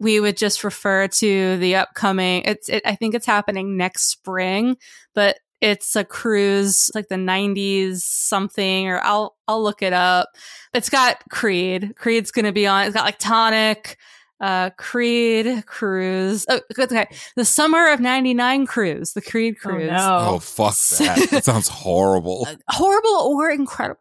we 0.00 0.20
would 0.20 0.36
just 0.38 0.64
refer 0.64 1.06
to 1.08 1.56
the 1.58 1.76
upcoming. 1.76 2.42
It's 2.46 2.68
it, 2.70 2.82
I 2.86 2.94
think 2.96 3.14
it's 3.14 3.26
happening 3.26 3.76
next 3.76 4.08
spring, 4.10 4.76
but 5.14 5.36
it's 5.64 5.96
a 5.96 6.04
cruise 6.04 6.90
like 6.94 7.08
the 7.08 7.14
90s 7.16 8.00
something 8.02 8.86
or 8.86 9.00
I'll 9.02 9.34
I'll 9.48 9.62
look 9.62 9.80
it 9.82 9.92
up. 9.94 10.28
It's 10.74 10.90
got 10.90 11.22
Creed. 11.30 11.94
Creed's 11.96 12.30
going 12.30 12.44
to 12.44 12.52
be 12.52 12.66
on. 12.66 12.84
It's 12.86 12.94
got 12.94 13.04
like 13.04 13.18
Tonic 13.18 13.96
uh 14.40 14.70
Creed 14.76 15.64
cruise. 15.66 16.44
Oh, 16.48 16.60
okay. 16.78 17.06
The 17.36 17.44
summer 17.44 17.90
of 17.92 18.00
99 18.00 18.66
cruise, 18.66 19.12
the 19.14 19.22
Creed 19.22 19.54
Oh, 19.64 19.68
cruise. 19.68 19.90
Oh, 19.92 20.32
no. 20.32 20.38
fuck 20.40 20.76
that. 20.98 21.28
that 21.30 21.44
sounds 21.44 21.68
horrible. 21.68 22.46
horrible 22.68 23.16
or 23.34 23.50
incredible. 23.50 24.00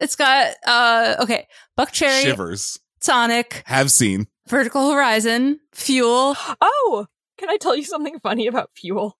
It's 0.00 0.16
got 0.16 0.54
uh 0.66 1.16
okay, 1.20 1.46
Buckcherry, 1.78 2.22
Shivers. 2.22 2.80
Tonic, 3.00 3.62
Have 3.66 3.92
seen. 3.92 4.26
Vertical 4.48 4.90
Horizon, 4.90 5.60
Fuel. 5.74 6.34
Oh, 6.60 7.06
can 7.36 7.50
I 7.50 7.56
tell 7.56 7.76
you 7.76 7.84
something 7.84 8.18
funny 8.20 8.48
about 8.48 8.70
Fuel? 8.74 9.16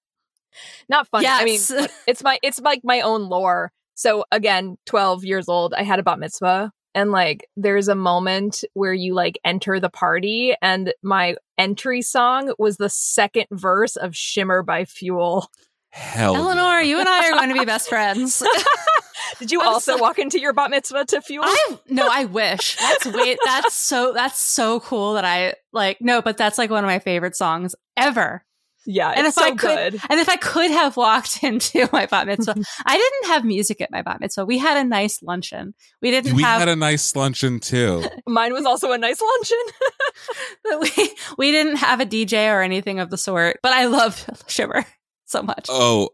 Not 0.88 1.08
funny. 1.08 1.26
I 1.26 1.44
mean, 1.44 1.60
it's 2.06 2.22
my 2.22 2.38
it's 2.42 2.60
like 2.60 2.80
my 2.84 3.00
own 3.00 3.28
lore. 3.28 3.72
So 3.94 4.24
again, 4.30 4.76
12 4.86 5.24
years 5.24 5.48
old, 5.48 5.74
I 5.74 5.82
had 5.82 5.98
a 5.98 6.02
bat 6.02 6.18
mitzvah 6.18 6.72
and 6.94 7.12
like 7.12 7.48
there's 7.56 7.88
a 7.88 7.94
moment 7.94 8.64
where 8.74 8.92
you 8.92 9.14
like 9.14 9.38
enter 9.44 9.78
the 9.78 9.90
party 9.90 10.54
and 10.62 10.92
my 11.02 11.36
entry 11.56 12.02
song 12.02 12.52
was 12.58 12.76
the 12.76 12.88
second 12.88 13.46
verse 13.50 13.96
of 13.96 14.16
Shimmer 14.16 14.62
by 14.62 14.84
Fuel. 14.84 15.50
Hell. 15.90 16.36
Eleanor, 16.36 16.80
yeah. 16.80 16.82
you 16.82 17.00
and 17.00 17.09
I 17.09 17.30
are 17.30 17.34
going 17.34 17.48
to 17.50 17.59
be 17.59 17.64
best 17.64 17.88
friends. 17.88 18.42
Did 19.38 19.52
you 19.52 19.61
I'm 19.61 19.68
also 19.68 19.96
so- 19.96 20.02
walk 20.02 20.18
into 20.18 20.40
your 20.40 20.52
bat 20.52 20.70
mitzvah 20.70 21.04
to 21.06 21.20
Fuel? 21.22 21.44
I 21.46 21.78
no, 21.88 22.09
I 22.11 22.24
wish. 22.24 22.76
That's 22.76 23.06
wait, 23.06 23.38
that's 23.44 23.74
so 23.74 24.12
that's 24.12 24.38
so 24.38 24.80
cool 24.80 25.14
that 25.14 25.24
I 25.24 25.54
like 25.72 25.98
no, 26.00 26.22
but 26.22 26.36
that's 26.36 26.59
like 26.59 26.70
one 26.70 26.84
of 26.84 26.88
my 26.88 26.98
favorite 26.98 27.36
songs 27.36 27.74
ever. 27.96 28.44
Yeah, 28.87 29.11
and 29.11 29.26
it's 29.26 29.37
if 29.37 29.43
so 29.43 29.49
I 29.49 29.51
could, 29.55 29.93
good. 29.93 30.01
and 30.09 30.20
if 30.20 30.29
I 30.29 30.37
could 30.37 30.70
have 30.70 30.97
walked 30.97 31.43
into 31.43 31.89
my 31.93 32.07
bat 32.07 32.26
mitzvah, 32.26 32.55
I 32.85 32.97
didn't 32.97 33.33
have 33.33 33.45
music 33.45 33.81
at 33.81 33.91
my 33.91 34.03
bat 34.03 34.20
mitzvah. 34.20 34.47
We 34.47 34.59
had 34.59 34.76
a 34.76 34.85
nice 34.85 35.22
luncheon. 35.22 35.74
We 36.01 36.11
didn't 36.11 36.35
We 36.35 36.43
have 36.43 36.61
had 36.61 36.68
a 36.68 36.76
nice 36.76 37.14
luncheon 37.14 37.61
too. 37.61 38.05
Mine 38.26 38.53
was 38.53 38.64
also 38.64 38.93
a 38.93 38.99
nice 38.99 39.20
luncheon. 39.20 40.89
we 40.97 41.11
we 41.39 41.51
didn't 41.51 41.76
have 41.76 42.01
a 42.01 42.07
DJ 42.07 42.53
or 42.53 42.62
anything 42.62 43.01
of 43.01 43.11
the 43.11 43.18
sort. 43.18 43.59
But 43.62 43.72
I 43.72 43.87
love 43.87 44.24
Shimmer. 44.47 44.85
so 45.26 45.43
much. 45.43 45.66
Oh, 45.68 46.11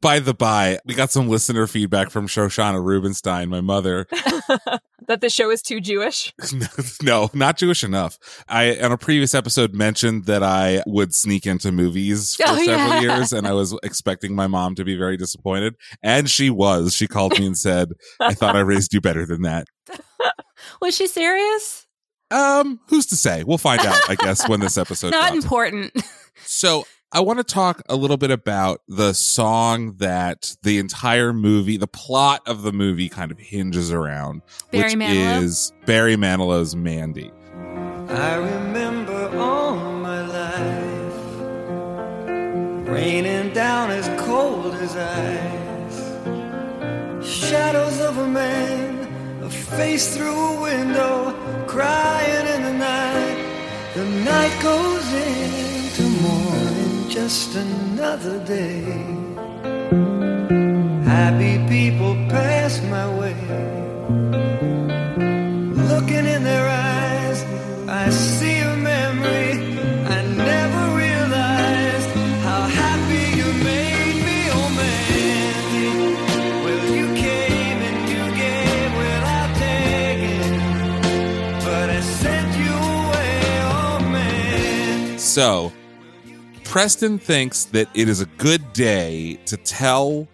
by 0.00 0.18
the 0.20 0.34
by, 0.34 0.78
we 0.84 0.94
got 0.94 1.10
some 1.10 1.28
listener 1.28 1.66
feedback 1.66 2.10
from 2.10 2.26
Shoshana 2.28 2.82
Rubinstein, 2.82 3.48
my 3.48 3.60
mother. 3.60 4.06
that 5.08 5.20
the 5.20 5.28
show 5.30 5.50
is 5.50 5.62
too 5.62 5.80
Jewish. 5.80 6.32
no, 7.02 7.30
not 7.34 7.56
Jewish 7.56 7.82
enough. 7.82 8.18
I 8.48 8.78
on 8.80 8.92
a 8.92 8.98
previous 8.98 9.34
episode 9.34 9.74
mentioned 9.74 10.26
that 10.26 10.42
I 10.42 10.82
would 10.86 11.14
sneak 11.14 11.46
into 11.46 11.72
movies 11.72 12.36
for 12.36 12.44
Oh, 12.46 12.56
several 12.64 13.02
yeah. 13.02 13.16
years, 13.16 13.32
and 13.32 13.46
I 13.46 13.52
was 13.52 13.76
expecting 13.82 14.34
my 14.34 14.46
mom 14.46 14.74
to 14.76 14.84
be 14.84 14.96
very 14.96 15.16
disappointed, 15.16 15.74
and 16.02 16.28
she 16.30 16.50
was. 16.50 16.94
She 16.94 17.08
called 17.08 17.38
me 17.38 17.46
and 17.46 17.56
said, 17.58 17.88
"I 18.20 18.34
thought 18.34 18.54
I 18.56 18.60
raised 18.60 18.92
you 18.94 19.00
better 19.00 19.26
than 19.26 19.42
that." 19.42 19.66
Was 20.82 20.96
she 20.96 21.06
serious? 21.06 21.86
Um, 22.30 22.80
who's 22.88 23.06
to 23.06 23.16
say? 23.16 23.42
We'll 23.44 23.58
find 23.58 23.80
out, 23.80 23.98
I 24.10 24.16
guess, 24.16 24.46
when 24.48 24.60
this 24.60 24.76
episode 24.76 25.10
Not 25.12 25.30
drops. 25.32 25.44
important. 25.44 25.92
So 26.44 26.84
I 27.10 27.20
want 27.20 27.38
to 27.38 27.44
talk 27.44 27.80
a 27.88 27.96
little 27.96 28.18
bit 28.18 28.30
about 28.30 28.82
the 28.86 29.14
song 29.14 29.94
that 29.96 30.56
the 30.62 30.76
entire 30.76 31.32
movie, 31.32 31.78
the 31.78 31.86
plot 31.86 32.42
of 32.46 32.60
the 32.62 32.72
movie 32.72 33.08
kind 33.08 33.30
of 33.32 33.38
hinges 33.38 33.90
around, 33.90 34.42
Barry 34.70 34.90
which 34.90 34.94
Manilow? 34.94 35.42
is 35.42 35.72
Barry 35.86 36.16
Manilow's 36.16 36.76
Mandy. 36.76 37.32
I 38.10 38.34
remember 38.34 39.34
all 39.38 39.76
my 39.76 40.20
life 40.26 41.14
raining 42.86 43.54
down 43.54 43.90
as 43.90 44.06
cold 44.22 44.74
as 44.74 44.94
ice. 44.94 45.98
Shadows 47.26 48.00
of 48.00 48.18
a 48.18 48.28
man, 48.28 49.42
a 49.42 49.48
face 49.48 50.14
through 50.14 50.38
a 50.38 50.60
window, 50.60 51.32
crying 51.66 52.46
in 52.48 52.62
the 52.64 52.74
night. 52.74 53.44
The 53.94 54.04
night 54.04 54.62
goes 54.62 55.10
into 55.14 55.57
morning, 55.57 55.57
just 57.08 57.54
another 57.54 58.38
day. 58.44 58.82
Happy 61.04 61.58
people 61.68 62.14
pass 62.28 62.82
my 62.82 63.08
way. 63.18 63.34
Looking 65.90 66.26
in 66.26 66.44
their 66.44 66.68
eyes, 66.68 67.44
I 67.88 68.10
see 68.10 68.58
a 68.58 68.76
memory. 68.76 69.52
I 70.16 70.22
never 70.22 70.82
realized 70.96 72.10
how 72.46 72.62
happy 72.82 73.24
you 73.40 73.48
made 73.64 74.18
me, 74.28 74.38
oh 74.58 74.68
man. 74.76 75.54
Well, 76.64 76.84
you 76.94 77.06
came 77.16 77.78
and 77.88 78.00
you 78.12 78.24
gave 78.44 78.90
without 79.02 79.50
taking, 79.56 80.52
but 81.64 81.88
I 81.88 82.00
sent 82.00 82.50
you 82.64 82.74
away, 82.74 83.40
oh 83.72 83.98
man. 84.12 85.18
So 85.18 85.72
Preston 86.68 87.18
thinks 87.18 87.64
that 87.64 87.88
it 87.94 88.10
is 88.10 88.20
a 88.20 88.26
good 88.26 88.74
day 88.74 89.40
to 89.46 89.56
tell 89.56 90.28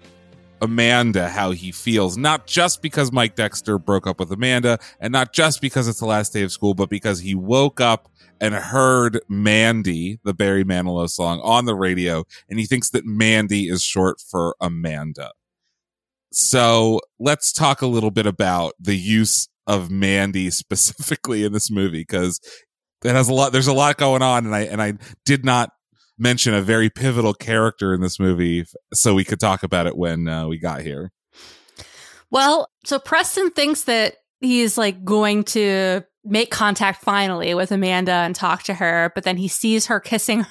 Amanda 0.61 1.28
how 1.28 1.53
he 1.53 1.70
feels, 1.70 2.16
not 2.16 2.49
just 2.49 2.82
because 2.82 3.12
Mike 3.12 3.37
Dexter 3.37 3.78
broke 3.78 4.09
up 4.09 4.18
with 4.18 4.32
Amanda 4.32 4.80
and 4.99 5.12
not 5.12 5.32
just 5.32 5.61
because 5.61 5.87
it's 5.87 6.01
the 6.01 6.07
last 6.07 6.32
day 6.32 6.43
of 6.43 6.51
school, 6.51 6.74
but 6.74 6.91
because 6.91 7.20
he 7.20 7.37
woke 7.37 7.80
up 7.80 8.11
and 8.41 8.53
heard 8.53 9.20
Mandy, 9.28 10.18
the 10.24 10.35
Barry 10.35 10.64
Manilow 10.64 11.09
song, 11.09 11.41
on 11.45 11.66
the 11.66 11.76
radio, 11.76 12.24
and 12.49 12.59
he 12.59 12.66
thinks 12.66 12.91
that 12.91 13.07
Mandy 13.07 13.68
is 13.68 13.85
short 13.85 14.20
for 14.20 14.57
Amanda. 14.61 15.30
So 16.32 16.99
let's 17.20 17.53
talk 17.53 17.80
a 17.80 17.87
little 17.87 18.11
bit 18.11 18.26
about 18.26 18.74
the 18.80 18.97
use 18.97 19.49
of 19.68 19.89
Mandy 19.89 20.51
specifically 20.51 21.45
in 21.45 21.53
this 21.53 21.70
movie 21.70 22.01
because 22.01 22.41
it 23.05 23.12
has 23.12 23.28
a 23.28 23.35
lot. 23.35 23.53
There's 23.53 23.68
a 23.68 23.72
lot 23.72 23.99
going 23.99 24.22
on, 24.22 24.47
and 24.47 24.55
I 24.55 24.62
and 24.62 24.82
I 24.82 24.95
did 25.24 25.45
not 25.45 25.70
mention 26.18 26.54
a 26.54 26.62
very 26.62 26.90
pivotal 26.90 27.34
character 27.34 27.92
in 27.92 28.00
this 28.00 28.20
movie, 28.20 28.64
so 28.92 29.14
we 29.14 29.24
could 29.24 29.40
talk 29.40 29.62
about 29.62 29.86
it 29.86 29.96
when 29.96 30.28
uh, 30.28 30.46
we 30.46 30.58
got 30.58 30.82
here. 30.82 31.12
Well, 32.30 32.68
so 32.84 32.98
Preston 32.98 33.50
thinks 33.50 33.84
that 33.84 34.16
he's 34.40 34.76
like 34.76 35.04
going 35.04 35.44
to 35.44 36.02
make 36.24 36.50
contact 36.50 37.02
finally 37.02 37.54
with 37.54 37.70
Amanda 37.70 38.12
and 38.12 38.34
talk 38.34 38.62
to 38.64 38.74
her, 38.74 39.12
but 39.14 39.24
then 39.24 39.36
he 39.36 39.48
sees 39.48 39.86
her 39.86 40.00
kissing, 40.00 40.46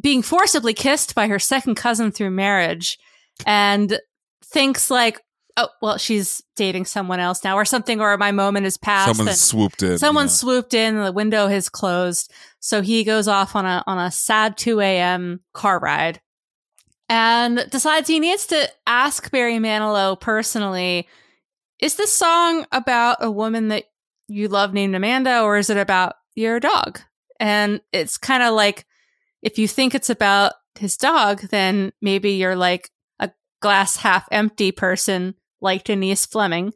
being 0.00 0.22
forcibly 0.22 0.74
kissed 0.74 1.14
by 1.14 1.26
her 1.26 1.38
second 1.38 1.74
cousin 1.76 2.12
through 2.12 2.30
marriage, 2.30 2.98
and 3.46 3.98
thinks 4.44 4.90
like, 4.90 5.20
oh, 5.56 5.68
well, 5.80 5.98
she's 5.98 6.42
dating 6.56 6.84
someone 6.84 7.20
else 7.20 7.42
now 7.44 7.56
or 7.56 7.64
something, 7.64 8.00
or 8.00 8.16
my 8.16 8.32
moment 8.32 8.66
is 8.66 8.76
past. 8.76 9.16
Someone 9.16 9.34
swooped 9.34 9.82
in. 9.82 9.98
Someone 9.98 10.26
yeah. 10.26 10.30
swooped 10.30 10.74
in, 10.74 11.02
the 11.02 11.12
window 11.12 11.48
has 11.48 11.68
closed. 11.68 12.32
So 12.64 12.80
he 12.80 13.04
goes 13.04 13.28
off 13.28 13.54
on 13.56 13.66
a 13.66 13.84
on 13.86 13.98
a 13.98 14.10
sad 14.10 14.56
2 14.56 14.80
a.m. 14.80 15.40
car 15.52 15.78
ride 15.78 16.22
and 17.10 17.66
decides 17.70 18.08
he 18.08 18.18
needs 18.18 18.46
to 18.46 18.70
ask 18.86 19.30
Barry 19.30 19.58
Manilow 19.58 20.18
personally, 20.18 21.06
is 21.78 21.96
this 21.96 22.10
song 22.10 22.64
about 22.72 23.18
a 23.20 23.30
woman 23.30 23.68
that 23.68 23.84
you 24.28 24.48
love 24.48 24.72
named 24.72 24.94
Amanda, 24.94 25.42
or 25.42 25.58
is 25.58 25.68
it 25.68 25.76
about 25.76 26.14
your 26.36 26.58
dog? 26.58 27.00
And 27.38 27.82
it's 27.92 28.16
kind 28.16 28.42
of 28.42 28.54
like 28.54 28.86
if 29.42 29.58
you 29.58 29.68
think 29.68 29.94
it's 29.94 30.08
about 30.08 30.54
his 30.78 30.96
dog, 30.96 31.42
then 31.50 31.92
maybe 32.00 32.30
you're 32.30 32.56
like 32.56 32.88
a 33.20 33.30
glass 33.60 33.96
half 33.96 34.26
empty 34.30 34.72
person 34.72 35.34
like 35.60 35.84
Denise 35.84 36.24
Fleming. 36.24 36.72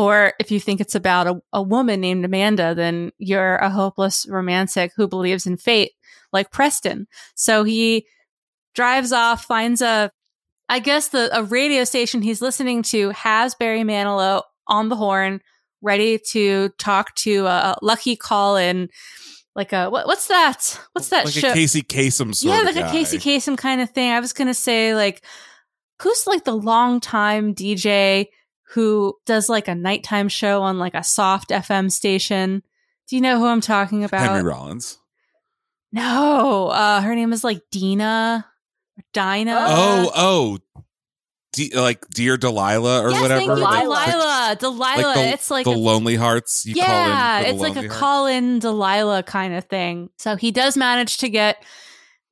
Or 0.00 0.32
if 0.40 0.50
you 0.50 0.58
think 0.58 0.80
it's 0.80 0.94
about 0.94 1.26
a, 1.26 1.42
a 1.52 1.60
woman 1.60 2.00
named 2.00 2.24
Amanda, 2.24 2.74
then 2.74 3.12
you're 3.18 3.56
a 3.56 3.68
hopeless 3.68 4.26
romantic 4.26 4.92
who 4.96 5.06
believes 5.06 5.46
in 5.46 5.58
fate, 5.58 5.92
like 6.32 6.50
Preston. 6.50 7.06
So 7.34 7.64
he 7.64 8.06
drives 8.74 9.12
off, 9.12 9.44
finds 9.44 9.82
a, 9.82 10.10
I 10.70 10.78
guess 10.78 11.08
the 11.08 11.28
a 11.38 11.42
radio 11.42 11.84
station 11.84 12.22
he's 12.22 12.40
listening 12.40 12.82
to 12.84 13.10
has 13.10 13.54
Barry 13.54 13.82
Manilow 13.82 14.40
on 14.66 14.88
the 14.88 14.96
horn, 14.96 15.42
ready 15.82 16.18
to 16.30 16.70
talk 16.78 17.14
to 17.16 17.44
a 17.44 17.76
lucky 17.82 18.16
call 18.16 18.56
in, 18.56 18.88
like 19.54 19.74
a 19.74 19.90
what, 19.90 20.06
what's 20.06 20.28
that? 20.28 20.80
What's 20.92 21.10
that 21.10 21.26
like 21.26 21.34
show? 21.34 21.50
a 21.50 21.52
Casey 21.52 21.82
Kasem 21.82 22.34
sort 22.34 22.54
yeah, 22.54 22.62
like 22.62 22.76
a 22.76 22.90
Casey 22.90 23.18
Kasem 23.18 23.58
kind 23.58 23.82
of 23.82 23.90
thing. 23.90 24.12
I 24.12 24.20
was 24.20 24.32
gonna 24.32 24.54
say 24.54 24.94
like, 24.94 25.22
who's 26.00 26.26
like 26.26 26.44
the 26.44 26.56
longtime 26.56 27.54
DJ 27.54 28.28
who 28.72 29.16
does 29.26 29.48
like 29.48 29.68
a 29.68 29.74
nighttime 29.74 30.28
show 30.28 30.62
on 30.62 30.78
like 30.78 30.94
a 30.94 31.02
soft 31.04 31.50
FM 31.50 31.90
station? 31.90 32.62
Do 33.08 33.16
you 33.16 33.22
know 33.22 33.38
who 33.38 33.46
I'm 33.46 33.60
talking 33.60 34.04
about? 34.04 34.20
Henry 34.20 34.42
Rollins. 34.42 34.98
No, 35.92 36.68
uh, 36.68 37.00
her 37.00 37.14
name 37.14 37.32
is 37.32 37.42
like 37.42 37.62
Dina, 37.72 38.46
or 38.96 39.02
Dinah. 39.12 39.66
oh, 39.68 40.12
oh, 40.14 40.58
D- 41.52 41.72
like 41.74 42.08
Dear 42.10 42.36
Delilah 42.36 43.02
or 43.02 43.10
yes, 43.10 43.20
whatever. 43.20 43.40
thank 43.40 43.58
you, 43.58 43.64
Like- 43.64 43.82
Delilah. 43.82 44.56
Delilah. 44.60 45.02
Like 45.02 45.14
the, 45.16 45.28
it's 45.32 45.50
like 45.50 45.64
the 45.64 45.72
a- 45.72 45.76
Lonely 45.76 46.14
Hearts. 46.14 46.64
You 46.64 46.74
yeah, 46.76 46.86
call 46.86 47.38
in 47.38 47.42
the 47.42 47.48
it's 47.50 47.60
like 47.60 47.76
a 47.76 47.80
Hearts? 47.88 47.96
call 47.98 48.26
in 48.26 48.58
Delilah 48.60 49.22
kind 49.24 49.54
of 49.54 49.64
thing. 49.64 50.10
So 50.18 50.36
he 50.36 50.52
does 50.52 50.76
manage 50.76 51.18
to 51.18 51.28
get 51.28 51.60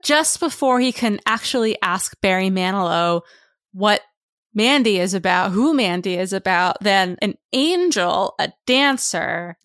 just 0.05 0.39
before 0.39 0.78
he 0.78 0.93
can 0.93 1.18
actually 1.26 1.76
ask 1.82 2.14
Barry 2.20 2.51
Manilow 2.51 3.22
what 3.72 4.01
Mandy 4.59 4.98
is 4.98 5.14
about, 5.14 5.52
who 5.52 5.72
Mandy 5.72 6.14
is 6.16 6.32
about, 6.32 6.76
then 6.82 7.16
an 7.22 7.34
angel, 7.52 8.34
a 8.40 8.52
dancer, 8.66 9.56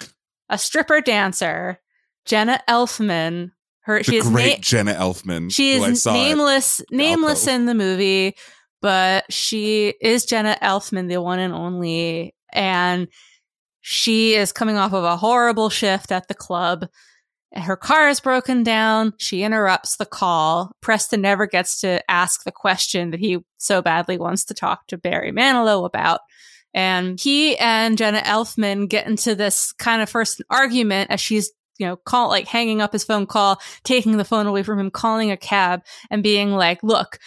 a 0.50 0.58
stripper 0.58 1.02
dancer, 1.02 1.80
Jenna 2.26 2.62
Elfman. 2.70 3.52
Her 3.82 3.98
The 3.98 4.04
she's 4.04 4.30
great 4.30 4.60
na- 4.60 4.62
Jenna 4.62 4.94
Elfman. 4.94 5.52
she 5.52 5.74
is 5.74 6.04
saw 6.04 6.12
at- 6.12 6.14
nameless 6.14 6.82
nameless 6.92 7.48
in 7.48 7.66
the 7.66 7.74
movie 7.76 8.36
but 8.82 9.26
she 9.32 9.94
is 10.02 10.26
jenna 10.26 10.58
elfman 10.62 11.08
the 11.10 11.22
one 11.22 11.40
and 11.40 11.54
only 11.54 12.34
and 12.54 13.08
she 13.82 14.36
is 14.36 14.52
coming 14.54 14.78
off 14.78 14.94
of 14.94 15.04
a 15.04 15.18
horrible 15.18 15.70
shift 15.70 16.12
at 16.14 16.28
the 16.30 16.34
club 16.34 16.86
her 17.56 17.76
car 17.76 18.10
is 18.10 18.20
broken 18.20 18.64
down. 18.64 19.14
She 19.18 19.44
interrupts 19.44 19.98
the 19.98 20.06
call. 20.06 20.72
Preston 20.82 21.22
never 21.22 21.46
gets 21.46 21.82
to 21.82 22.10
ask 22.10 22.44
the 22.44 22.52
question 22.52 23.12
that 23.12 23.20
he 23.20 23.40
so 23.58 23.82
badly 23.82 24.18
wants 24.18 24.46
to 24.46 24.54
talk 24.54 24.88
to 24.88 24.98
barry 24.98 25.32
manilow 25.32 25.86
about. 25.86 26.22
And 26.74 27.20
he 27.20 27.56
and 27.58 28.00
jenna 28.00 28.22
elfman 28.22 28.90
get 28.90 29.06
into 29.06 29.36
this 29.36 29.74
kind 29.74 30.02
of 30.02 30.10
first 30.10 30.42
argument 30.50 31.12
as 31.12 31.22
she's 31.22 31.52
you 31.78 31.86
know 31.86 31.96
call 31.96 32.30
like 32.30 32.48
hanging 32.48 32.82
up 32.82 32.92
his 32.92 33.04
phone 33.04 33.28
call 33.28 33.62
taking 33.84 34.18
the 34.18 34.26
phone 34.26 34.48
away 34.48 34.64
from 34.64 34.80
him 34.80 34.90
calling 34.90 35.30
a 35.30 35.38
cab 35.38 35.82
and 36.10 36.24
being 36.24 36.52
like 36.52 36.82
look 36.82 37.20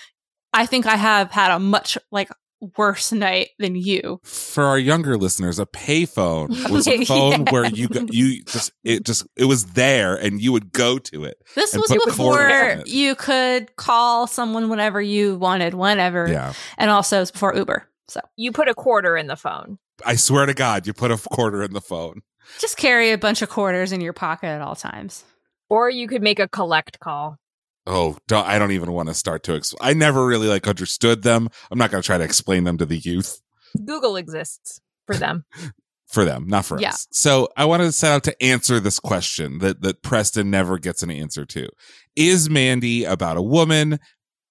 i 0.53 0.67
think 0.67 0.85
i 0.87 0.97
have 0.97 1.31
had 1.31 1.53
a 1.53 1.61
much 1.61 1.97
like 2.11 2.29
worse 2.77 3.13
night 3.13 3.51
than 3.59 3.75
you 3.77 4.21
for 4.25 4.65
our 4.65 4.79
younger 4.79 5.17
listeners, 5.19 5.59
a 5.59 5.67
payphone 5.67 6.49
was 6.71 6.89
a 6.89 7.05
phone 7.07 7.45
Yeah. 7.47 7.53
where 7.53 7.67
you 7.67 7.89
go, 7.89 8.07
you 8.11 8.43
just 8.45 8.73
it 8.85 9.05
just 9.05 9.27
it 9.37 9.45
was 9.45 9.67
there 9.67 10.17
and 10.17 10.41
you 10.41 10.53
would 10.53 10.73
go 10.73 10.99
to 10.99 11.25
it. 11.25 11.37
this 11.55 11.75
was 11.77 11.95
before 12.05 12.83
you 12.87 13.15
could 13.15 13.77
call 13.77 14.27
someone 14.27 14.69
whenever 14.69 15.01
you 15.03 15.37
wanted 15.37 15.75
whenever 15.75 16.29
Yeah, 16.29 16.53
and 16.79 16.91
also 16.91 17.19
it 17.19 17.21
was 17.21 17.31
before 17.31 17.55
uber 17.55 17.89
so 18.09 18.21
You 18.37 18.53
put 18.53 18.69
a 18.69 18.75
quarter 18.75 19.17
in 19.17 19.27
the 19.27 19.37
phone. 19.37 19.79
I 20.05 20.15
swear 20.17 20.47
to 20.47 20.55
God, 20.55 20.87
you 20.87 20.93
put 20.93 21.11
a 21.11 21.17
quarter 21.17 21.63
in 21.63 21.73
the 21.73 21.81
phone. 21.81 22.23
just 22.59 22.77
carry 22.77 23.11
a 23.13 23.19
bunch 23.19 23.43
of 23.43 23.49
quarters 23.49 23.93
in 23.93 24.01
your 24.01 24.13
pocket 24.13 24.47
at 24.49 24.61
all 24.63 24.77
times 24.77 25.25
Or 25.69 25.91
you 25.91 26.07
could 26.09 26.23
make 26.23 26.39
a 26.39 26.49
collect 26.49 27.01
call. 27.01 27.39
Oh, 27.87 28.17
don't, 28.29 28.47
I 28.47 28.59
don't 28.59 28.73
even 28.73 28.93
want 28.93 29.09
to 29.09 29.15
start 29.15 29.43
to. 29.45 29.53
Exp- 29.53 29.75
I 29.81 29.95
never 29.95 30.27
really 30.27 30.49
like 30.49 30.67
understood 30.67 31.23
them. 31.23 31.49
I'm 31.71 31.79
not 31.79 31.91
going 31.91 32.03
to 32.03 32.07
try 32.07 32.19
to 32.19 32.25
explain 32.25 32.65
them 32.65 32.79
to 32.79 32.87
the 32.87 32.99
youth 32.99 33.41
Google 33.85 34.17
exists 34.17 34.81
for 35.07 35.17
them. 35.17 35.45
for 36.09 36.25
them, 36.25 36.47
not 36.47 36.65
for 36.65 36.81
Yeah. 36.81 36.91
us. 36.91 37.07
So 37.11 37.49
I 37.57 37.65
wanted 37.67 37.85
to 37.85 37.93
set 37.93 38.13
out 38.13 38.25
to 38.25 38.43
answer 38.43 38.81
this 38.81 38.99
question 39.01 39.59
that 39.59 39.83
that 39.83 40.03
Preston 40.03 40.51
never 40.51 40.79
gets 40.79 41.03
an 41.03 41.11
answer 41.11 41.45
to. 41.47 41.69
Is 42.15 42.49
Mandy 42.49 43.05
about 43.05 43.37
a 43.37 43.43
woman 43.43 43.99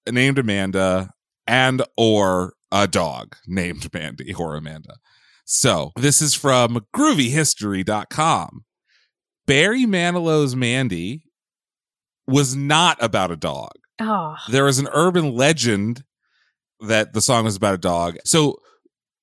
named 0.08 0.38
Amanda 0.38 1.10
and 1.46 1.82
or 1.96 2.54
a 2.70 2.86
dog 2.86 3.36
named 3.46 3.88
Mandy 3.94 4.32
or 4.34 4.54
Amanda? 4.54 4.96
So 5.44 5.92
this 5.96 6.20
is 6.22 6.34
from 6.34 6.84
groovyhistory.com. 6.94 8.64
Barry 9.46 9.86
Manilow's 9.86 10.56
Mandy 10.56 11.22
was 12.26 12.56
not 12.56 12.96
about 13.00 13.30
a 13.30 13.36
dog 13.36 13.72
Oh, 13.98 14.36
there 14.48 14.64
was 14.64 14.78
an 14.78 14.88
urban 14.92 15.34
legend 15.34 16.04
that 16.80 17.14
the 17.14 17.20
song 17.20 17.44
was 17.44 17.56
about 17.56 17.74
a 17.74 17.78
dog. 17.78 18.18
So 18.24 18.56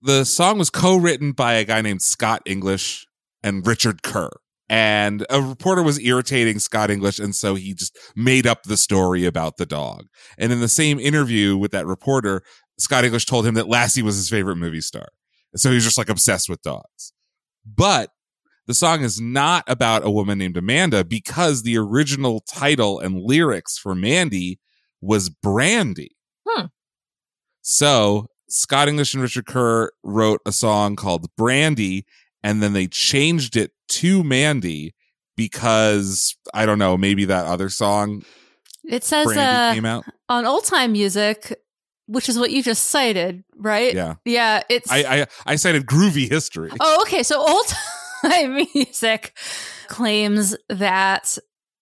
the 0.02 0.24
song 0.24 0.58
was 0.58 0.70
co-written 0.70 1.34
by 1.34 1.54
a 1.54 1.64
guy 1.64 1.82
named 1.82 2.02
Scott 2.02 2.42
English 2.46 3.06
and 3.44 3.66
Richard 3.66 4.02
Kerr. 4.02 4.32
And 4.70 5.26
a 5.30 5.42
reporter 5.42 5.84
was 5.84 6.00
irritating 6.00 6.58
Scott 6.58 6.90
English, 6.90 7.20
and 7.20 7.36
so 7.36 7.54
he 7.54 7.76
just 7.76 7.96
made 8.16 8.48
up 8.48 8.64
the 8.64 8.78
story 8.78 9.26
about 9.26 9.58
the 9.58 9.66
dog. 9.66 10.08
And 10.38 10.52
in 10.52 10.62
the 10.62 10.68
same 10.68 11.00
interview 11.00 11.56
with 11.58 11.72
that 11.72 11.86
reporter, 11.86 12.42
Scott 12.80 13.06
English 13.06 13.28
told 13.28 13.46
him 13.46 13.54
that 13.54 13.68
Lassie 13.68 14.02
was 14.02 14.16
his 14.16 14.30
favorite 14.30 14.56
movie 14.56 14.82
star. 14.82 15.10
And 15.52 15.60
so 15.60 15.70
he 15.70 15.76
was 15.76 15.84
just 15.84 15.98
like 15.98 16.10
obsessed 16.10 16.50
with 16.50 16.64
dogs. 16.64 17.14
But 17.64 18.10
the 18.66 18.74
song 18.74 19.02
is 19.04 19.20
not 19.20 19.64
about 19.68 20.06
a 20.06 20.12
woman 20.12 20.38
named 20.38 20.58
Amanda 20.58 21.04
because 21.04 21.64
the 21.64 21.78
original 21.78 22.40
title 22.42 23.00
and 23.00 23.22
lyrics 23.22 23.78
for 23.78 23.94
Mandy 23.94 24.60
was 25.02 25.30
Brandy. 25.30 26.16
Hmm. 26.48 26.68
So 27.62 28.28
Scott 28.48 28.88
English 28.88 29.14
and 29.14 29.24
Richard 29.24 29.46
Kerr 29.46 29.92
wrote 30.04 30.42
a 30.46 30.52
song 30.52 30.96
called 30.96 31.28
Brandy, 31.36 32.06
and 32.42 32.62
then 32.62 32.74
they 32.74 32.88
changed 32.88 33.56
it 33.58 33.72
to 33.90 34.24
Mandy 34.24 34.94
because 35.36 36.36
I 36.54 36.66
don't 36.66 36.80
know, 36.80 36.98
maybe 36.98 37.26
that 37.26 37.46
other 37.46 37.70
song 37.70 38.24
It 38.86 39.04
says 39.04 39.28
uh, 39.36 39.74
came 39.74 39.86
out. 39.86 40.06
on 40.30 40.46
old 40.46 40.66
time 40.66 40.92
music, 40.92 41.60
which 42.06 42.30
is 42.30 42.38
what 42.38 42.52
you 42.52 42.62
just 42.64 42.86
cited, 42.88 43.44
right? 43.58 43.94
Yeah. 43.94 44.16
Yeah. 44.26 44.62
It's 44.70 44.92
I, 44.92 45.22
I 45.22 45.28
I 45.46 45.56
cited 45.56 45.86
groovy 45.86 46.30
history. 46.30 46.70
Oh, 46.80 47.02
okay. 47.02 47.24
So 47.24 47.40
old 47.40 47.66
time 48.24 48.66
music 48.74 49.38
claims 49.88 50.56
that 50.70 51.38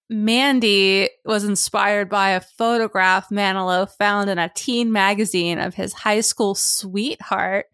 Mandy 0.09 1.09
was 1.23 1.45
inspired 1.45 2.09
by 2.09 2.31
a 2.31 2.41
photograph 2.41 3.29
Manilow 3.29 3.89
found 3.89 4.29
in 4.29 4.37
a 4.37 4.51
teen 4.53 4.91
magazine 4.91 5.57
of 5.57 5.73
his 5.73 5.93
high 5.93 6.19
school 6.19 6.53
sweetheart. 6.53 7.67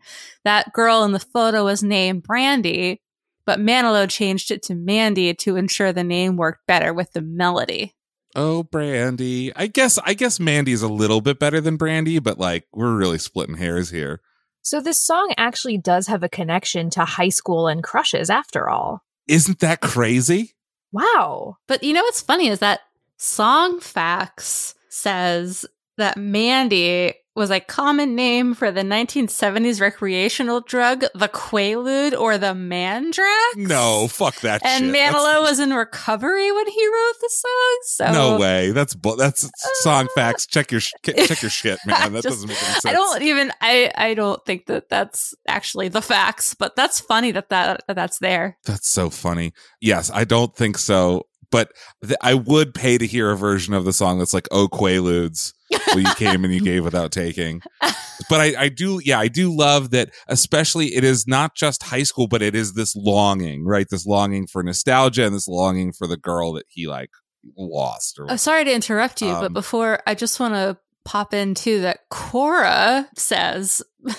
That 0.44 0.72
girl 0.72 1.04
in 1.04 1.14
the 1.14 1.20
photo 1.20 1.66
was 1.66 1.82
named 1.82 2.24
Brandy, 2.24 3.02
but 3.46 3.60
Manilow 3.60 4.08
changed 4.08 4.52
it 4.52 4.62
to 4.64 4.76
Mandy 4.76 5.34
to 5.34 5.56
ensure 5.56 5.92
the 5.92 6.04
name 6.04 6.38
worked 6.38 6.68
better 6.68 6.94
with 6.94 7.14
the 7.14 7.22
melody. 7.22 7.96
Oh, 8.36 8.62
Brandy. 8.62 9.52
I 9.56 9.66
guess 9.66 9.98
I 9.98 10.14
guess 10.14 10.40
Mandy's 10.40 10.84
a 10.84 10.88
little 10.88 11.22
bit 11.22 11.40
better 11.40 11.60
than 11.60 11.76
Brandy, 11.76 12.20
but 12.20 12.38
like 12.38 12.68
we're 12.72 12.96
really 12.96 13.18
splitting 13.18 13.58
hairs 13.58 13.90
here. 13.90 14.22
So 14.68 14.82
this 14.82 15.00
song 15.00 15.34
actually 15.38 15.78
does 15.78 16.08
have 16.08 16.24
a 16.24 16.28
connection 16.28 16.90
to 16.90 17.06
high 17.06 17.30
school 17.30 17.70
and 17.70 17.82
crushes 17.82 18.30
after 18.30 18.70
all. 18.70 19.02
Isn't 19.26 19.60
that 19.60 19.80
crazy? 19.80 20.56
Wow. 20.92 21.56
But 21.70 21.84
you 21.84 21.94
know 21.94 22.04
what's 22.04 22.20
funny 22.20 22.50
is 22.50 22.60
that 22.60 22.82
Songfacts 23.18 24.74
says 24.90 25.66
that 25.96 26.18
Mandy 26.18 27.14
was 27.38 27.52
a 27.52 27.60
common 27.60 28.16
name 28.16 28.54
for 28.56 28.72
the 28.72 28.82
1970s 28.82 29.80
recreational 29.80 30.60
drug, 30.62 31.02
the 31.14 31.30
Quaalude 31.30 32.20
or 32.20 32.38
the 32.40 32.48
Mandrax. 32.54 33.56
No, 33.56 34.08
fuck 34.10 34.36
that 34.42 34.66
And 34.66 34.86
shit. 34.86 34.94
That's- 34.94 35.14
Manilow 35.14 35.42
was 35.44 35.60
in 35.60 35.70
recovery 35.72 36.52
when 36.52 36.68
he 36.68 36.88
wrote 36.88 37.14
the 37.22 37.30
song. 37.32 37.80
So 37.84 38.12
No 38.12 38.38
way. 38.40 38.72
That's 38.72 38.96
bu- 38.96 39.16
that's 39.18 39.46
uh, 39.46 39.50
Songfacts. 39.86 40.50
Check 40.50 40.72
your 40.72 40.82
sh- 40.82 40.94
check 41.04 41.42
your 41.42 41.52
shit, 41.52 41.80
man. 41.86 42.14
That 42.14 42.24
Just- 42.24 42.28
doesn't 42.36 42.48
make 42.50 42.58
any 42.64 42.74
sense. 42.74 42.86
I 42.86 42.92
don't 42.94 43.22
even 43.22 43.52
I 43.62 43.92
I 43.96 44.14
don't 44.16 44.44
think 44.46 44.66
that 44.66 44.90
that's 44.90 45.36
actually 45.48 45.90
the 45.90 46.02
facts, 46.02 46.56
but 46.56 46.76
that's 46.76 47.00
funny 47.00 47.32
that 47.32 47.50
that, 47.50 47.82
that 47.88 47.94
that's 47.96 48.18
there. 48.20 48.58
That's 48.66 48.90
so 48.90 49.10
funny. 49.12 49.54
Yes, 49.80 50.10
I 50.12 50.24
don't 50.24 50.56
think 50.56 50.78
so, 50.80 51.28
but 51.52 51.72
th- 52.04 52.18
I 52.22 52.34
would 52.34 52.74
pay 52.74 52.98
to 52.98 53.06
hear 53.06 53.30
a 53.30 53.38
version 53.38 53.74
of 53.76 53.86
the 53.86 53.94
song 53.94 54.18
that's 54.18 54.34
like 54.34 54.48
"Oh 54.52 54.68
Quaaludes." 54.68 55.54
Well, 55.70 56.00
you 56.00 56.14
came 56.16 56.44
and 56.46 56.54
you 56.54 56.62
gave 56.62 56.84
without 56.84 57.12
taking. 57.12 57.62
But 58.30 58.42
I, 58.42 58.64
I 58.64 58.70
do, 58.70 59.00
yeah, 59.04 59.20
I 59.20 59.28
do 59.28 59.56
love 59.56 59.92
that. 59.92 60.10
Especially, 60.28 60.96
it 60.96 61.04
is 61.04 61.28
not 61.28 61.56
just 61.56 61.84
high 61.84 62.04
school, 62.04 62.28
but 62.28 62.42
it 62.42 62.56
is 62.56 62.74
this 62.74 62.96
longing, 62.96 63.66
right? 63.66 63.88
This 63.90 64.06
longing 64.06 64.48
for 64.48 64.64
nostalgia 64.64 65.26
and 65.26 65.36
this 65.36 65.48
longing 65.48 65.92
for 65.94 66.08
the 66.08 66.18
girl 66.18 66.54
that 66.54 66.66
he 66.68 66.88
like 66.88 67.12
lost. 67.58 68.18
Or 68.20 68.28
Oh, 68.32 68.36
sorry 68.36 68.66
to 68.66 68.74
interrupt 68.74 69.22
you, 69.22 69.32
but 69.34 69.46
Um, 69.48 69.54
before 69.54 70.02
I 70.08 70.16
just 70.16 70.40
want 70.40 70.54
to 70.56 70.78
pop 71.06 71.34
in 71.34 71.54
too 71.56 71.82
that 71.82 72.00
Quora 72.12 73.08
says, 73.18 73.82
and 74.06 74.16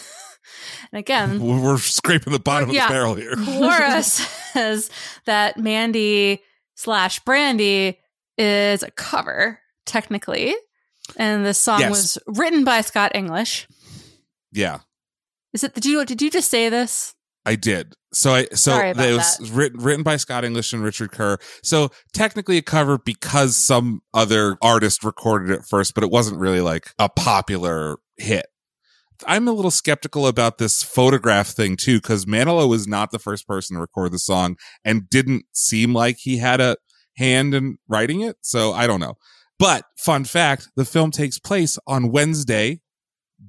again, 0.92 1.40
we're 1.46 1.60
we're 1.62 1.78
scraping 1.78 2.32
the 2.32 2.38
bottom 2.38 2.70
Yeah. 2.70 2.84
of 2.84 2.88
the 2.88 2.94
barrel 2.94 3.14
here. 3.14 3.34
Quora 3.34 4.02
says 4.52 4.90
that 5.26 5.58
Mandy 5.58 6.40
slash 6.76 7.20
Brandy 7.20 7.98
is 8.38 8.82
a 8.82 8.90
cover, 8.92 9.58
technically. 9.84 10.54
And 11.16 11.44
this 11.44 11.58
song 11.58 11.80
Yes. 11.80 11.90
was 11.90 12.18
written 12.26 12.64
by 12.64 12.80
Scott 12.80 13.12
English. 13.14 13.66
Yeah. 14.52 14.80
Is 15.52 15.64
it 15.64 15.74
did 15.74 15.84
you 15.84 16.04
did 16.04 16.20
you 16.22 16.30
just 16.30 16.50
say 16.50 16.68
this? 16.68 17.14
I 17.46 17.54
did. 17.54 17.94
So 18.12 18.34
I 18.34 18.44
so 18.52 18.78
it 18.78 18.96
was 18.96 19.50
written 19.50 19.80
written 19.80 20.02
by 20.02 20.16
Scott 20.16 20.44
English 20.44 20.72
and 20.72 20.82
Richard 20.82 21.12
Kerr. 21.12 21.38
So 21.62 21.90
technically 22.12 22.58
a 22.58 22.62
cover 22.62 22.98
because 22.98 23.56
some 23.56 24.00
other 24.12 24.58
artist 24.60 25.04
recorded 25.04 25.50
it 25.50 25.64
first, 25.64 25.94
but 25.94 26.04
it 26.04 26.10
wasn't 26.10 26.40
really 26.40 26.60
like 26.60 26.90
a 26.98 27.08
popular 27.08 27.96
hit. 28.16 28.46
I'm 29.26 29.48
a 29.48 29.52
little 29.52 29.70
skeptical 29.70 30.26
about 30.26 30.58
this 30.58 30.82
photograph 30.82 31.48
thing 31.48 31.76
too, 31.76 32.00
because 32.00 32.24
Manilow 32.24 32.68
was 32.68 32.86
not 32.86 33.10
the 33.10 33.18
first 33.18 33.46
person 33.48 33.74
to 33.74 33.80
record 33.80 34.12
the 34.12 34.18
song 34.18 34.56
and 34.84 35.08
didn't 35.10 35.44
seem 35.52 35.92
like 35.92 36.18
he 36.18 36.36
had 36.38 36.60
a 36.60 36.76
hand 37.16 37.52
in 37.54 37.78
writing 37.88 38.20
it. 38.20 38.36
So 38.42 38.72
I 38.72 38.86
don't 38.86 39.00
know. 39.00 39.14
But 39.58 39.84
fun 39.96 40.24
fact, 40.24 40.68
the 40.76 40.84
film 40.84 41.10
takes 41.10 41.38
place 41.38 41.78
on 41.86 42.12
Wednesday, 42.12 42.80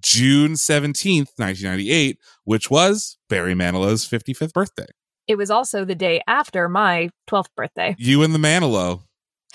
June 0.01 0.53
17th, 0.53 1.29
1998, 1.37 2.17
which 2.45 2.71
was 2.71 3.17
Barry 3.29 3.53
Manilow's 3.53 4.07
55th 4.09 4.53
birthday. 4.53 4.87
It 5.27 5.37
was 5.37 5.51
also 5.51 5.85
the 5.85 5.95
day 5.95 6.21
after 6.27 6.67
my 6.67 7.09
12th 7.29 7.49
birthday. 7.55 7.95
You 7.99 8.23
and 8.23 8.33
the 8.33 8.39
Manilow, 8.39 9.03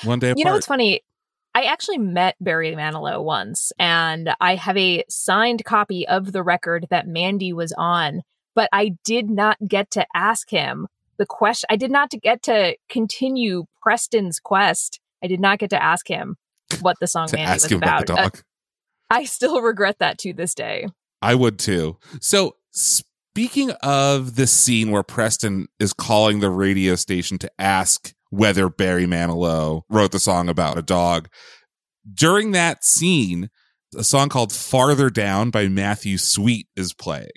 one 0.05 0.21
day 0.21 0.29
apart. 0.29 0.39
You 0.39 0.45
know 0.45 0.53
what's 0.53 0.67
funny? 0.67 1.01
I 1.57 1.65
actually 1.65 1.99
met 1.99 2.37
Barry 2.41 2.73
Manilow 2.75 3.23
once, 3.23 3.73
and 3.79 4.35
I 4.41 4.55
have 4.55 4.77
a 4.77 5.05
signed 5.09 5.65
copy 5.65 6.07
of 6.07 6.33
the 6.33 6.43
record 6.43 6.87
that 6.91 7.09
Mandy 7.09 7.53
was 7.53 7.73
on, 7.77 8.23
but 8.55 8.69
I 8.73 8.93
did 9.05 9.31
not 9.31 9.57
get 9.67 9.91
to 9.93 10.07
ask 10.15 10.51
him 10.51 10.87
the 11.17 11.27
question. 11.27 11.67
I 11.71 11.77
did 11.77 11.91
not 11.91 12.11
get 12.11 12.43
to 12.45 12.77
continue 12.89 13.65
Preston's 13.83 14.39
quest. 14.39 15.01
I 15.23 15.27
did 15.27 15.41
not 15.41 15.59
get 15.59 15.71
to 15.71 15.83
ask 15.83 16.07
him 16.09 16.37
what 16.81 16.97
the 17.01 17.07
song 17.07 17.29
to 17.29 17.39
ask 17.39 17.65
was 17.65 17.73
him 17.73 17.79
about, 17.79 18.11
about. 18.11 18.33
the 18.35 18.39
Uh. 18.39 18.43
I 19.11 19.25
still 19.25 19.61
regret 19.61 19.99
that 20.01 20.19
to 20.21 20.33
this 20.33 20.55
day. 20.55 20.89
I 21.21 21.35
would 21.35 21.59
too. 21.59 21.99
So 22.21 22.57
speaking 22.73 23.71
of 23.83 24.37
the 24.37 24.47
scene 24.47 24.91
where 24.91 25.03
Preston 25.03 25.69
is 25.79 25.93
calling 25.93 26.41
the 26.41 26.51
radio 26.51 26.95
station 26.95 27.39
to 27.39 27.51
ask 27.59 28.13
whether 28.31 28.69
Barry 28.69 29.07
Manilow 29.07 29.83
wrote 29.89 30.13
the 30.13 30.19
song 30.19 30.49
about 30.49 30.79
a 30.79 30.83
dog, 30.83 31.29
during 32.13 32.51
that 32.53 32.85
scene, 32.85 33.51
a 33.97 34.05
song 34.05 34.29
called 34.29 34.53
Farther 34.53 35.11
Down 35.11 35.51
by 35.51 35.69
Matthew 35.69 36.19
Sweet 36.19 36.69
is 36.77 36.93
playing. 36.93 37.29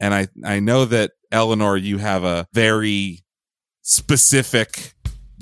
And 0.00 0.14
I, 0.14 0.28
I 0.44 0.60
know 0.60 0.84
that 0.84 1.12
Eleanor, 1.32 1.76
you 1.76 1.98
have 1.98 2.24
a 2.24 2.46
very 2.52 3.24
specific 3.82 4.94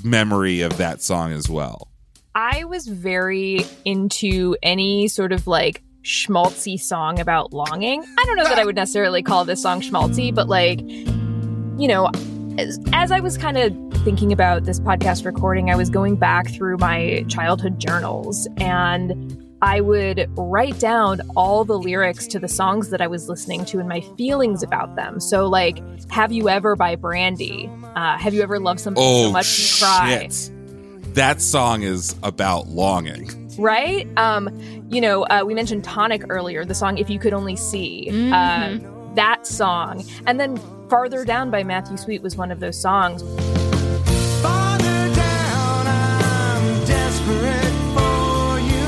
memory 0.03 0.61
of 0.61 0.77
that 0.77 1.01
song 1.01 1.31
as 1.31 1.49
well. 1.49 1.91
I 2.35 2.65
was 2.65 2.85
very 2.85 3.65
into 3.85 4.57
any 4.61 5.07
sort 5.07 5.31
of 5.31 5.47
like 5.47 5.81
schmaltzy 6.03 6.77
song 6.79 7.19
about 7.19 7.53
longing. 7.53 8.03
I 8.03 8.25
don't 8.25 8.35
know 8.35 8.43
that 8.43 8.59
I 8.59 8.65
would 8.65 8.75
necessarily 8.75 9.23
call 9.23 9.45
this 9.45 9.61
song 9.61 9.79
schmaltzy, 9.79 10.35
but 10.35 10.49
like, 10.49 10.81
you 10.81 11.87
know, 11.87 12.11
as, 12.57 12.77
as 12.91 13.11
I 13.11 13.21
was 13.21 13.37
kind 13.37 13.57
of 13.57 13.73
thinking 14.03 14.33
about 14.33 14.65
this 14.65 14.81
podcast 14.81 15.25
recording, 15.25 15.69
I 15.71 15.75
was 15.75 15.89
going 15.89 16.17
back 16.17 16.49
through 16.49 16.77
my 16.77 17.25
childhood 17.29 17.79
journals 17.79 18.47
and 18.57 19.41
I 19.61 19.79
would 19.79 20.29
write 20.37 20.77
down 20.77 21.21
all 21.37 21.63
the 21.63 21.79
lyrics 21.79 22.27
to 22.27 22.39
the 22.39 22.49
songs 22.49 22.89
that 22.89 23.01
I 23.01 23.07
was 23.07 23.29
listening 23.29 23.63
to 23.65 23.79
and 23.79 23.87
my 23.87 24.01
feelings 24.17 24.61
about 24.61 24.95
them. 24.95 25.19
So, 25.21 25.47
like, 25.47 25.81
Have 26.11 26.31
You 26.33 26.49
Ever 26.49 26.75
by 26.75 26.95
Brandy? 26.97 27.69
Uh, 27.95 28.17
have 28.17 28.33
you 28.33 28.43
ever 28.43 28.59
loved 28.59 28.81
something 28.81 29.01
Oh, 29.03 29.23
so 29.23 29.31
much 29.31 29.59
you 29.59 29.85
cry? 29.85 30.27
Shit. 31.15 31.23
That 31.23 31.41
song 31.41 31.83
is 31.83 32.15
about 32.23 32.67
longing. 32.67 33.31
right? 33.57 34.05
Um, 34.17 34.49
you 34.89 34.99
know, 34.99 35.23
uh, 35.23 35.43
we 35.45 35.53
mentioned 35.53 35.83
Tonic 35.85 36.23
earlier, 36.29 36.65
the 36.65 36.75
song 36.75 36.97
"If 36.97 37.09
You 37.09 37.19
Could 37.19 37.33
Only 37.33 37.55
See." 37.55 38.09
Mhm. 38.11 38.33
Uh, 38.33 39.13
that 39.15 39.47
song, 39.47 40.03
and 40.27 40.37
then 40.39 40.59
"Farther 40.89 41.23
Down" 41.23 41.49
by 41.51 41.63
Matthew 41.63 41.95
Sweet 41.97 42.21
was 42.21 42.35
one 42.35 42.51
of 42.51 42.59
those 42.59 42.77
songs. 42.79 43.21
Farther 44.41 45.13
down, 45.15 45.87
I'm 45.87 46.85
desperate 46.85 47.75
for 47.95 48.59
you. 48.59 48.87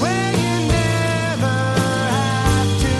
Where 0.00 0.32
you 0.32 0.68
never 0.72 1.58
have 2.16 2.80
to 2.80 2.96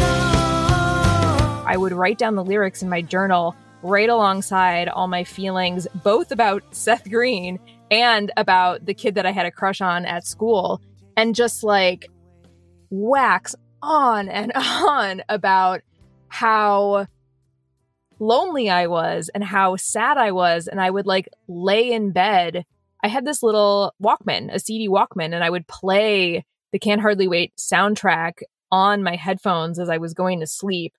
know. 0.00 1.64
I 1.66 1.76
would 1.76 1.92
write 1.92 2.16
down 2.16 2.34
the 2.34 2.44
lyrics 2.44 2.82
in 2.82 2.88
my 2.88 3.02
journal 3.02 3.54
right 3.82 4.08
alongside 4.08 4.88
all 4.88 5.08
my 5.08 5.24
feelings, 5.24 5.86
both 6.02 6.32
about 6.32 6.62
Seth 6.74 7.08
Green 7.08 7.58
and 7.90 8.30
about 8.36 8.86
the 8.86 8.94
kid 8.94 9.16
that 9.16 9.26
I 9.26 9.32
had 9.32 9.46
a 9.46 9.50
crush 9.50 9.80
on 9.80 10.04
at 10.04 10.26
school, 10.26 10.80
and 11.16 11.34
just 11.34 11.62
like 11.62 12.08
wax 12.90 13.54
on 13.82 14.28
and 14.28 14.52
on 14.56 15.22
about 15.28 15.82
how 16.28 17.06
lonely 18.18 18.70
I 18.70 18.86
was 18.86 19.28
and 19.34 19.44
how 19.44 19.76
sad 19.76 20.16
I 20.16 20.30
was. 20.30 20.68
And 20.68 20.80
I 20.80 20.90
would 20.90 21.06
like 21.06 21.28
lay 21.48 21.92
in 21.92 22.12
bed. 22.12 22.64
I 23.02 23.08
had 23.08 23.24
this 23.24 23.42
little 23.42 23.94
Walkman, 24.02 24.54
a 24.54 24.60
CD 24.60 24.88
Walkman, 24.88 25.34
and 25.34 25.42
I 25.42 25.50
would 25.50 25.66
play 25.66 26.44
the 26.72 26.78
Can't 26.78 27.00
Hardly 27.00 27.28
Wait 27.28 27.52
soundtrack 27.56 28.42
on 28.70 29.02
my 29.02 29.16
headphones 29.16 29.78
as 29.78 29.90
I 29.90 29.98
was 29.98 30.14
going 30.14 30.40
to 30.40 30.46
sleep 30.46 30.94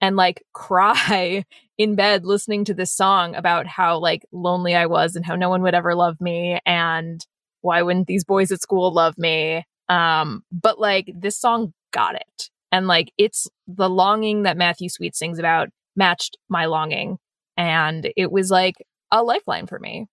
and 0.00 0.16
like 0.16 0.42
cry 0.52 1.44
in 1.78 1.94
bed 1.94 2.24
listening 2.24 2.64
to 2.66 2.74
this 2.74 2.92
song 2.92 3.34
about 3.34 3.66
how 3.66 3.98
like 3.98 4.24
lonely 4.32 4.74
I 4.74 4.86
was 4.86 5.16
and 5.16 5.24
how 5.24 5.36
no 5.36 5.48
one 5.48 5.62
would 5.62 5.74
ever 5.74 5.94
love 5.94 6.20
me 6.20 6.60
and 6.66 7.24
why 7.62 7.82
wouldn't 7.82 8.06
these 8.06 8.24
boys 8.24 8.52
at 8.52 8.60
school 8.60 8.92
love 8.92 9.16
me? 9.18 9.64
Um, 9.88 10.42
but 10.50 10.78
like 10.78 11.10
this 11.14 11.38
song 11.38 11.72
got 11.92 12.14
it. 12.14 12.50
And 12.72 12.86
like 12.86 13.12
it's 13.18 13.48
the 13.66 13.90
longing 13.90 14.44
that 14.44 14.56
Matthew 14.56 14.88
Sweet 14.88 15.16
sings 15.16 15.38
about 15.38 15.68
matched 15.96 16.36
my 16.48 16.66
longing. 16.66 17.18
And 17.56 18.10
it 18.16 18.30
was 18.30 18.50
like 18.50 18.76
a 19.10 19.22
lifeline 19.22 19.66
for 19.66 19.78
me. 19.78 20.06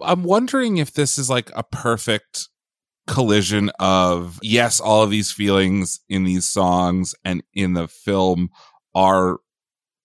I'm 0.00 0.22
wondering 0.22 0.76
if 0.76 0.92
this 0.92 1.18
is 1.18 1.28
like 1.28 1.50
a 1.54 1.64
perfect 1.64 2.48
collision 3.08 3.70
of 3.80 4.38
yes, 4.42 4.80
all 4.80 5.02
of 5.02 5.10
these 5.10 5.32
feelings 5.32 6.00
in 6.08 6.24
these 6.24 6.46
songs 6.46 7.14
and 7.24 7.42
in 7.54 7.72
the 7.72 7.88
film 7.88 8.50
are 8.98 9.38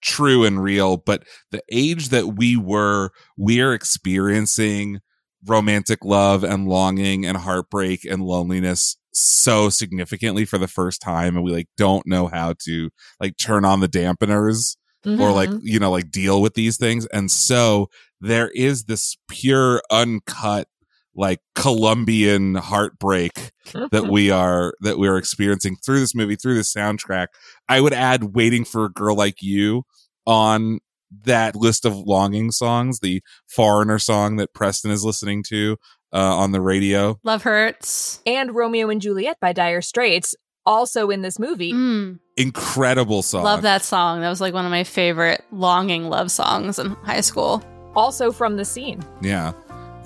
true 0.01 0.43
and 0.43 0.61
real, 0.61 0.97
but 0.97 1.23
the 1.51 1.61
age 1.71 2.09
that 2.09 2.35
we 2.35 2.57
were, 2.57 3.09
we're 3.37 3.73
experiencing 3.73 4.99
romantic 5.45 6.03
love 6.05 6.43
and 6.43 6.67
longing 6.67 7.25
and 7.25 7.37
heartbreak 7.37 8.05
and 8.05 8.21
loneliness 8.23 8.97
so 9.13 9.69
significantly 9.69 10.45
for 10.45 10.57
the 10.57 10.67
first 10.67 11.01
time 11.01 11.35
and 11.35 11.43
we 11.43 11.51
like 11.51 11.67
don't 11.77 12.07
know 12.07 12.27
how 12.27 12.53
to 12.65 12.89
like 13.19 13.37
turn 13.37 13.63
on 13.65 13.79
the 13.79 13.87
dampeners 13.87 14.75
or 15.21 15.31
like 15.33 15.49
Mhm. 15.49 15.59
you 15.63 15.79
know 15.79 15.91
like 15.91 16.09
deal 16.09 16.41
with 16.41 16.53
these 16.53 16.77
things 16.77 17.05
and 17.07 17.29
so 17.29 17.89
there 18.21 18.47
is 18.55 18.85
this 18.85 19.17
pure 19.29 19.81
uncut 19.91 20.67
like 21.15 21.39
colombian 21.55 22.55
heartbreak 22.55 23.51
that 23.91 24.07
we 24.09 24.31
are 24.31 24.73
that 24.81 24.97
we 24.97 25.07
are 25.07 25.17
experiencing 25.17 25.75
through 25.85 25.99
this 25.99 26.15
movie 26.15 26.35
through 26.35 26.55
this 26.55 26.73
soundtrack 26.73 27.27
i 27.69 27.79
would 27.79 27.93
add 27.93 28.35
waiting 28.35 28.65
for 28.65 28.85
a 28.85 28.89
girl 28.91 29.15
like 29.15 29.41
you 29.41 29.83
on 30.25 30.79
that 31.25 31.55
list 31.55 31.85
of 31.85 31.95
longing 31.95 32.49
songs 32.51 32.99
the 32.99 33.21
foreigner 33.47 33.99
song 33.99 34.37
that 34.37 34.53
preston 34.53 34.89
is 34.89 35.03
listening 35.03 35.43
to 35.47 35.77
uh, 36.11 36.37
on 36.37 36.51
the 36.51 36.61
radio 36.61 37.19
Love 37.23 37.43
hurts. 37.43 38.21
and 38.25 38.53
Romeo 38.55 38.89
and 38.89 39.01
Juliet 39.01 39.39
by 39.39 39.51
Dire 39.51 39.81
Straits, 39.81 40.35
also 40.65 41.09
in 41.09 41.23
this 41.23 41.39
movie. 41.39 41.73
Mm, 41.73 42.19
incredible 42.37 43.23
song 43.23 43.43
love 43.43 43.63
that 43.63 43.83
song. 43.83 44.21
That 44.21 44.29
was 44.29 44.39
like 44.41 44.53
one 44.53 44.65
of 44.65 44.71
my 44.71 44.83
favorite 44.83 45.43
longing 45.51 46.09
love 46.09 46.31
songs 46.31 46.79
in 46.79 46.91
high 47.03 47.21
school. 47.21 47.63
Also 47.95 48.31
from 48.31 48.57
the 48.57 48.65
scene. 48.65 49.03
yeah 49.21 49.53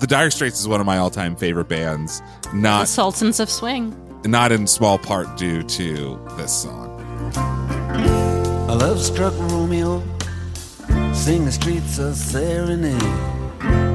the 0.00 0.06
dire 0.06 0.30
straits 0.30 0.60
is 0.60 0.68
one 0.68 0.80
of 0.80 0.86
my 0.86 0.98
all-time 0.98 1.34
favorite 1.36 1.68
bands 1.68 2.22
Not 2.54 2.80
The 2.80 2.86
Sultans 2.86 3.40
of 3.40 3.50
Swing. 3.50 3.94
not 4.24 4.52
in 4.52 4.66
small 4.66 4.98
part 4.98 5.36
due 5.36 5.62
to 5.62 6.20
this 6.36 6.52
song 6.62 7.00
A 8.68 8.74
love 8.74 9.00
struck 9.00 9.34
Romeo, 9.50 10.02
sing 11.12 11.44
the 11.44 11.52
streets 11.52 11.98
a 11.98 12.14
serenade, 12.14 13.02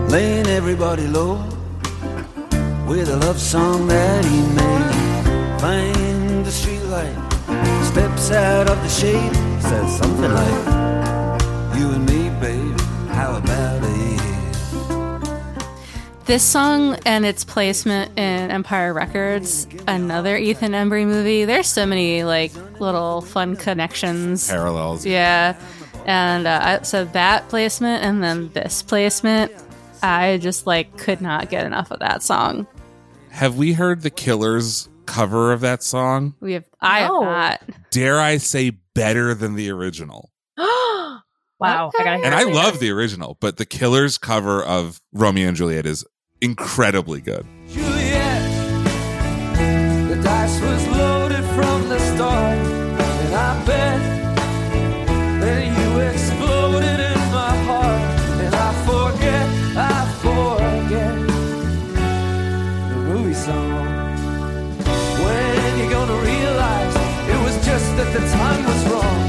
laying 0.09 0.47
everybody 0.47 1.07
low 1.07 1.35
with 2.87 3.09
a 3.09 3.17
love 3.17 3.39
song 3.39 3.87
that 3.87 4.25
he 4.25 4.41
made. 4.59 5.61
Find 5.61 6.45
the 6.45 6.51
streetlight, 6.51 7.15
steps 7.91 8.31
out 8.31 8.67
of 8.69 8.77
the 8.83 8.89
shade, 8.89 9.33
says 9.61 9.97
something 9.97 10.33
like, 10.41 10.65
You 11.77 11.91
and 11.91 12.05
me, 12.09 12.12
This 16.25 16.41
song 16.43 16.95
and 17.05 17.25
its 17.25 17.43
placement 17.43 18.17
in 18.17 18.49
Empire 18.49 18.93
Records, 18.93 19.67
another 19.87 20.37
Ethan 20.37 20.71
Embry 20.71 21.05
movie. 21.05 21.43
There's 21.43 21.67
so 21.67 21.85
many 21.85 22.23
like 22.23 22.53
little 22.79 23.21
fun 23.21 23.57
connections. 23.57 24.47
parallels 24.47 25.05
Yeah. 25.05 25.59
And 26.05 26.47
uh, 26.47 26.81
so 26.83 27.03
that 27.05 27.49
placement 27.49 28.03
and 28.05 28.23
then 28.23 28.49
this 28.49 28.81
placement, 28.81 29.51
I 30.01 30.37
just 30.37 30.65
like 30.65 30.97
could 30.97 31.19
not 31.19 31.49
get 31.49 31.65
enough 31.65 31.91
of 31.91 31.99
that 31.99 32.23
song. 32.23 32.67
have 33.29 33.57
we 33.57 33.73
heard 33.73 34.01
the 34.01 34.09
killers 34.09 34.87
cover 35.05 35.51
of 35.51 35.59
that 35.61 35.83
song 35.83 36.35
We 36.39 36.53
have, 36.53 36.63
I 36.79 36.99
have 36.99 37.09
No. 37.09 37.21
not. 37.23 37.61
dare 37.91 38.17
i 38.21 38.37
say 38.37 38.69
better 38.95 39.33
than 39.33 39.55
the 39.55 39.69
original 39.69 40.31
wow. 40.57 41.19
I 41.59 41.91
gotta 41.97 42.15
hear 42.17 42.25
and 42.25 42.33
i 42.33 42.43
love 42.43 42.79
the 42.79 42.89
original 42.91 43.37
but 43.41 43.57
the 43.57 43.65
killers 43.65 44.17
cover 44.17 44.63
of 44.63 45.01
romeo 45.11 45.49
and 45.49 45.57
juliet 45.57 45.85
is 45.85 46.05
incredibly 46.43 47.21
good 47.21 47.45
Juliet, 47.69 48.43
the 50.09 50.15
dice 50.21 50.59
was 50.59 50.87
loaded 50.89 51.45
from 51.55 51.87
the 51.87 51.97
start, 51.99 52.57
and 53.23 53.33
I 53.33 53.65
bet 53.65 54.01
that 55.39 55.63
you 55.77 55.99
exploded 56.01 56.99
in 56.99 57.19
my 57.31 57.55
heart, 57.67 58.01
and 58.43 58.53
I 58.53 58.71
forget, 58.89 59.45
I 59.77 60.05
forget 60.21 61.15
the 62.89 62.95
movie 63.09 63.33
song. 63.33 63.85
When 65.23 65.79
you 65.79 65.85
gonna 65.89 66.19
realize 66.33 66.95
it 67.33 67.39
was 67.45 67.55
just 67.65 67.87
that 67.97 68.09
the 68.11 68.23
time 68.37 68.61
was 68.65 68.81
wrong, 68.91 69.19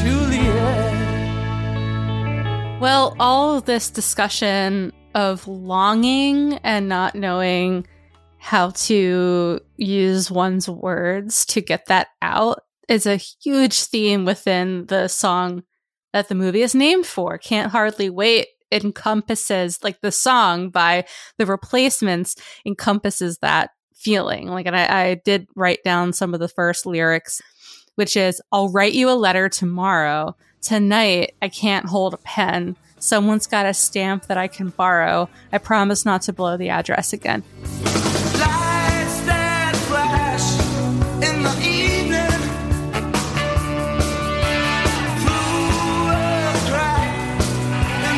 Juliet? 0.00 0.92
Well, 2.80 3.14
all 3.20 3.58
of 3.58 3.66
this 3.66 3.90
discussion 3.90 4.92
of 5.14 5.46
longing 5.48 6.54
and 6.62 6.88
not 6.88 7.14
knowing 7.14 7.86
how 8.38 8.70
to 8.70 9.60
use 9.76 10.30
one's 10.30 10.68
words 10.68 11.44
to 11.46 11.60
get 11.60 11.86
that 11.86 12.08
out 12.22 12.62
is 12.88 13.06
a 13.06 13.16
huge 13.16 13.82
theme 13.84 14.24
within 14.24 14.86
the 14.86 15.08
song 15.08 15.62
that 16.12 16.28
the 16.28 16.34
movie 16.34 16.62
is 16.62 16.74
named 16.74 17.06
for. 17.06 17.38
Can't 17.38 17.70
Hardly 17.70 18.10
Wait 18.10 18.48
encompasses, 18.72 19.82
like 19.82 20.00
the 20.00 20.12
song 20.12 20.70
by 20.70 21.04
the 21.38 21.46
replacements 21.46 22.36
encompasses 22.64 23.38
that 23.38 23.70
feeling. 23.94 24.48
Like, 24.48 24.66
and 24.66 24.76
I, 24.76 25.02
I 25.02 25.14
did 25.14 25.46
write 25.54 25.84
down 25.84 26.12
some 26.12 26.34
of 26.34 26.40
the 26.40 26.48
first 26.48 26.86
lyrics, 26.86 27.42
which 27.96 28.16
is, 28.16 28.40
I'll 28.50 28.70
write 28.70 28.94
you 28.94 29.10
a 29.10 29.12
letter 29.12 29.48
tomorrow. 29.48 30.36
Tonight, 30.62 31.34
I 31.42 31.48
can't 31.48 31.86
hold 31.86 32.14
a 32.14 32.18
pen. 32.18 32.76
Someone's 33.00 33.46
got 33.46 33.64
a 33.64 33.72
stamp 33.72 34.26
that 34.26 34.36
I 34.36 34.46
can 34.46 34.68
borrow. 34.68 35.30
I 35.52 35.58
promise 35.58 36.04
not 36.04 36.20
to 36.22 36.34
blow 36.34 36.58
the 36.58 36.68
address 36.68 37.14
again. 37.14 37.42
Lights 37.64 39.20
that 39.24 39.74
flash 39.88 40.60
in 41.24 41.42
the 41.42 41.50
evening. 41.66 42.30
Fools 45.24 46.60
cry 46.68 47.08
in 48.04 48.16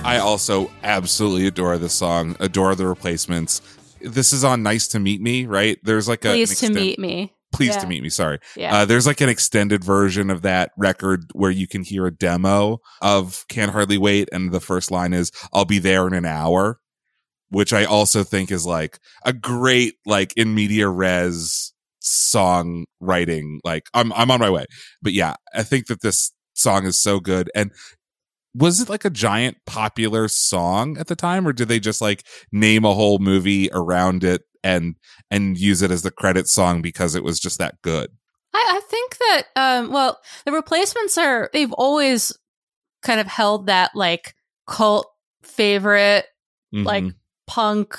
the 0.00 0.08
I 0.08 0.18
also 0.18 0.70
absolutely 0.82 1.46
adore 1.46 1.76
the 1.76 1.90
song, 1.90 2.34
adore 2.40 2.74
the 2.74 2.86
replacements. 2.86 3.60
This 4.00 4.32
is 4.32 4.42
on 4.42 4.62
Nice 4.62 4.88
to 4.88 4.98
Meet 4.98 5.20
Me, 5.20 5.44
right? 5.44 5.78
There's 5.82 6.08
like 6.08 6.24
a 6.24 6.30
an 6.30 6.34
Please 6.34 6.58
to 6.60 6.70
meet 6.72 6.98
me. 6.98 7.34
Pleased 7.52 7.74
Yeah. 7.74 7.80
to 7.80 7.86
meet 7.86 8.02
me. 8.02 8.08
Sorry. 8.08 8.38
Yeah. 8.56 8.74
Uh, 8.74 8.84
there's 8.84 9.06
like 9.06 9.20
an 9.20 9.28
extended 9.28 9.84
version 9.84 10.30
of 10.30 10.42
that 10.42 10.72
record 10.76 11.30
where 11.34 11.50
you 11.50 11.66
can 11.68 11.82
hear 11.82 12.06
a 12.06 12.10
demo 12.10 12.78
of 13.00 13.44
Can't 13.48 13.70
Hardly 13.72 13.98
Wait. 13.98 14.28
And 14.32 14.52
the 14.52 14.60
first 14.60 14.90
line 14.90 15.12
is, 15.12 15.30
I'll 15.52 15.64
be 15.64 15.78
there 15.78 16.06
in 16.06 16.14
an 16.14 16.24
hour, 16.24 16.80
which 17.50 17.72
I 17.72 17.84
also 17.84 18.24
think 18.24 18.50
is 18.50 18.64
like 18.66 18.98
a 19.24 19.32
great, 19.32 19.94
like 20.06 20.32
in 20.36 20.54
media 20.54 20.88
res 20.88 21.72
song 22.00 22.84
writing. 23.00 23.60
Like 23.64 23.84
I'm, 23.94 24.12
I'm 24.14 24.30
on 24.30 24.40
my 24.40 24.50
way. 24.50 24.64
But 25.02 25.12
yeah, 25.12 25.34
I 25.54 25.62
think 25.62 25.86
that 25.86 26.00
this 26.02 26.32
song 26.54 26.84
is 26.86 27.00
so 27.00 27.20
good. 27.20 27.50
And 27.54 27.70
was 28.54 28.80
it 28.80 28.88
like 28.88 29.04
a 29.04 29.10
giant 29.10 29.56
popular 29.66 30.28
song 30.28 30.98
at 30.98 31.06
the 31.06 31.16
time 31.16 31.46
or 31.48 31.52
did 31.52 31.68
they 31.68 31.80
just 31.80 32.00
like 32.00 32.22
name 32.50 32.84
a 32.84 32.92
whole 32.92 33.18
movie 33.18 33.70
around 33.72 34.24
it 34.24 34.42
and 34.64 34.96
and 35.30 35.58
use 35.58 35.82
it 35.82 35.90
as 35.90 36.02
the 36.02 36.10
credit 36.10 36.48
song 36.48 36.82
because 36.82 37.14
it 37.14 37.24
was 37.24 37.38
just 37.40 37.58
that 37.58 37.80
good 37.82 38.10
I, 38.54 38.78
I 38.78 38.80
think 38.88 39.16
that 39.18 39.42
um 39.56 39.90
well 39.92 40.18
the 40.44 40.52
replacements 40.52 41.16
are 41.18 41.48
they've 41.52 41.72
always 41.72 42.36
kind 43.02 43.20
of 43.20 43.26
held 43.26 43.66
that 43.66 43.90
like 43.94 44.34
cult 44.66 45.06
favorite 45.42 46.26
like 46.72 47.04
Mhm. 47.04 47.14
punk 47.46 47.98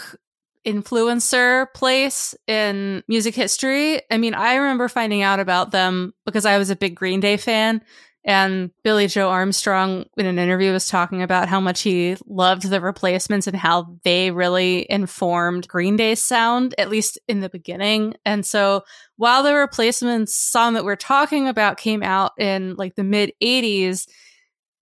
influencer 0.65 1.67
place 1.73 2.33
in 2.47 3.03
music 3.07 3.35
history. 3.35 4.01
I 4.09 4.17
mean, 4.17 4.33
I 4.33 4.55
remember 4.55 4.87
finding 4.87 5.21
out 5.21 5.39
about 5.39 5.71
them 5.71 6.13
because 6.25 6.45
I 6.45 6.57
was 6.57 6.69
a 6.69 6.75
big 6.75 6.95
Green 6.95 7.19
Day 7.19 7.37
fan. 7.37 7.81
And 8.25 8.71
Billie 8.83 9.07
Joe 9.07 9.29
Armstrong, 9.29 10.05
in 10.15 10.25
an 10.25 10.39
interview, 10.39 10.71
was 10.71 10.87
talking 10.87 11.21
about 11.21 11.49
how 11.49 11.59
much 11.59 11.81
he 11.81 12.15
loved 12.25 12.69
the 12.69 12.79
replacements 12.79 13.47
and 13.47 13.55
how 13.55 13.97
they 14.03 14.31
really 14.31 14.85
informed 14.89 15.67
Green 15.67 15.97
Day's 15.97 16.23
sound, 16.23 16.73
at 16.77 16.89
least 16.89 17.19
in 17.27 17.41
the 17.41 17.49
beginning. 17.49 18.15
And 18.25 18.45
so 18.45 18.83
while 19.17 19.43
the 19.43 19.53
replacements 19.53 20.35
song 20.35 20.75
that 20.75 20.85
we're 20.85 20.95
talking 20.95 21.47
about 21.47 21.77
came 21.77 22.01
out 22.01 22.31
in 22.37 22.75
like 22.75 22.95
the 22.95 23.03
mid 23.03 23.33
80s, 23.43 24.07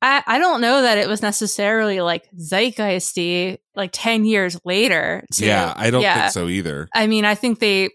I, 0.03 0.23
I 0.25 0.39
don't 0.39 0.61
know 0.61 0.81
that 0.81 0.97
it 0.97 1.07
was 1.07 1.21
necessarily 1.21 2.01
like 2.01 2.27
zeitgeisty 2.35 3.57
like 3.75 3.91
10 3.93 4.25
years 4.25 4.59
later. 4.65 5.23
to- 5.33 5.45
yeah 5.45 5.73
i 5.77 5.91
don't 5.91 6.01
yeah. 6.01 6.21
think 6.21 6.33
so 6.33 6.47
either 6.47 6.87
I 6.93 7.07
mean, 7.07 7.23
I 7.25 7.35
think 7.35 7.59
they 7.59 7.89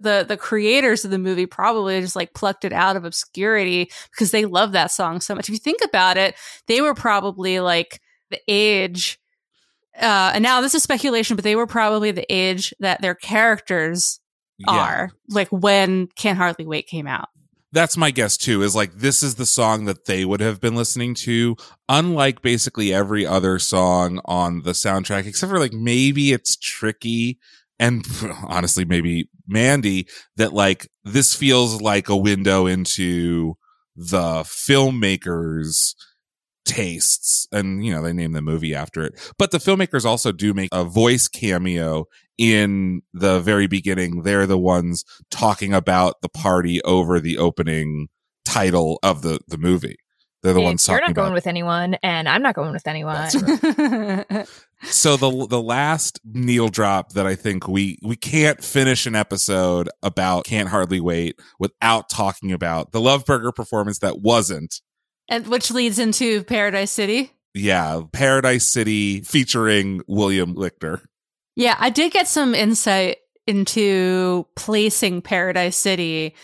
the 0.00 0.24
the 0.26 0.36
creators 0.36 1.04
of 1.04 1.10
the 1.10 1.18
movie 1.18 1.46
probably 1.46 2.00
just 2.00 2.16
like 2.16 2.34
plucked 2.34 2.64
it 2.64 2.72
out 2.72 2.96
of 2.96 3.04
obscurity 3.04 3.90
because 4.12 4.30
they 4.30 4.44
love 4.44 4.72
that 4.72 4.90
song 4.92 5.20
so 5.20 5.34
much. 5.34 5.48
If 5.48 5.52
you 5.52 5.58
think 5.58 5.80
about 5.84 6.16
it, 6.16 6.34
they 6.66 6.80
were 6.80 6.94
probably 6.94 7.60
like 7.60 8.00
the 8.30 8.40
age 8.48 9.18
uh 10.00 10.30
and 10.34 10.42
now 10.42 10.60
this 10.60 10.74
is 10.74 10.82
speculation, 10.82 11.34
but 11.36 11.42
they 11.44 11.56
were 11.56 11.66
probably 11.66 12.10
the 12.12 12.26
age 12.32 12.72
that 12.80 13.00
their 13.00 13.14
characters 13.14 14.20
Yeah. 14.58 14.70
are 14.72 15.10
like 15.28 15.48
when 15.48 16.08
Can't 16.16 16.38
Hardly 16.38 16.66
Wait 16.66 16.86
came 16.86 17.06
out. 17.06 17.28
that's 17.72 17.96
my 17.96 18.10
guess 18.10 18.36
too 18.36 18.62
is 18.62 18.74
like 18.76 18.92
this 18.94 19.22
is 19.22 19.34
the 19.34 19.46
song 19.46 19.84
that 19.86 20.04
they 20.06 20.24
would 20.24 20.40
have 20.40 20.60
been 20.60 20.74
listening 20.76 21.14
to 21.14 21.56
unlike 21.88 22.40
basically 22.42 22.92
every 22.94 23.26
other 23.26 23.58
song 23.58 24.20
on 24.24 24.62
the 24.62 24.72
soundtrack 24.72 25.26
except 25.26 25.50
for 25.50 25.58
like 25.58 25.72
maybe 25.72 26.32
it's 26.32 26.56
tricky 26.56 27.38
and 27.78 28.04
honestly 28.48 28.84
maybe 28.84 29.28
mandy 29.48 30.06
that 30.36 30.52
like 30.52 30.88
this 31.04 31.34
feels 31.34 31.80
like 31.80 32.08
a 32.08 32.16
window 32.16 32.66
into 32.66 33.54
the 33.96 34.42
filmmakers 34.44 35.94
tastes 36.64 37.48
and 37.50 37.84
you 37.84 37.92
know 37.92 38.02
they 38.02 38.12
name 38.12 38.32
the 38.32 38.42
movie 38.42 38.74
after 38.74 39.02
it. 39.02 39.14
But 39.38 39.50
the 39.50 39.58
filmmakers 39.58 40.04
also 40.04 40.32
do 40.32 40.54
make 40.54 40.68
a 40.72 40.84
voice 40.84 41.26
cameo 41.26 42.04
in 42.36 43.02
the 43.12 43.40
very 43.40 43.66
beginning. 43.66 44.22
They're 44.22 44.46
the 44.46 44.58
ones 44.58 45.04
talking 45.30 45.72
about 45.72 46.20
the 46.20 46.28
party 46.28 46.82
over 46.82 47.18
the 47.18 47.38
opening 47.38 48.08
title 48.44 48.98
of 49.02 49.22
the 49.22 49.40
the 49.48 49.58
movie 49.58 49.96
they're 50.42 50.52
the 50.52 50.60
Hey, 50.60 50.64
ones 50.66 50.86
You're 50.86 50.98
talking 50.98 51.10
not 51.10 51.14
going 51.14 51.26
about 51.28 51.34
with 51.34 51.46
anyone, 51.46 51.94
and 52.02 52.28
I'm 52.28 52.42
not 52.42 52.54
going 52.54 52.72
with 52.72 52.86
anyone. 52.86 53.14
That's 53.14 54.50
so 54.84 55.16
the 55.16 55.46
the 55.48 55.60
last 55.60 56.20
needle 56.24 56.68
drop 56.68 57.12
that 57.14 57.26
I 57.26 57.34
think 57.34 57.66
we 57.66 57.98
we 58.02 58.16
can't 58.16 58.62
finish 58.62 59.06
an 59.06 59.16
episode 59.16 59.88
about 60.02 60.44
can't 60.44 60.68
hardly 60.68 61.00
wait 61.00 61.40
without 61.58 62.08
talking 62.08 62.52
about 62.52 62.92
the 62.92 63.00
Love 63.00 63.24
Burger 63.24 63.52
performance 63.52 63.98
that 63.98 64.20
wasn't 64.20 64.80
and 65.28 65.46
which 65.48 65.70
leads 65.70 65.98
into 65.98 66.44
Paradise 66.44 66.90
City. 66.92 67.32
yeah 67.54 68.00
Paradise 68.12 68.66
City 68.66 69.20
featuring 69.22 70.00
William 70.06 70.54
Lichter 70.54 71.02
Yeah, 71.56 71.74
I 71.78 71.90
did 71.90 72.12
get 72.12 72.28
some 72.28 72.54
insight 72.54 73.16
into 73.48 74.46
placing 74.54 75.22
Paradise 75.22 75.76
City, 75.76 76.34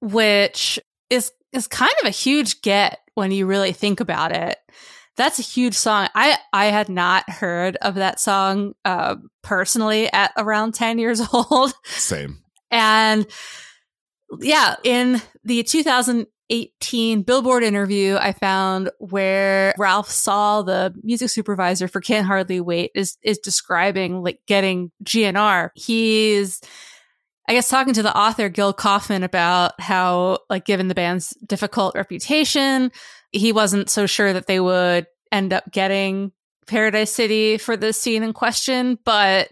which 0.00 0.78
is 1.10 1.32
is 1.52 1.66
kind 1.66 1.92
of 2.02 2.06
a 2.06 2.10
huge 2.10 2.62
get 2.62 3.00
when 3.14 3.30
you 3.30 3.46
really 3.46 3.72
think 3.72 4.00
about 4.00 4.32
it. 4.32 4.58
That's 5.16 5.38
a 5.38 5.42
huge 5.42 5.74
song. 5.74 6.08
I 6.14 6.38
I 6.52 6.66
had 6.66 6.88
not 6.88 7.28
heard 7.28 7.76
of 7.76 7.96
that 7.96 8.20
song 8.20 8.74
uh, 8.84 9.16
personally 9.42 10.12
at 10.12 10.32
around 10.36 10.74
ten 10.74 10.98
years 10.98 11.20
old, 11.32 11.72
same 11.84 12.38
and 12.70 13.26
yeah, 14.40 14.76
in 14.84 15.22
the 15.44 15.62
2018 15.62 17.22
Billboard 17.22 17.62
interview, 17.62 18.16
I 18.20 18.32
found 18.32 18.90
where 18.98 19.74
Ralph 19.78 20.10
Sall, 20.10 20.64
the 20.64 20.94
music 21.02 21.30
supervisor 21.30 21.88
for 21.88 22.00
Can't 22.00 22.26
Hardly 22.26 22.60
Wait, 22.60 22.90
is 22.94 23.16
is 23.22 23.38
describing 23.38 24.22
like 24.22 24.40
getting 24.46 24.92
GNR. 25.04 25.70
He's 25.74 26.60
I 27.48 27.54
guess 27.54 27.68
talking 27.68 27.94
to 27.94 28.02
the 28.02 28.16
author 28.16 28.50
Gil 28.50 28.74
Kaufman 28.74 29.22
about 29.22 29.80
how 29.80 30.40
like 30.50 30.66
given 30.66 30.88
the 30.88 30.94
band's 30.94 31.30
difficult 31.46 31.94
reputation, 31.94 32.92
he 33.32 33.52
wasn't 33.52 33.88
so 33.88 34.06
sure 34.06 34.32
that 34.34 34.46
they 34.46 34.60
would 34.60 35.06
end 35.32 35.54
up 35.54 35.64
getting 35.72 36.32
Paradise 36.66 37.10
City 37.10 37.56
for 37.56 37.76
the 37.76 37.92
scene 37.94 38.22
in 38.22 38.34
question, 38.34 38.98
but 39.04 39.48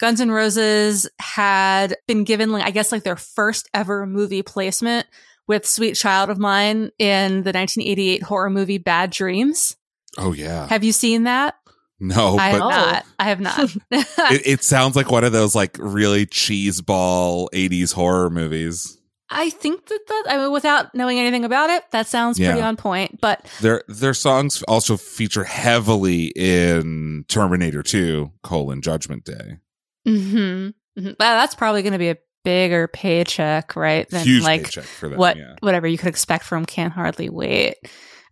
Guns 0.00 0.20
N' 0.20 0.30
Roses 0.30 1.08
had 1.20 1.94
been 2.08 2.24
given, 2.24 2.50
like, 2.50 2.64
I 2.64 2.70
guess, 2.70 2.90
like 2.90 3.04
their 3.04 3.16
first 3.16 3.68
ever 3.74 4.06
movie 4.06 4.42
placement 4.42 5.06
with 5.46 5.66
Sweet 5.66 5.94
Child 5.94 6.30
O' 6.30 6.34
Mine 6.36 6.90
in 6.98 7.42
the 7.42 7.52
1988 7.52 8.22
horror 8.22 8.50
movie 8.50 8.78
Bad 8.78 9.10
Dreams. 9.10 9.76
oh 10.18 10.32
yeah 10.32 10.66
Have 10.68 10.82
you 10.82 10.92
seen 10.92 11.24
that? 11.24 11.54
No 12.00 12.36
I 12.36 12.48
have 12.48 12.60
but 12.60 12.68
not. 12.68 13.06
I 13.18 13.24
have 13.24 13.40
not. 13.40 13.58
it, 13.90 14.42
it 14.46 14.64
sounds 14.64 14.96
like 14.96 15.10
one 15.10 15.24
of 15.24 15.32
those 15.32 15.54
like 15.54 15.76
really 15.78 16.26
cheese 16.26 16.80
ball 16.80 17.48
80s 17.52 17.92
horror 17.92 18.30
movies 18.30 18.96
I 19.32 19.50
think 19.50 19.86
that 19.86 20.00
that, 20.08 20.24
I 20.28 20.38
mean, 20.38 20.50
without 20.50 20.92
knowing 20.92 21.20
anything 21.20 21.44
about 21.44 21.70
it, 21.70 21.84
that 21.92 22.08
sounds 22.08 22.36
pretty 22.38 22.60
on 22.60 22.76
point. 22.76 23.20
But 23.20 23.46
their 23.60 23.84
their 23.86 24.14
songs 24.14 24.62
also 24.64 24.96
feature 24.96 25.44
heavily 25.44 26.32
in 26.34 27.24
Terminator 27.28 27.84
2 27.84 28.32
colon 28.42 28.82
Judgment 28.82 29.24
Day 29.24 29.58
mhm, 30.06 30.74
mhm. 30.98 31.04
Well, 31.04 31.14
that's 31.16 31.54
probably 31.54 31.82
going 31.82 31.92
to 31.92 31.98
be 31.98 32.10
a 32.10 32.16
bigger 32.42 32.88
paycheck, 32.88 33.76
right? 33.76 34.08
Than 34.10 34.24
huge 34.24 34.42
like 34.42 34.64
paycheck 34.64 34.84
for 34.84 35.08
them 35.08 35.18
what 35.18 35.36
yeah 35.36 35.54
whatever 35.60 35.86
you 35.86 35.98
could 35.98 36.08
expect 36.08 36.44
from 36.44 36.66
Can't 36.66 36.92
Hardly 36.92 37.28
Wait. 37.28 37.76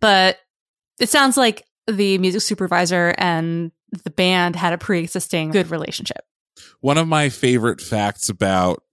But 0.01 0.37
it 0.99 1.07
sounds 1.07 1.37
like 1.37 1.65
the 1.91 2.17
music 2.17 2.41
supervisor 2.41 3.13
and 3.17 3.71
the 4.03 4.09
band 4.09 4.55
had 4.55 4.73
a 4.73 4.77
pre-existing 4.77 5.51
good 5.51 5.71
relationship. 5.71 6.23
One 6.81 6.97
of 6.97 7.07
my 7.07 7.29
favorite 7.29 7.81
facts 7.81 8.29
about 8.29 8.83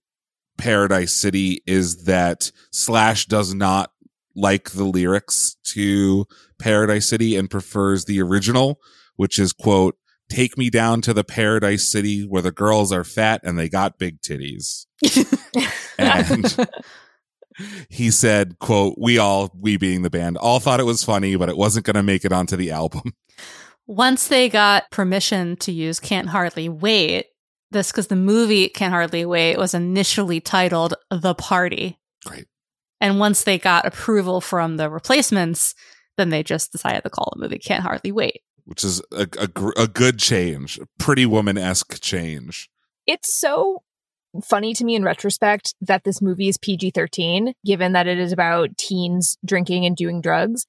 Paradise 0.57 1.13
City 1.13 1.61
is 1.65 2.05
that 2.05 2.51
Slash 2.71 3.25
does 3.27 3.53
not 3.53 3.91
like 4.35 4.71
the 4.71 4.83
lyrics 4.83 5.55
to 5.65 6.25
Paradise 6.59 7.09
City 7.09 7.35
and 7.35 7.49
prefers 7.49 8.05
the 8.05 8.21
original, 8.21 8.79
which 9.15 9.39
is 9.39 9.53
quote, 9.53 9.97
take 10.29 10.57
me 10.57 10.69
down 10.69 11.01
to 11.01 11.13
the 11.13 11.23
Paradise 11.23 11.89
City 11.89 12.23
where 12.23 12.41
the 12.41 12.51
girls 12.51 12.91
are 12.91 13.03
fat 13.03 13.41
and 13.43 13.57
they 13.57 13.69
got 13.69 13.97
big 13.97 14.21
titties. 14.21 14.85
and 15.97 16.67
he 17.89 18.11
said, 18.11 18.59
quote, 18.59 18.95
we 18.97 19.17
all, 19.17 19.51
we 19.59 19.77
being 19.77 20.01
the 20.01 20.09
band, 20.09 20.37
all 20.37 20.59
thought 20.59 20.79
it 20.79 20.85
was 20.85 21.03
funny, 21.03 21.35
but 21.35 21.49
it 21.49 21.57
wasn't 21.57 21.85
going 21.85 21.95
to 21.95 22.03
make 22.03 22.25
it 22.25 22.31
onto 22.31 22.55
the 22.55 22.71
album. 22.71 23.13
Once 23.87 24.27
they 24.27 24.49
got 24.49 24.89
permission 24.91 25.55
to 25.57 25.71
use 25.71 25.99
Can't 25.99 26.27
Hardly 26.27 26.67
Wait, 26.67 27.27
this 27.71 27.91
because 27.91 28.07
the 28.07 28.15
movie 28.17 28.69
Can't 28.69 28.93
Hardly 28.93 29.25
Wait 29.25 29.57
was 29.57 29.73
initially 29.73 30.41
titled 30.41 30.93
The 31.09 31.33
Party. 31.35 31.97
Great. 32.25 32.47
And 32.99 33.19
once 33.19 33.43
they 33.43 33.57
got 33.57 33.85
approval 33.85 34.41
from 34.41 34.77
the 34.77 34.89
replacements, 34.89 35.73
then 36.17 36.29
they 36.29 36.43
just 36.43 36.71
decided 36.71 37.03
to 37.03 37.09
call 37.09 37.31
the 37.33 37.41
movie 37.41 37.59
Can't 37.59 37.83
Hardly 37.83 38.11
Wait. 38.11 38.41
Which 38.65 38.83
is 38.83 39.01
a, 39.13 39.27
a, 39.39 39.83
a 39.83 39.87
good 39.87 40.19
change, 40.19 40.79
pretty 40.99 41.25
woman 41.25 41.57
esque 41.57 42.01
change. 42.01 42.69
it's 43.05 43.39
so 43.39 43.83
funny 44.41 44.73
to 44.73 44.85
me 44.85 44.95
in 44.95 45.03
retrospect 45.03 45.73
that 45.81 46.03
this 46.03 46.21
movie 46.21 46.49
is 46.49 46.57
PG 46.57 46.91
13, 46.91 47.53
given 47.65 47.93
that 47.93 48.07
it 48.07 48.19
is 48.19 48.31
about 48.31 48.77
teens 48.77 49.37
drinking 49.45 49.85
and 49.85 49.95
doing 49.95 50.21
drugs. 50.21 50.65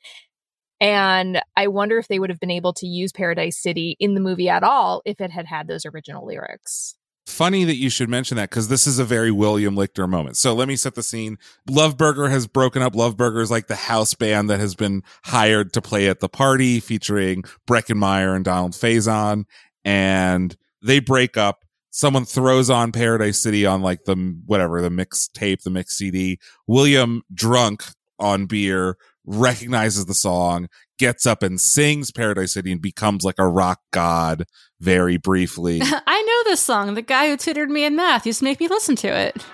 And 0.80 1.40
I 1.56 1.66
wonder 1.66 1.98
if 1.98 2.08
they 2.08 2.18
would 2.18 2.30
have 2.30 2.40
been 2.40 2.50
able 2.50 2.72
to 2.74 2.86
use 2.86 3.12
Paradise 3.12 3.60
City 3.60 3.96
in 3.98 4.14
the 4.14 4.20
movie 4.20 4.48
at 4.48 4.62
all 4.62 5.02
if 5.04 5.20
it 5.20 5.30
had 5.30 5.46
had 5.46 5.66
those 5.66 5.84
original 5.84 6.26
lyrics. 6.26 6.94
Funny 7.26 7.64
that 7.64 7.76
you 7.76 7.90
should 7.90 8.08
mention 8.08 8.36
that 8.36 8.48
because 8.48 8.68
this 8.68 8.86
is 8.86 8.98
a 8.98 9.04
very 9.04 9.30
William 9.30 9.74
Lichter 9.74 10.08
moment. 10.08 10.36
So 10.36 10.54
let 10.54 10.66
me 10.66 10.76
set 10.76 10.94
the 10.94 11.02
scene. 11.02 11.36
Love 11.68 11.98
Burger 11.98 12.28
has 12.28 12.46
broken 12.46 12.80
up. 12.80 12.94
Love 12.94 13.16
Burger 13.16 13.40
is 13.40 13.50
like 13.50 13.66
the 13.66 13.76
house 13.76 14.14
band 14.14 14.48
that 14.48 14.60
has 14.60 14.74
been 14.74 15.02
hired 15.24 15.72
to 15.74 15.82
play 15.82 16.08
at 16.08 16.20
the 16.20 16.28
party 16.28 16.80
featuring 16.80 17.44
Breckin 17.68 17.96
Meyer 17.96 18.34
and 18.34 18.44
Donald 18.44 18.72
Faison. 18.72 19.44
And 19.84 20.56
they 20.80 21.00
break 21.00 21.36
up. 21.36 21.64
Someone 21.90 22.24
throws 22.24 22.70
on 22.70 22.92
Paradise 22.92 23.38
City 23.38 23.64
on 23.64 23.82
like 23.82 24.04
the 24.04 24.36
whatever, 24.46 24.80
the 24.80 24.90
mix 24.90 25.28
tape, 25.28 25.62
the 25.62 25.70
mix 25.70 25.96
CD. 25.96 26.38
William, 26.66 27.22
drunk 27.32 27.84
on 28.18 28.46
beer, 28.46 28.96
recognizes 29.24 30.06
the 30.06 30.14
song, 30.14 30.68
gets 30.98 31.26
up 31.26 31.42
and 31.42 31.60
sings 31.60 32.10
Paradise 32.10 32.52
City 32.52 32.72
and 32.72 32.82
becomes 32.82 33.24
like 33.24 33.38
a 33.38 33.46
rock 33.46 33.80
god 33.90 34.44
very 34.80 35.16
briefly. 35.16 35.80
I 35.82 36.22
know 36.22 36.50
this 36.50 36.60
song. 36.60 36.94
The 36.94 37.02
guy 37.02 37.28
who 37.28 37.36
tutored 37.36 37.70
me 37.70 37.84
in 37.84 37.96
math 37.96 38.26
used 38.26 38.40
to 38.40 38.44
make 38.44 38.60
me 38.60 38.68
listen 38.68 38.96
to 38.96 39.08
it. 39.08 39.44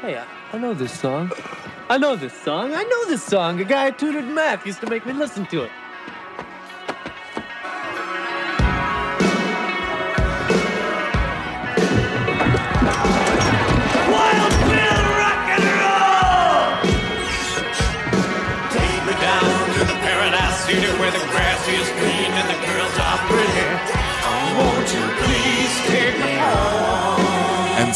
Hey, 0.00 0.16
I, 0.16 0.26
I 0.52 0.58
know 0.58 0.74
this 0.74 0.98
song. 0.98 1.32
I 1.88 1.98
know 1.98 2.16
this 2.16 2.32
song. 2.42 2.74
I 2.74 2.82
know 2.82 3.04
this 3.06 3.22
song. 3.22 3.60
A 3.60 3.64
guy 3.64 3.90
who 3.90 3.96
tutored 3.96 4.24
math 4.26 4.66
used 4.66 4.80
to 4.80 4.90
make 4.90 5.06
me 5.06 5.12
listen 5.12 5.46
to 5.46 5.62
it. 5.62 5.70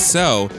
So, 0.00 0.50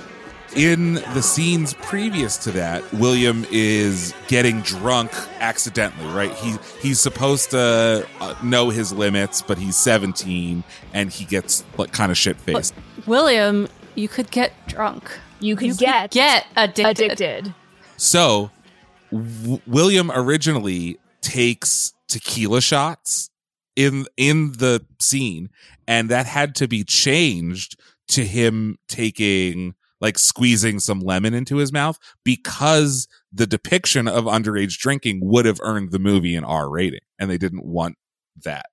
in 0.56 0.96
the 0.96 1.22
scenes 1.22 1.74
previous 1.76 2.36
to 2.38 2.52
that, 2.52 2.84
William 2.94 3.46
is 3.52 4.14
getting 4.28 4.62
drunk 4.62 5.12
accidentally, 5.40 6.12
right? 6.14 6.34
He 6.34 6.56
he's 6.82 7.00
supposed 7.00 7.52
to 7.52 8.06
uh, 8.20 8.36
know 8.44 8.70
his 8.70 8.92
limits, 8.92 9.42
but 9.42 9.58
he's 9.58 9.76
17 9.78 10.64
and 10.94 11.10
he 11.12 11.26
gets 11.26 11.64
like 11.78 11.92
kind 11.94 12.12
of 12.12 12.18
shit 12.18 12.38
faced. 12.38 12.74
William, 13.06 13.68
you 13.96 14.08
could 14.08 14.30
get 14.32 14.52
drunk. 14.68 15.10
You 15.40 15.56
could 15.56 15.68
You 15.68 15.76
get 15.76 16.02
could 16.04 16.12
get 16.12 16.48
addicted. 16.56 17.12
addicted. 17.12 17.54
So, 17.98 18.52
w- 19.12 19.62
William 19.66 20.12
originally 20.14 21.00
takes 21.22 21.94
tequila 22.08 22.62
shots 22.62 23.30
in 23.76 24.06
in 24.18 24.52
the 24.54 24.86
scene, 25.00 25.50
and 25.88 26.10
that 26.10 26.26
had 26.26 26.56
to 26.56 26.68
be 26.68 26.84
changed 26.84 27.78
to 28.10 28.26
him 28.26 28.78
taking 28.88 29.76
like 30.00 30.18
squeezing 30.18 30.80
some 30.80 31.00
lemon 31.00 31.34
into 31.34 31.58
his 31.58 31.72
mouth 31.72 31.98
because 32.26 33.08
the 33.32 33.46
depiction 33.46 34.08
of 34.08 34.26
underage 34.26 34.78
drinking 34.80 35.20
would 35.24 35.46
have 35.46 35.60
earned 35.62 35.92
the 35.92 36.00
movie 36.00 36.36
an 36.36 36.44
R 36.44 36.70
rating, 36.70 37.02
and 37.20 37.30
they 37.30 37.38
didn't 37.38 37.66
want 37.66 37.96
that. 38.44 38.66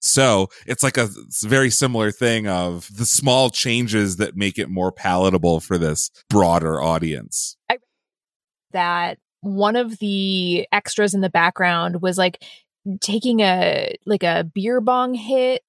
So 0.00 0.48
it's 0.66 0.82
like 0.82 0.96
a 0.96 1.10
very 1.42 1.68
similar 1.68 2.10
thing 2.10 2.48
of 2.48 2.88
the 2.96 3.04
small 3.04 3.50
changes 3.50 4.16
that 4.16 4.34
make 4.34 4.58
it 4.58 4.70
more 4.70 4.90
palatable 4.90 5.60
for 5.60 5.76
this 5.76 6.10
broader 6.30 6.80
audience. 6.80 7.56
that 8.72 9.18
one 9.42 9.76
of 9.76 9.98
the 9.98 10.66
extras 10.72 11.12
in 11.12 11.20
the 11.20 11.30
background 11.30 12.00
was 12.00 12.16
like 12.16 12.42
taking 13.00 13.40
a 13.40 13.94
like 14.06 14.22
a 14.22 14.44
beer 14.54 14.80
bong 14.80 15.14
hit 15.14 15.62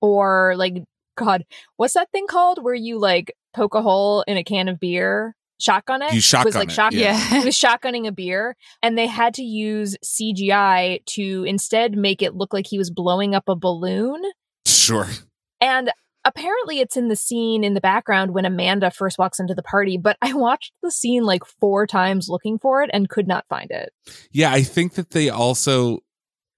or 0.00 0.54
like 0.56 0.82
god 1.16 1.44
what's 1.76 1.94
that 1.94 2.10
thing 2.12 2.26
called 2.26 2.62
where 2.62 2.74
you 2.74 2.98
like 2.98 3.34
poke 3.54 3.74
a 3.74 3.82
hole 3.82 4.22
in 4.28 4.36
a 4.36 4.44
can 4.44 4.68
of 4.68 4.78
beer 4.78 5.34
shotgun 5.58 6.02
it 6.02 6.12
You 6.12 6.20
shotgun 6.20 6.46
it 6.46 6.48
was 6.48 6.56
like 6.56 6.68
it, 6.68 6.72
shotgun 6.72 7.00
yeah. 7.00 7.18
it 7.40 7.44
was 7.44 7.56
shotgunning 7.58 8.06
a 8.06 8.12
beer 8.12 8.56
and 8.82 8.96
they 8.96 9.06
had 9.06 9.34
to 9.34 9.42
use 9.42 9.96
cgi 10.04 11.04
to 11.06 11.44
instead 11.44 11.96
make 11.96 12.22
it 12.22 12.34
look 12.34 12.52
like 12.52 12.66
he 12.66 12.78
was 12.78 12.90
blowing 12.90 13.34
up 13.34 13.48
a 13.48 13.56
balloon 13.56 14.22
Sure. 14.66 15.06
and 15.60 15.90
apparently 16.24 16.80
it's 16.80 16.96
in 16.96 17.08
the 17.08 17.16
scene 17.16 17.62
in 17.64 17.74
the 17.74 17.80
background 17.80 18.34
when 18.34 18.44
Amanda 18.44 18.90
first 18.90 19.16
walks 19.16 19.38
into 19.38 19.54
the 19.54 19.62
party, 19.62 19.96
but 19.96 20.16
I 20.20 20.32
watched 20.32 20.72
the 20.82 20.90
scene 20.90 21.22
like 21.22 21.44
four 21.44 21.86
times 21.86 22.28
looking 22.28 22.58
for 22.58 22.82
it 22.82 22.90
and 22.92 23.08
could 23.08 23.28
not 23.28 23.44
find 23.48 23.70
it. 23.70 23.92
Yeah, 24.32 24.50
I 24.52 24.62
think 24.64 24.94
that 24.94 25.10
they 25.10 25.28
also 25.28 26.00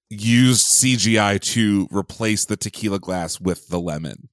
used 0.09 0.69
CGI 0.69 1.39
to 1.53 1.87
replace 1.91 2.47
the 2.47 2.57
tequila 2.57 2.99
glass 2.99 3.41
with 3.43 3.69
the 3.69 3.79
lemon, 3.79 4.31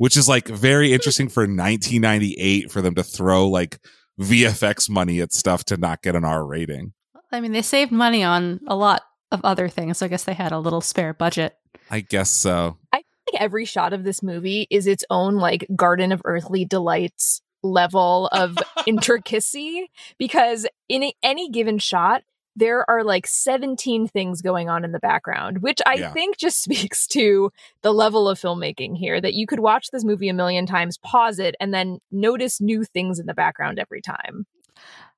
which 0.00 0.16
is 0.16 0.30
like 0.30 0.48
very 0.48 0.94
interesting 0.94 1.28
for 1.28 1.42
1998 1.42 2.72
for 2.72 2.80
them 2.80 2.94
to 2.94 3.02
throw 3.02 3.46
like 3.46 3.78
VFX 4.18 4.88
money 4.88 5.20
at 5.20 5.30
stuff 5.30 5.62
to 5.64 5.76
not 5.76 6.00
get 6.00 6.16
an 6.16 6.24
R 6.24 6.42
rating. 6.42 6.94
I 7.30 7.42
mean, 7.42 7.52
they 7.52 7.60
saved 7.60 7.92
money 7.92 8.24
on 8.24 8.60
a 8.66 8.74
lot 8.74 9.02
of 9.30 9.42
other 9.44 9.68
things. 9.68 9.98
So 9.98 10.06
I 10.06 10.08
guess 10.08 10.24
they 10.24 10.32
had 10.32 10.52
a 10.52 10.58
little 10.58 10.80
spare 10.80 11.12
budget. 11.12 11.54
I 11.90 12.00
guess 12.00 12.30
so. 12.30 12.78
I 12.94 13.02
think 13.26 13.42
every 13.42 13.66
shot 13.66 13.92
of 13.92 14.04
this 14.04 14.22
movie 14.22 14.66
is 14.70 14.86
its 14.86 15.04
own 15.10 15.34
like 15.34 15.66
Garden 15.76 16.12
of 16.12 16.22
Earthly 16.24 16.64
Delights 16.64 17.42
level 17.62 18.28
of 18.28 18.56
intricacy 18.86 19.90
because 20.16 20.66
in 20.88 21.12
any 21.22 21.50
given 21.50 21.78
shot, 21.78 22.22
there 22.56 22.88
are 22.90 23.04
like 23.04 23.26
17 23.26 24.08
things 24.08 24.42
going 24.42 24.68
on 24.68 24.84
in 24.84 24.92
the 24.92 24.98
background, 24.98 25.62
which 25.62 25.80
I 25.86 25.94
Yeah. 25.94 26.12
think 26.12 26.36
just 26.36 26.62
speaks 26.62 27.06
to 27.08 27.52
the 27.82 27.92
level 27.92 28.28
of 28.28 28.38
filmmaking 28.38 28.96
here 28.96 29.20
that 29.20 29.34
you 29.34 29.46
could 29.46 29.60
watch 29.60 29.90
this 29.90 30.04
movie 30.04 30.28
a 30.28 30.34
million 30.34 30.66
times, 30.66 30.98
pause 30.98 31.38
it, 31.38 31.54
and 31.60 31.72
then 31.72 31.98
notice 32.10 32.60
new 32.60 32.84
things 32.84 33.18
in 33.18 33.26
the 33.26 33.34
background 33.34 33.78
every 33.78 34.02
time. 34.02 34.46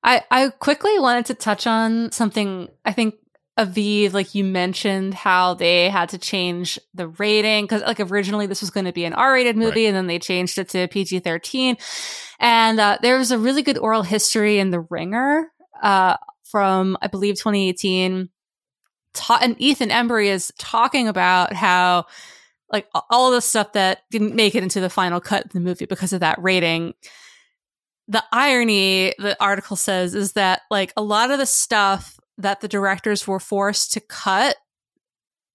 I, 0.03 0.23
I 0.29 0.49
quickly 0.49 0.99
wanted 0.99 1.25
to 1.27 1.33
touch 1.33 1.65
on 1.65 2.11
something. 2.11 2.69
I 2.83 2.91
think 2.91 3.15
Aviv, 3.57 4.13
like 4.13 4.35
you 4.35 4.43
mentioned, 4.43 5.13
how 5.13 5.53
they 5.53 5.89
had 5.89 6.09
to 6.09 6.17
change 6.17 6.79
the 6.93 7.07
rating 7.07 7.65
because, 7.65 7.83
like, 7.83 7.99
originally 7.99 8.45
this 8.47 8.61
was 8.61 8.69
going 8.71 8.85
to 8.85 8.91
be 8.91 9.05
an 9.05 9.13
R-rated 9.13 9.55
movie, 9.55 9.85
and 9.85 9.95
then 9.95 10.07
they 10.07 10.19
changed 10.19 10.57
it 10.57 10.69
to 10.69 10.87
PG-13. 10.87 11.79
And 12.39 12.79
uh, 12.79 12.97
there 13.01 13.17
was 13.17 13.31
a 13.31 13.37
really 13.37 13.61
good 13.61 13.77
oral 13.77 14.03
history 14.03 14.59
in 14.59 14.71
The 14.71 14.81
Ringer 14.81 15.51
uh, 15.81 16.17
from, 16.53 16.95
I 17.01 17.07
believe, 17.07 17.33
2018. 17.33 18.29
Ta- 19.15 19.39
and 19.41 19.59
Ethan 19.59 19.89
Embry 19.89 20.27
is 20.27 20.53
talking 20.59 21.07
about 21.07 21.51
how, 21.51 22.05
like, 22.71 22.87
all 23.09 23.31
the 23.31 23.41
stuff 23.41 23.73
that 23.73 24.03
didn't 24.11 24.35
make 24.35 24.53
it 24.53 24.61
into 24.61 24.79
the 24.79 24.89
final 24.89 25.19
cut 25.19 25.45
of 25.45 25.51
the 25.51 25.59
movie 25.59 25.87
because 25.87 26.13
of 26.13 26.19
that 26.19 26.39
rating 26.39 26.93
the 28.07 28.23
irony 28.31 29.13
the 29.17 29.35
article 29.39 29.77
says 29.77 30.13
is 30.13 30.33
that 30.33 30.61
like 30.69 30.91
a 30.97 31.01
lot 31.01 31.31
of 31.31 31.39
the 31.39 31.45
stuff 31.45 32.19
that 32.37 32.59
the 32.59 32.67
directors 32.67 33.25
were 33.25 33.39
forced 33.39 33.93
to 33.93 34.01
cut 34.01 34.57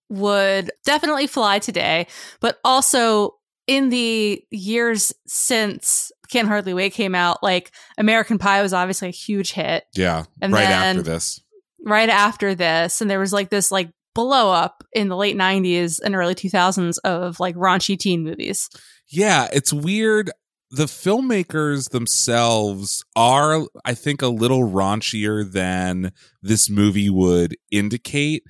would 0.09 0.70
definitely 0.84 1.26
fly 1.26 1.59
today 1.59 2.07
but 2.40 2.59
also 2.64 3.38
in 3.68 3.90
the 3.90 4.42
years 4.50 5.12
since 5.26 6.10
can't 6.28 6.48
hardly 6.48 6.74
wait 6.74 6.92
came 6.92 7.14
out 7.14 7.40
like 7.42 7.70
american 7.96 8.36
pie 8.38 8.60
was 8.62 8.72
obviously 8.74 9.08
a 9.08 9.12
huge 9.12 9.52
hit 9.52 9.84
Yeah. 9.94 10.24
And 10.42 10.52
right 10.52 10.68
after 10.68 11.02
this. 11.02 11.40
right 11.84 12.08
after 12.08 12.54
this 12.56 13.00
and 13.00 13.08
there 13.08 13.20
was 13.20 13.32
like 13.32 13.50
this 13.50 13.70
like 13.70 13.90
blow 14.14 14.50
up 14.50 14.82
in 14.92 15.08
the 15.08 15.16
late 15.16 15.36
90s 15.36 16.00
and 16.04 16.16
early 16.16 16.34
2000s 16.34 16.98
of 17.04 17.38
like 17.38 17.54
raunchy 17.54 17.96
teen 17.96 18.24
movies 18.24 18.68
Yeah, 19.10 19.48
it's 19.52 19.72
weird. 19.72 20.30
The 20.70 20.84
filmmakers 20.84 21.90
themselves 21.92 23.02
are, 23.16 23.62
I 23.86 23.94
think, 23.94 24.20
a 24.20 24.28
little 24.28 24.68
raunchier 24.68 25.50
than 25.50 26.12
this 26.42 26.68
movie 26.68 27.08
would 27.08 27.56
indicate 27.70 28.42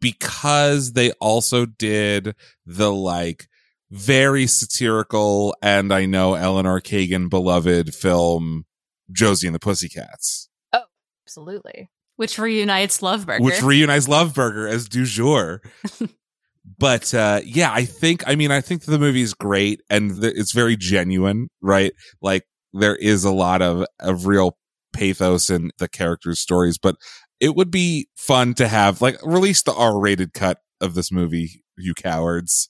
because 0.00 0.92
they 0.92 1.10
also 1.12 1.66
did 1.66 2.36
the 2.64 2.92
like 2.92 3.48
very 3.90 4.46
satirical 4.46 5.54
and 5.62 5.92
I 5.92 6.06
know 6.06 6.34
Eleanor 6.34 6.80
Kagan 6.80 7.28
beloved 7.30 7.94
film 7.94 8.64
Josie 9.12 9.46
and 9.46 9.54
the 9.54 9.60
Pussycats, 9.60 10.48
Oh, 10.72 10.82
Absolutely. 11.24 11.88
which 12.16 12.38
reunites 12.38 13.00
Loveburger. 13.00 13.40
which 13.40 13.62
reunites 13.62 14.08
Loveburger 14.08 14.68
as 14.68 14.88
du 14.88 15.04
jour. 15.04 15.62
but 16.78 17.14
uh 17.14 17.40
yeah 17.44 17.70
i 17.72 17.84
think 17.84 18.24
i 18.26 18.34
mean 18.34 18.50
i 18.50 18.60
think 18.60 18.82
the 18.82 18.98
movie 18.98 19.22
is 19.22 19.34
great 19.34 19.80
and 19.88 20.20
th- 20.20 20.34
it's 20.36 20.50
very 20.50 20.76
genuine 20.76 21.46
right 21.62 21.92
like 22.20 22.42
there 22.72 22.96
is 22.96 23.22
a 23.22 23.30
lot 23.30 23.62
of 23.62 23.86
of 24.00 24.26
real 24.26 24.58
pathos 24.92 25.48
in 25.48 25.70
the 25.78 25.86
characters 25.88 26.40
stories 26.40 26.76
but 26.76 26.96
it 27.38 27.54
would 27.54 27.70
be 27.70 28.08
fun 28.16 28.52
to 28.52 28.66
have 28.66 29.00
like 29.00 29.16
release 29.24 29.62
the 29.62 29.72
r-rated 29.74 30.32
cut 30.32 30.58
of 30.80 30.94
this 30.94 31.12
movie 31.12 31.62
you 31.78 31.94
cowards 31.94 32.68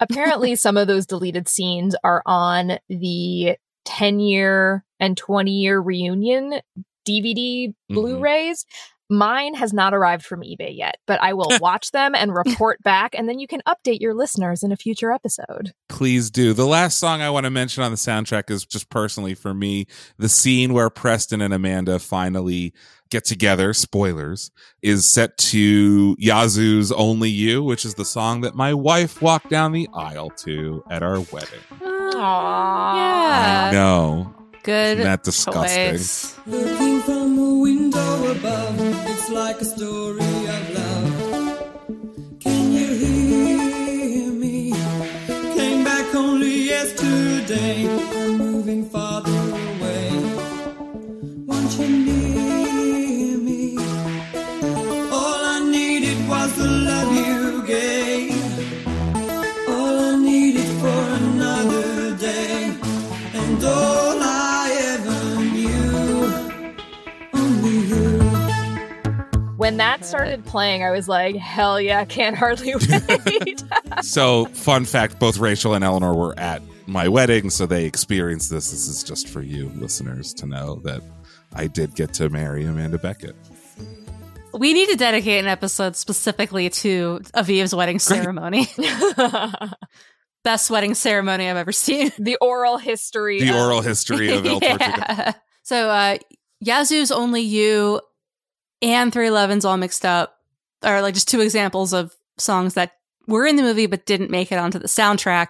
Apparently, 0.00 0.54
some 0.56 0.76
of 0.76 0.86
those 0.86 1.06
deleted 1.06 1.48
scenes 1.48 1.94
are 2.04 2.22
on 2.26 2.78
the 2.88 3.56
10 3.84 4.20
year 4.20 4.84
and 4.98 5.16
20 5.16 5.50
year 5.50 5.80
reunion 5.80 6.60
DVD 7.08 7.68
mm-hmm. 7.68 7.94
Blu 7.94 8.18
rays. 8.18 8.66
Mine 9.08 9.54
has 9.54 9.72
not 9.72 9.94
arrived 9.94 10.24
from 10.24 10.40
eBay 10.40 10.76
yet, 10.76 10.96
but 11.06 11.20
I 11.22 11.32
will 11.32 11.50
watch 11.60 11.92
them 11.92 12.14
and 12.14 12.34
report 12.34 12.82
back, 12.82 13.14
and 13.16 13.28
then 13.28 13.38
you 13.38 13.46
can 13.46 13.62
update 13.68 14.00
your 14.00 14.14
listeners 14.14 14.62
in 14.62 14.72
a 14.72 14.76
future 14.76 15.12
episode. 15.12 15.72
please 15.88 16.30
do 16.30 16.52
the 16.52 16.66
last 16.66 16.98
song 16.98 17.20
i 17.22 17.30
want 17.30 17.44
to 17.44 17.50
mention 17.50 17.82
on 17.82 17.90
the 17.90 17.96
soundtrack 17.96 18.50
is 18.50 18.64
just 18.64 18.90
personally 18.90 19.34
for 19.34 19.54
me 19.54 19.86
the 20.18 20.28
scene 20.28 20.72
where 20.72 20.90
preston 20.90 21.40
and 21.40 21.54
amanda 21.54 21.98
finally 21.98 22.72
get 23.10 23.24
together 23.24 23.72
spoilers 23.72 24.50
is 24.82 25.06
set 25.06 25.36
to 25.38 26.16
yazoo's 26.18 26.90
only 26.92 27.30
you 27.30 27.62
which 27.62 27.84
is 27.84 27.94
the 27.94 28.04
song 28.04 28.40
that 28.40 28.54
my 28.54 28.74
wife 28.74 29.22
walked 29.22 29.48
down 29.48 29.72
the 29.72 29.88
aisle 29.94 30.30
to 30.30 30.82
at 30.90 31.02
our 31.02 31.20
wedding 31.32 31.60
Aww. 31.80 32.96
yeah. 32.96 33.70
no 33.72 34.32
Good. 34.62 34.98
Isn't 34.98 35.04
that 35.04 35.22
disgusting? 35.22 35.96
above. 38.36 38.76
It's 39.10 39.28
like 39.30 39.60
a 39.60 39.64
story 39.64 40.34
of 40.54 40.62
love. 40.78 41.06
Can 42.40 42.72
you 42.72 42.88
hear 43.02 44.32
me? 44.32 44.72
Came 45.58 45.84
back 45.84 46.14
only 46.14 46.54
yesterday. 46.74 47.88
I'm 47.88 48.38
moving 48.38 48.88
farther 48.88 49.42
away. 49.72 50.10
Won't 51.48 51.72
you 51.78 51.88
near 52.08 53.38
me? 53.48 53.76
All 55.18 55.40
I 55.56 55.58
needed 55.76 56.18
was 56.28 56.50
the 56.56 56.68
love 56.88 57.12
you 57.12 57.66
gave. 57.66 58.05
When 69.56 69.78
that 69.78 70.04
started 70.04 70.44
playing, 70.44 70.82
I 70.84 70.90
was 70.90 71.08
like, 71.08 71.34
hell 71.36 71.80
yeah, 71.80 72.04
can't 72.04 72.36
hardly 72.36 72.74
wait. 73.26 73.62
So, 74.02 74.44
fun 74.46 74.84
fact 74.84 75.18
both 75.18 75.38
Rachel 75.38 75.72
and 75.74 75.82
Eleanor 75.82 76.14
were 76.14 76.38
at 76.38 76.60
my 76.86 77.08
wedding, 77.08 77.48
so 77.48 77.64
they 77.66 77.86
experienced 77.86 78.50
this. 78.50 78.70
This 78.70 78.86
is 78.88 79.02
just 79.02 79.28
for 79.28 79.40
you 79.40 79.70
listeners 79.76 80.34
to 80.34 80.46
know 80.46 80.76
that 80.84 81.00
I 81.54 81.66
did 81.66 81.94
get 81.94 82.12
to 82.14 82.28
marry 82.28 82.64
Amanda 82.64 82.98
Beckett. 82.98 83.34
We 84.52 84.72
need 84.74 84.88
to 84.90 84.96
dedicate 84.96 85.40
an 85.42 85.48
episode 85.48 85.96
specifically 85.96 86.68
to 86.70 87.20
Aviv's 87.34 87.74
wedding 87.74 87.98
ceremony. 87.98 88.66
Best 90.44 90.70
wedding 90.70 90.94
ceremony 90.94 91.48
I've 91.48 91.56
ever 91.56 91.72
seen. 91.72 92.12
the 92.18 92.36
oral 92.40 92.78
history. 92.78 93.40
The 93.40 93.50
of- 93.50 93.56
oral 93.56 93.80
history 93.80 94.30
of 94.32 94.46
El 94.46 94.60
Tortuga. 94.60 94.78
yeah. 94.88 95.32
So 95.62 95.88
uh 95.90 96.18
Yazoo's 96.64 97.10
Only 97.10 97.42
You 97.42 98.00
and 98.82 99.12
311's 99.12 99.64
All 99.64 99.76
Mixed 99.76 100.04
Up 100.04 100.38
are 100.82 101.02
like 101.02 101.14
just 101.14 101.28
two 101.28 101.40
examples 101.40 101.92
of 101.92 102.14
songs 102.38 102.74
that 102.74 102.92
were 103.26 103.46
in 103.46 103.56
the 103.56 103.62
movie 103.62 103.86
but 103.86 104.06
didn't 104.06 104.30
make 104.30 104.52
it 104.52 104.58
onto 104.58 104.78
the 104.78 104.88
soundtrack. 104.88 105.48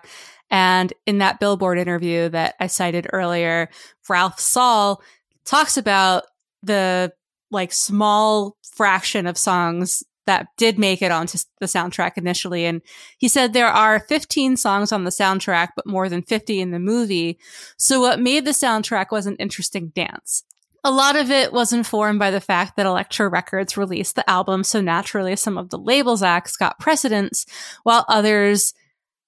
And 0.51 0.93
in 1.07 1.19
that 1.19 1.41
Billboard 1.41 1.79
interview 1.79 2.29
that 2.29 2.55
I 2.61 2.69
cited 2.69 3.09
earlier, 3.13 3.69
Ralph 4.09 4.39
Sall 4.39 5.03
talks 5.45 5.77
about 5.77 6.25
the 6.63 7.13
like 7.51 7.73
small 7.73 8.57
fraction 8.75 9.27
of 9.27 9.39
songs 9.39 10.03
that 10.27 10.49
did 10.57 10.79
make 10.79 11.03
it 11.03 11.13
onto 11.13 11.39
the 11.61 11.67
soundtrack 11.67 12.13
initially. 12.17 12.65
And 12.65 12.83
he 13.19 13.29
said 13.29 13.53
there 13.53 13.69
are 13.69 14.01
15 14.01 14.57
songs 14.57 14.91
on 14.93 15.05
the 15.05 15.11
soundtrack, 15.11 15.71
but 15.77 15.87
more 15.87 16.09
than 16.09 16.23
50 16.23 16.61
in 16.61 16.73
the 16.73 16.81
movie. 16.81 17.39
So 17.77 18.01
what 18.01 18.21
made 18.21 18.45
the 18.45 18.51
soundtrack 18.51 19.07
was 19.11 19.27
an 19.27 19.37
interesting 19.37 19.93
dance. 19.95 20.45
A 20.87 20.93
lot 20.93 21.17
of 21.17 21.33
it 21.33 21.53
was 21.53 21.73
informed 21.73 22.21
by 22.21 22.31
the 22.31 22.41
fact 22.41 22.77
that 22.77 22.87
Elektra 22.87 23.29
Records 23.29 23.77
released 23.77 24.15
the 24.15 24.31
album, 24.31 24.63
so 24.63 24.81
naturally 24.81 25.35
some 25.35 25.59
of 25.59 25.71
the 25.71 25.79
labels 25.79 26.23
acts 26.23 26.57
got 26.57 26.79
precedence, 26.79 27.45
while 27.83 28.05
others, 28.09 28.73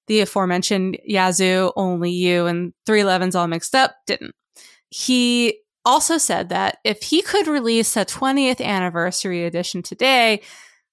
the 0.07 0.21
aforementioned 0.21 0.99
Yazoo, 1.05 1.73
Only 1.75 2.13
You, 2.13 2.47
and 2.47 2.75
311's 2.89 3.35
All 3.35 3.49
Mixed 3.49 3.75
Up, 3.75 3.97
didn't. 4.07 4.37
He 4.91 5.59
also 5.85 6.17
said 6.17 6.51
that 6.51 6.79
if 6.85 7.03
he 7.03 7.23
could 7.23 7.49
release 7.49 7.97
a 7.97 8.05
20th 8.05 8.61
anniversary 8.65 9.45
edition 9.45 9.83
today, 9.83 10.43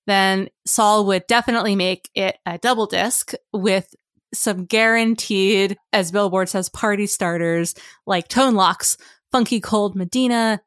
then 0.07 0.49
Sall 0.66 1.05
would 1.05 1.28
definitely 1.28 1.76
make 1.76 2.09
it 2.16 2.39
a 2.47 2.57
double 2.57 2.88
disc 2.88 3.34
with 3.53 3.93
some 4.34 4.66
guaranteed, 4.66 5.78
as 5.93 6.11
Billboard 6.11 6.49
says, 6.49 6.70
party 6.70 7.05
starters 7.05 7.76
like 8.07 8.28
Tone 8.28 8.55
Locks, 8.55 8.97
Funky 9.32 9.60
Cold 9.60 9.96
Medina, 9.96 10.62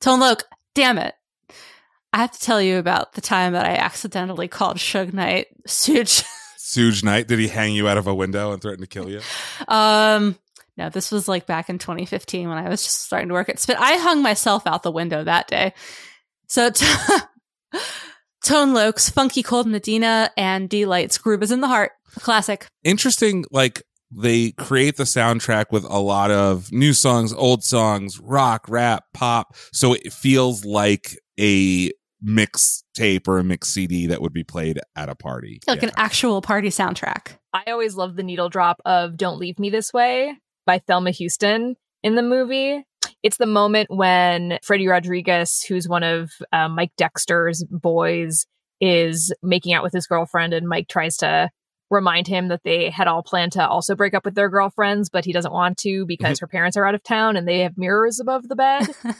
Tone 0.00 0.20
Loc. 0.20 0.44
Damn 0.74 0.98
it. 0.98 1.14
I 2.12 2.18
have 2.18 2.32
to 2.32 2.40
tell 2.40 2.60
you 2.60 2.78
about 2.78 3.12
the 3.12 3.20
time 3.20 3.52
that 3.52 3.66
I 3.66 3.74
accidentally 3.74 4.48
called 4.48 4.78
Suge 4.78 5.12
Knight 5.12 5.48
Suge. 5.68 6.24
Suge 6.58 7.04
Knight, 7.04 7.28
did 7.28 7.38
he 7.38 7.48
hang 7.48 7.74
you 7.74 7.88
out 7.88 7.98
of 7.98 8.06
a 8.06 8.14
window 8.14 8.52
and 8.52 8.62
threaten 8.62 8.80
to 8.80 8.86
kill 8.86 9.08
you? 9.08 9.20
um, 9.68 10.36
no, 10.76 10.88
this 10.88 11.12
was 11.12 11.28
like 11.28 11.46
back 11.46 11.68
in 11.68 11.78
2015 11.78 12.48
when 12.48 12.58
I 12.58 12.68
was 12.68 12.82
just 12.82 13.02
starting 13.02 13.28
to 13.28 13.34
work 13.34 13.48
at 13.48 13.58
Spit. 13.58 13.76
I 13.78 13.96
hung 13.98 14.22
myself 14.22 14.66
out 14.66 14.82
the 14.82 14.90
window 14.90 15.22
that 15.22 15.46
day. 15.48 15.74
So, 16.46 16.70
t- 16.70 16.86
Tone 18.44 18.72
Lokes, 18.72 19.12
Funky 19.12 19.42
Cold 19.42 19.66
Medina, 19.66 20.30
and 20.36 20.68
Deee-Lite's 20.68 21.18
Groove 21.18 21.42
is 21.42 21.52
in 21.52 21.60
the 21.60 21.68
Heart. 21.68 21.92
Classic. 22.20 22.66
Interesting, 22.82 23.44
like 23.50 23.82
they 24.10 24.52
create 24.52 24.96
the 24.96 25.04
soundtrack 25.04 25.66
with 25.70 25.84
a 25.84 25.98
lot 25.98 26.30
of 26.30 26.72
new 26.72 26.92
songs, 26.92 27.32
old 27.32 27.62
songs, 27.64 28.18
rock, 28.20 28.66
rap, 28.68 29.04
pop. 29.14 29.54
So 29.72 29.92
it 29.94 30.12
feels 30.12 30.64
like 30.64 31.18
a 31.38 31.90
mix 32.22 32.82
tape 32.94 33.26
or 33.28 33.38
a 33.38 33.44
mix 33.44 33.68
CD 33.68 34.06
that 34.08 34.20
would 34.20 34.32
be 34.32 34.44
played 34.44 34.78
at 34.96 35.08
a 35.08 35.14
party. 35.14 35.60
Like 35.66 35.80
Yeah. 35.82 35.88
an 35.88 35.94
actual 35.96 36.42
party 36.42 36.68
soundtrack. 36.68 37.38
I 37.54 37.64
always 37.70 37.94
love 37.96 38.16
the 38.16 38.22
needle 38.22 38.48
drop 38.48 38.80
of 38.84 39.16
Don't 39.16 39.38
Leave 39.38 39.58
Me 39.58 39.70
This 39.70 39.92
Way 39.92 40.34
by 40.66 40.78
Thelma 40.78 41.12
Houston 41.12 41.76
in 42.02 42.16
the 42.16 42.22
movie. 42.22 42.84
It's 43.22 43.38
the 43.38 43.46
moment 43.46 43.90
when 43.90 44.58
Freddy 44.62 44.86
Rodriguez, 44.86 45.62
who's 45.62 45.88
one 45.88 46.02
of 46.02 46.30
uh, 46.52 46.68
Mike 46.68 46.92
Dexter's 46.96 47.64
boys, 47.70 48.46
is 48.80 49.32
making 49.42 49.72
out 49.74 49.82
with 49.82 49.92
his 49.92 50.06
girlfriend, 50.06 50.52
and 50.54 50.66
Mike 50.68 50.88
tries 50.88 51.16
to 51.18 51.50
remind 51.90 52.28
him 52.28 52.48
that 52.48 52.62
they 52.62 52.88
had 52.88 53.08
all 53.08 53.22
planned 53.22 53.52
to 53.52 53.66
also 53.66 53.94
break 53.96 54.14
up 54.14 54.24
with 54.24 54.34
their 54.34 54.48
girlfriends, 54.48 55.08
but 55.08 55.24
he 55.24 55.32
doesn't 55.32 55.52
want 55.52 55.76
to 55.78 56.06
because 56.06 56.38
her 56.38 56.46
parents 56.46 56.76
are 56.76 56.86
out 56.86 56.94
of 56.94 57.02
town 57.02 57.36
and 57.36 57.46
they 57.46 57.60
have 57.60 57.76
mirrors 57.76 58.20
above 58.20 58.48
the 58.48 58.56
bed. 58.56 58.86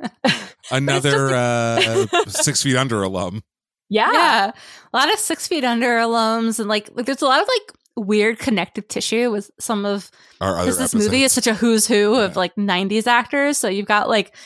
Another 0.70 1.34
uh, 1.34 2.06
Six 2.28 2.62
Feet 2.62 2.76
Under 2.76 3.02
alum. 3.02 3.42
Yeah. 3.88 4.12
Yeah. 4.12 4.52
A 4.92 4.96
lot 4.96 5.12
of 5.12 5.18
Six 5.18 5.48
Feet 5.48 5.64
Under 5.64 5.96
alums, 5.98 6.58
and 6.60 6.68
like, 6.68 6.90
like 6.94 7.06
there's 7.06 7.22
a 7.22 7.26
lot 7.26 7.40
of 7.40 7.48
like 7.48 7.72
weird 7.96 8.38
connective 8.38 8.86
tissue 8.86 9.30
with 9.30 9.50
some 9.58 9.84
of 9.84 10.10
because 10.38 10.78
this 10.78 10.94
movie 10.94 11.24
is 11.24 11.32
such 11.32 11.46
a 11.46 11.54
who's 11.54 11.86
who 11.86 12.14
of 12.14 12.36
like 12.36 12.54
90s 12.54 13.06
actors. 13.06 13.58
So 13.58 13.68
you've 13.68 13.86
got 13.86 14.08
like 14.08 14.36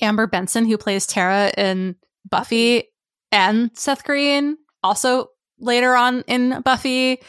Amber 0.00 0.26
Benson, 0.26 0.66
who 0.66 0.76
plays 0.76 1.06
Tara 1.06 1.52
in 1.56 1.96
Buffy, 2.28 2.84
and 3.32 3.70
Seth 3.74 4.04
Green, 4.04 4.56
also 4.82 5.28
later 5.60 5.94
on 5.94 6.22
in 6.26 6.60
Buffy. 6.62 7.20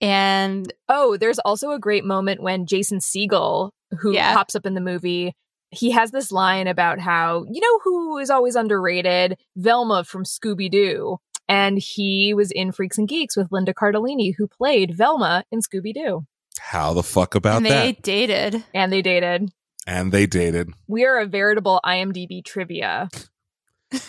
And 0.00 0.72
Oh, 0.88 1.16
there's 1.16 1.38
also 1.40 1.70
a 1.72 1.78
great 1.78 2.04
moment 2.04 2.42
when 2.42 2.66
Jason 2.66 2.98
Segel, 2.98 3.70
who 4.00 4.12
Yeah. 4.12 4.34
pops 4.34 4.54
up 4.54 4.66
in 4.66 4.74
the 4.74 4.80
movie, 4.80 5.34
he 5.70 5.90
has 5.92 6.10
this 6.10 6.30
line 6.32 6.66
about 6.66 6.98
how, 6.98 7.44
you 7.50 7.60
know 7.60 7.78
who 7.84 8.18
is 8.18 8.28
always 8.30 8.56
underrated? 8.56 9.38
Velma 9.56 10.04
from 10.04 10.24
Scooby 10.24 10.70
Doo. 10.70 11.18
And 11.48 11.78
he 11.78 12.34
was 12.34 12.50
in 12.50 12.72
Freaks 12.72 12.98
and 12.98 13.08
Geeks 13.08 13.36
with 13.36 13.50
Linda 13.52 13.74
Cardellini, 13.74 14.34
who 14.36 14.46
played 14.48 14.94
Velma 14.96 15.44
in 15.50 15.60
Scooby 15.60 15.92
Doo. 15.94 16.24
How 16.58 16.92
the 16.94 17.02
fuck 17.02 17.34
about 17.34 17.58
and 17.58 17.66
they 17.66 17.92
that? 17.92 18.02
dated. 18.02 18.64
And 18.74 18.92
they 18.92 19.02
dated. 19.02 19.50
And 19.86 20.12
they 20.12 20.26
dated. 20.26 20.70
We 20.86 21.04
are 21.04 21.18
a 21.18 21.26
veritable 21.26 21.80
IMDb 21.84 22.44
trivia 22.44 23.08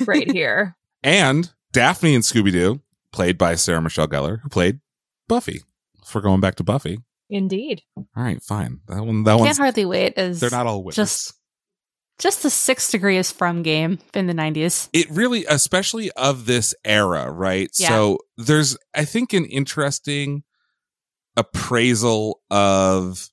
right 0.05 0.29
here. 0.31 0.75
And 1.03 1.51
Daphne 1.71 2.13
and 2.15 2.23
Scooby 2.23 2.51
Doo, 2.51 2.81
played 3.13 3.37
by 3.37 3.55
Sarah 3.55 3.81
Michelle 3.81 4.07
Gellar, 4.09 4.41
who 4.41 4.49
played 4.49 4.79
Buffy. 5.29 5.61
If 6.05 6.13
we're 6.13 6.19
going 6.21 6.41
back 6.41 6.55
to 6.55 6.63
Buffy. 6.63 6.99
Indeed. 7.29 7.81
All 7.95 8.05
right, 8.15 8.41
fine. 8.43 8.81
That 8.87 9.05
one 9.05 9.23
that 9.23 9.35
one 9.35 9.45
Can't 9.45 9.57
hardly 9.57 9.85
wait 9.85 10.13
is 10.17 10.39
they're 10.41 10.49
not 10.49 10.67
all 10.67 10.83
witches. 10.83 10.97
just 10.97 11.33
just 12.19 12.43
the 12.43 12.49
six 12.49 12.91
degrees 12.91 13.31
from 13.31 13.63
game 13.63 13.97
in 14.13 14.27
the 14.27 14.33
90s. 14.33 14.87
it 14.93 15.09
really 15.09 15.45
especially 15.45 16.11
of 16.11 16.45
this 16.45 16.75
era 16.85 17.31
right 17.31 17.69
Yeah. 17.79 17.87
so 17.87 18.19
there's 18.37 18.77
i 18.93 19.03
think 19.03 19.33
an 19.33 19.45
interesting 19.45 20.43
appraisal 21.35 22.39
of 22.51 23.29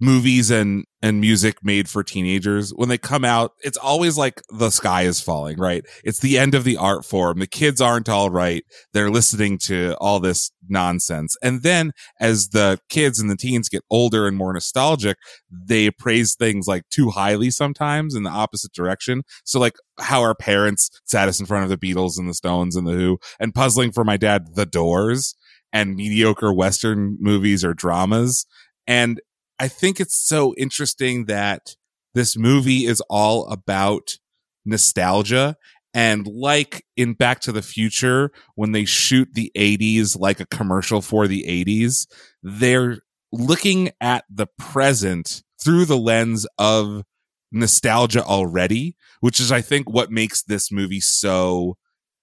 movies 0.00 0.50
and 0.50 0.84
and 1.00 1.20
music 1.20 1.58
made 1.62 1.88
for 1.88 2.02
teenagers 2.02 2.70
when 2.70 2.88
they 2.88 2.98
come 2.98 3.24
out 3.24 3.52
it's 3.60 3.76
always 3.76 4.18
like 4.18 4.42
the 4.50 4.70
sky 4.70 5.02
is 5.02 5.20
falling 5.20 5.58
right? 5.58 5.84
It's 6.04 6.20
the 6.20 6.38
end 6.38 6.54
of 6.54 6.64
the 6.64 6.76
art 6.76 7.04
form. 7.04 7.38
The 7.38 7.46
kids 7.46 7.80
aren't 7.80 8.08
all 8.08 8.30
right. 8.30 8.64
They're 8.92 9.10
listening 9.10 9.58
to 9.64 9.94
all 10.00 10.20
this 10.20 10.50
nonsense. 10.68 11.36
And 11.42 11.62
then 11.62 11.92
as 12.20 12.48
the 12.48 12.78
kids 12.88 13.18
and 13.18 13.30
the 13.30 13.36
teens 13.36 13.68
get 13.68 13.82
older 13.90 14.26
and 14.26 14.36
more 14.36 14.52
nostalgic 14.52 15.16
they 15.50 15.90
praise 15.90 16.34
things 16.34 16.66
like 16.66 16.88
too 16.90 17.10
highly 17.10 17.50
sometimes 17.50 18.14
in 18.14 18.22
the 18.22 18.30
opposite 18.30 18.72
direction. 18.72 19.22
So 19.44 19.58
like 19.58 19.76
how 19.98 20.20
our 20.20 20.34
parents 20.34 20.90
sat 21.04 21.28
us 21.28 21.40
in 21.40 21.46
front 21.46 21.64
of 21.64 21.70
the 21.70 21.76
beatles 21.78 22.18
and 22.18 22.28
the 22.28 22.34
stones 22.34 22.76
and 22.76 22.86
the 22.86 22.92
who 22.92 23.18
and 23.40 23.54
puzzling 23.54 23.92
for 23.92 24.04
my 24.04 24.16
dad 24.16 24.54
the 24.54 24.66
doors 24.66 25.34
and 25.72 25.96
mediocre 25.96 26.52
western 26.52 27.16
movies 27.20 27.64
or 27.64 27.74
dramas. 27.74 28.46
And 28.86 29.20
I 29.60 29.68
think 29.68 30.00
it's 30.00 30.16
so 30.16 30.54
interesting 30.56 31.26
that 31.26 31.76
this 32.14 32.36
movie 32.36 32.86
is 32.86 33.00
all 33.10 33.46
about 33.48 34.18
nostalgia. 34.64 35.56
And 35.94 36.26
like 36.26 36.84
in 36.96 37.14
Back 37.14 37.40
to 37.40 37.52
the 37.52 37.62
Future, 37.62 38.30
when 38.54 38.72
they 38.72 38.84
shoot 38.84 39.28
the 39.32 39.50
80s 39.56 40.18
like 40.18 40.38
a 40.38 40.46
commercial 40.46 41.00
for 41.00 41.26
the 41.26 41.44
80s, 41.48 42.06
they're 42.42 42.98
looking 43.32 43.90
at 44.00 44.24
the 44.30 44.46
present 44.58 45.42
through 45.62 45.86
the 45.86 45.98
lens 45.98 46.46
of 46.58 47.02
nostalgia 47.50 48.22
already, 48.22 48.96
which 49.20 49.40
is, 49.40 49.50
I 49.50 49.60
think, 49.60 49.90
what 49.90 50.10
makes 50.10 50.42
this 50.42 50.70
movie 50.70 51.00
so 51.00 51.76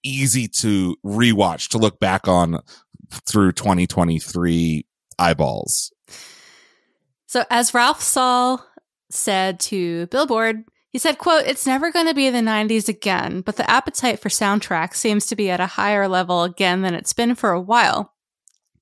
easy 0.04 0.48
to 0.48 0.96
rewatch, 1.04 1.68
to 1.70 1.78
look 1.78 1.98
back 1.98 2.28
on 2.28 2.60
through 3.28 3.52
2023 3.52 4.86
eyeballs. 5.18 5.92
So 7.26 7.44
as 7.50 7.74
Ralph 7.74 8.00
Sall 8.00 8.64
said 9.10 9.60
to 9.60 10.06
Billboard, 10.06 10.64
he 10.92 10.98
said, 10.98 11.18
quote, 11.18 11.44
it's 11.46 11.66
never 11.66 11.92
going 11.92 12.06
to 12.06 12.14
be 12.14 12.30
the 12.30 12.38
90s 12.38 12.88
again, 12.88 13.42
but 13.42 13.56
the 13.56 13.68
appetite 13.70 14.20
for 14.20 14.30
soundtracks 14.30 14.94
seems 14.94 15.26
to 15.26 15.36
be 15.36 15.50
at 15.50 15.60
a 15.60 15.66
higher 15.66 16.08
level 16.08 16.42
again 16.42 16.82
than 16.82 16.94
it's 16.94 17.12
been 17.12 17.34
for 17.34 17.50
a 17.50 17.60
while. 17.60 18.14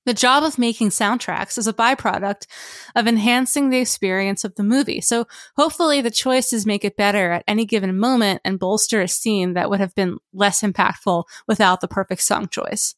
The 0.05 0.13
job 0.13 0.43
of 0.43 0.59
making 0.59 0.89
soundtracks 0.89 1.57
is 1.57 1.67
a 1.67 1.73
byproduct 1.73 2.45
of 2.95 3.07
enhancing 3.07 3.69
the 3.69 3.79
experience 3.79 4.43
of 4.43 4.53
the 4.55 4.63
movie. 4.63 5.01
So 5.01 5.25
hopefully 5.57 6.01
the 6.01 6.11
choices 6.11 6.65
make 6.65 6.85
it 6.85 6.95
better 6.95 7.31
at 7.31 7.43
any 7.47 7.65
given 7.65 7.97
moment 7.97 8.41
and 8.45 8.59
bolster 8.59 9.01
a 9.01 9.07
scene 9.07 9.53
that 9.53 9.69
would 9.69 9.79
have 9.79 9.95
been 9.95 10.19
less 10.31 10.61
impactful 10.61 11.23
without 11.47 11.81
the 11.81 11.87
perfect 11.87 12.21
song 12.21 12.47
choice. 12.47 12.93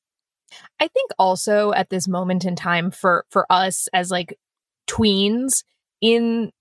I 0.80 0.89
think 0.89 1.12
also 1.18 1.72
at 1.72 1.89
this 1.89 2.08
moment 2.08 2.45
in 2.45 2.56
time 2.56 2.91
for 2.91 3.26
for 3.30 3.45
us 3.50 3.88
as 3.93 4.12
like 4.12 4.38
tweens 4.88 5.63
in 6.01 6.51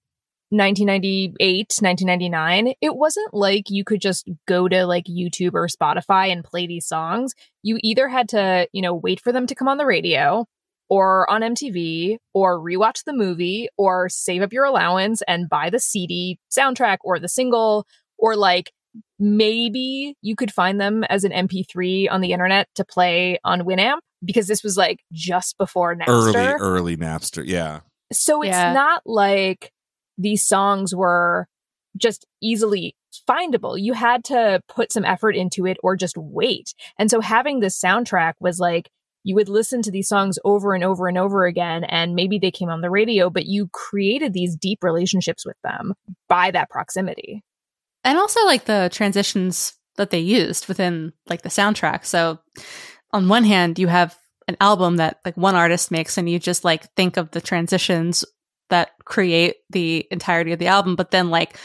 1998, 0.51 1.75
1999, 1.81 2.75
it 2.81 2.97
wasn't 2.97 3.35
like 3.35 3.65
you 3.69 3.85
could 3.85 4.01
just 4.01 4.29
go 4.47 4.69
to 4.69 4.87
like 4.87 5.07
YouTube 5.07 5.55
or 5.55 5.67
Spotify 5.67 6.31
and 6.31 6.45
play 6.45 6.67
these 6.67 6.87
songs. 6.87 7.35
You 7.63 7.79
either 7.83 8.09
had 8.09 8.29
to, 8.31 8.69
you 8.73 8.81
know, 8.81 8.95
wait 8.95 9.21
for 9.21 9.33
them 9.33 9.47
to 9.49 9.55
come 9.55 9.67
on 9.67 9.77
the 9.77 9.87
radio 9.87 10.47
or 10.89 11.29
on 11.29 11.41
MTV 11.41 12.19
or 12.33 12.61
rewatch 12.61 13.05
the 13.05 13.13
movie 13.13 13.69
or 13.77 14.09
save 14.09 14.43
up 14.43 14.53
your 14.53 14.65
allowance 14.65 15.21
and 15.27 15.49
buy 15.49 15.69
the 15.69 15.81
CD 15.81 16.39
soundtrack 16.57 16.99
or 17.03 17.19
the 17.19 17.29
single 17.29 17.85
or 18.19 18.37
like 18.37 18.71
maybe 19.19 20.15
you 20.23 20.37
could 20.37 20.53
find 20.53 20.81
them 20.81 21.03
as 21.05 21.25
an 21.25 21.33
MP3 21.33 22.07
on 22.11 22.21
the 22.21 22.33
internet 22.33 22.69
to 22.77 22.85
play 22.85 23.39
on 23.45 23.63
Winamp 23.63 23.99
because 24.25 24.47
this 24.47 24.63
was 24.63 24.77
like 24.77 25.01
just 25.13 25.59
before 25.59 25.97
Napster. 25.97 26.35
Early, 26.35 26.55
early 26.61 26.97
Napster. 26.97 27.45
Yeah. 27.45 27.81
So 28.13 28.43
it's 28.43 28.51
Yeah. 28.51 28.73
not 28.73 29.03
like 29.07 29.73
these 30.19 30.47
songs 30.47 30.95
were 30.95 31.49
just 31.97 32.27
easily 32.43 32.95
findable. 33.29 33.81
You 33.81 33.95
had 33.95 34.25
to 34.25 34.61
put 34.69 34.93
some 34.93 35.05
effort 35.05 35.35
into 35.37 35.67
it 35.67 35.77
or 35.83 35.97
just 35.97 36.17
wait. 36.17 36.75
And 36.99 37.11
so 37.11 37.21
having 37.21 37.61
this 37.61 37.81
soundtrack 37.81 38.35
was 38.41 38.59
like, 38.59 38.91
you 39.25 39.35
would 39.35 39.49
listen 39.49 39.83
to 39.83 39.91
these 39.91 40.09
songs 40.09 40.39
over 40.45 40.75
and 40.75 40.85
over 40.85 41.09
and 41.09 41.19
over 41.19 41.47
again, 41.47 41.83
and 41.83 42.15
maybe 42.15 42.39
they 42.39 42.53
came 42.53 42.69
on 42.69 42.81
the 42.81 42.91
radio, 42.91 43.29
but 43.29 43.47
you 43.47 43.69
created 43.73 44.33
these 44.33 44.55
deep 44.55 44.85
relationships 44.85 45.45
with 45.45 45.57
them 45.65 45.95
by 46.29 46.51
that 46.53 46.71
proximity. 46.71 47.43
and 48.05 48.19
also 48.19 48.45
like 48.45 48.67
the 48.67 48.89
transitions 48.93 49.75
that 49.97 50.11
they 50.11 50.21
used 50.21 50.69
within 50.69 51.13
like 51.29 51.43
the 51.43 51.49
soundtrack 51.49 52.05
so 52.05 52.39
on 53.13 53.29
one 53.29 53.43
hand 53.45 53.79
you 53.79 53.89
have 53.89 54.17
an 54.49 54.57
album 54.61 54.97
that 54.97 55.21
like 55.25 55.37
one 55.37 55.55
artist 55.55 55.91
makes 55.91 56.19
and 56.19 56.29
you 56.29 56.39
just 56.39 56.65
like 56.65 56.93
think 56.95 57.17
of 57.17 57.31
the 57.33 57.41
transitions 57.41 58.25
that 58.71 58.91
create 59.05 59.57
the 59.71 60.07
entirety 60.11 60.53
of 60.53 60.59
the 60.59 60.67
album 60.67 60.97
but 60.97 61.11
then 61.11 61.31
like 61.31 61.59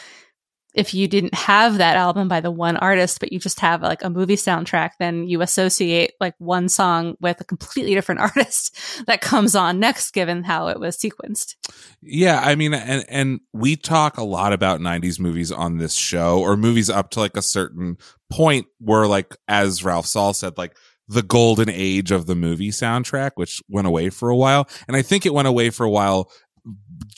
if 0.74 0.94
you 0.94 1.08
didn't 1.08 1.34
have 1.34 1.80
that 1.80 1.98
album 1.98 2.28
by 2.28 2.40
the 2.40 2.52
one 2.52 2.78
artist 2.78 3.20
but 3.20 3.32
you 3.32 3.40
just 3.40 3.60
have 3.60 3.82
like 3.82 4.04
a 4.04 4.10
movie 4.10 4.36
soundtrack 4.36 4.92
then 5.00 5.28
you 5.28 5.42
associate 5.42 6.14
like 6.22 6.34
one 6.38 6.70
song 6.70 7.16
with 7.20 7.42
a 7.42 7.44
completely 7.44 7.94
different 7.94 8.22
artist 8.36 8.78
that 9.06 9.22
comes 9.22 9.56
on 9.56 9.80
next 9.80 10.12
given 10.12 10.44
how 10.44 10.68
it 10.68 10.80
was 10.80 10.98
sequenced. 10.98 11.56
Yeah, 12.02 12.40
I 12.44 12.56
mean, 12.56 12.74
and 12.74 13.06
and 13.10 13.40
we 13.54 13.76
talk 13.76 14.18
a 14.18 14.24
lot 14.24 14.54
about 14.54 14.80
'90s 14.80 15.20
movies 15.20 15.52
on 15.52 15.78
this 15.78 15.94
show, 15.94 16.40
or 16.40 16.58
movies 16.58 16.90
up 16.90 17.12
to 17.12 17.20
like 17.20 17.38
a 17.38 17.42
certain 17.42 17.98
point 18.32 18.66
where, 18.80 19.08
like, 19.08 19.38
as 19.48 19.84
Ralph 19.84 20.08
Sall 20.08 20.34
said, 20.34 20.58
like 20.58 20.76
the 21.12 21.22
golden 21.22 21.70
age 21.70 22.12
of 22.12 22.26
the 22.26 22.36
movie 22.36 22.70
soundtrack, 22.70 23.32
which 23.36 23.62
went 23.68 23.86
away 23.88 24.10
for 24.10 24.30
a 24.30 24.36
while, 24.36 24.68
and 24.88 24.96
I 24.96 25.02
think 25.02 25.26
it 25.26 25.34
went 25.34 25.48
away 25.48 25.70
for 25.70 25.86
a 25.86 25.90
while 25.90 26.32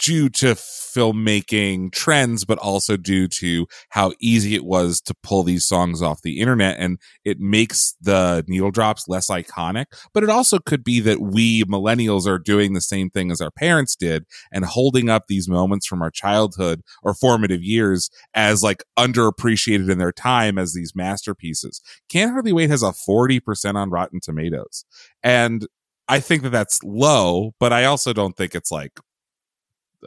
due 0.01 0.29
to 0.29 0.55
filmmaking 0.55 1.91
trends, 1.91 2.45
but 2.45 2.57
also 2.59 2.97
due 2.97 3.27
to 3.27 3.67
how 3.89 4.13
easy 4.19 4.55
it 4.55 4.65
was 4.65 5.01
to 5.01 5.13
pull 5.23 5.43
these 5.43 5.67
songs 5.67 6.01
off 6.01 6.21
the 6.21 6.39
internet. 6.39 6.77
And 6.79 6.99
it 7.25 7.39
makes 7.39 7.95
the 8.01 8.43
needle 8.47 8.71
drops 8.71 9.07
less 9.07 9.29
iconic. 9.29 9.85
But 10.13 10.23
it 10.23 10.29
also 10.29 10.59
could 10.59 10.83
be 10.83 10.99
that 11.01 11.19
we 11.19 11.63
millennials 11.65 12.27
are 12.27 12.39
doing 12.39 12.73
the 12.73 12.81
same 12.81 13.09
thing 13.09 13.31
as 13.31 13.41
our 13.41 13.51
parents 13.51 13.95
did 13.95 14.25
and 14.51 14.65
holding 14.65 15.09
up 15.09 15.27
these 15.27 15.49
moments 15.49 15.85
from 15.85 16.01
our 16.01 16.11
childhood 16.11 16.81
or 17.01 17.13
formative 17.13 17.63
years 17.63 18.09
as 18.33 18.63
like 18.63 18.83
underappreciated 18.97 19.91
in 19.91 19.97
their 19.97 20.11
time 20.11 20.57
as 20.57 20.73
these 20.73 20.93
masterpieces. 20.95 21.81
Can't 22.09 22.31
Hardly 22.31 22.53
Wait 22.53 22.69
has 22.69 22.83
a 22.83 22.93
40% 22.93 23.75
on 23.75 23.89
Rotten 23.89 24.19
Tomatoes. 24.21 24.85
And 25.21 25.67
I 26.07 26.19
think 26.19 26.43
that 26.43 26.49
that's 26.49 26.83
low, 26.83 27.53
but 27.59 27.71
I 27.71 27.85
also 27.85 28.13
don't 28.13 28.35
think 28.35 28.55
it's 28.55 28.71
like 28.71 28.99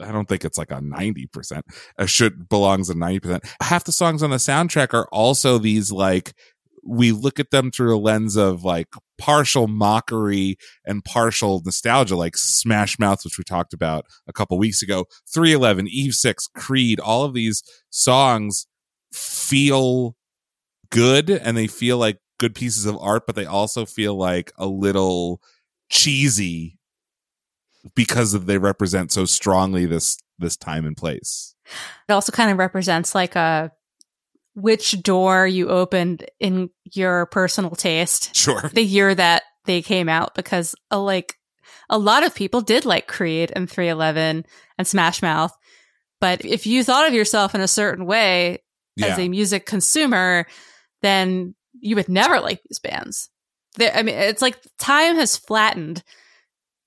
I 0.01 0.11
don't 0.11 0.27
think 0.27 0.45
it's 0.45 0.57
like 0.57 0.71
a 0.71 0.75
90%. 0.81 1.61
It 1.99 2.09
should 2.09 2.49
belongs 2.49 2.89
at 2.89 2.97
90%. 2.97 3.43
Half 3.61 3.85
the 3.85 3.91
songs 3.91 4.23
on 4.23 4.29
the 4.29 4.37
soundtrack 4.37 4.93
are 4.93 5.07
also 5.11 5.57
these 5.57 5.91
like 5.91 6.33
we 6.87 7.11
look 7.11 7.39
at 7.39 7.51
them 7.51 7.69
through 7.69 7.95
a 7.95 7.99
lens 7.99 8.37
of 8.37 8.63
like 8.63 8.87
partial 9.17 9.67
mockery 9.67 10.57
and 10.85 11.03
partial 11.03 11.61
nostalgia, 11.65 12.15
like 12.15 12.37
Smash 12.37 12.97
Mouth, 12.97 13.23
which 13.25 13.37
we 13.37 13.43
talked 13.43 13.73
about 13.73 14.05
a 14.27 14.33
couple 14.33 14.57
weeks 14.57 14.81
ago, 14.81 15.05
311, 15.33 15.87
Eve 15.89 16.13
6, 16.13 16.47
Creed, 16.55 16.99
all 16.99 17.25
of 17.25 17.33
these 17.33 17.61
songs 17.89 18.67
feel 19.11 20.15
good 20.89 21.29
and 21.29 21.57
they 21.57 21.67
feel 21.67 21.97
like 21.97 22.19
good 22.39 22.55
pieces 22.55 22.85
of 22.85 22.97
art, 22.99 23.23
but 23.25 23.35
they 23.35 23.45
also 23.45 23.85
feel 23.85 24.15
like 24.15 24.51
a 24.57 24.67
little 24.67 25.41
cheesy 25.89 26.76
because 27.95 28.33
of 28.33 28.45
they 28.45 28.57
represent 28.57 29.11
so 29.11 29.25
strongly 29.25 29.85
this 29.85 30.17
this 30.39 30.57
time 30.57 30.85
and 30.85 30.95
place. 30.95 31.55
It 32.07 32.13
also 32.13 32.31
kind 32.31 32.51
of 32.51 32.57
represents 32.57 33.15
like 33.15 33.35
a 33.35 33.71
which 34.53 35.01
door 35.03 35.45
you 35.45 35.69
opened 35.69 36.25
in 36.39 36.69
your 36.93 37.27
personal 37.27 37.71
taste. 37.71 38.35
Sure. 38.35 38.69
The 38.73 38.83
year 38.83 39.13
that 39.13 39.43
they 39.65 39.81
came 39.81 40.09
out 40.09 40.33
because 40.33 40.73
uh, 40.91 40.99
like 40.99 41.35
a 41.89 41.97
lot 41.97 42.25
of 42.25 42.35
people 42.35 42.61
did 42.61 42.85
like 42.85 43.07
Creed 43.07 43.51
and 43.55 43.69
311 43.69 44.45
and 44.77 44.87
Smash 44.87 45.21
Mouth. 45.21 45.55
But 46.19 46.43
if 46.43 46.65
you 46.65 46.83
thought 46.83 47.07
of 47.07 47.13
yourself 47.13 47.53
in 47.53 47.61
a 47.61 47.67
certain 47.67 48.05
way 48.05 48.63
as 48.99 49.19
a 49.19 49.29
music 49.29 49.67
consumer, 49.67 50.47
then 51.03 51.53
you 51.79 51.95
would 51.95 52.09
never 52.09 52.39
like 52.39 52.61
these 52.63 52.79
bands. 52.79 53.29
There, 53.75 53.91
I 53.93 54.01
mean, 54.01 54.15
it's 54.15 54.41
like 54.41 54.57
time 54.79 55.15
has 55.17 55.37
flattened 55.37 56.03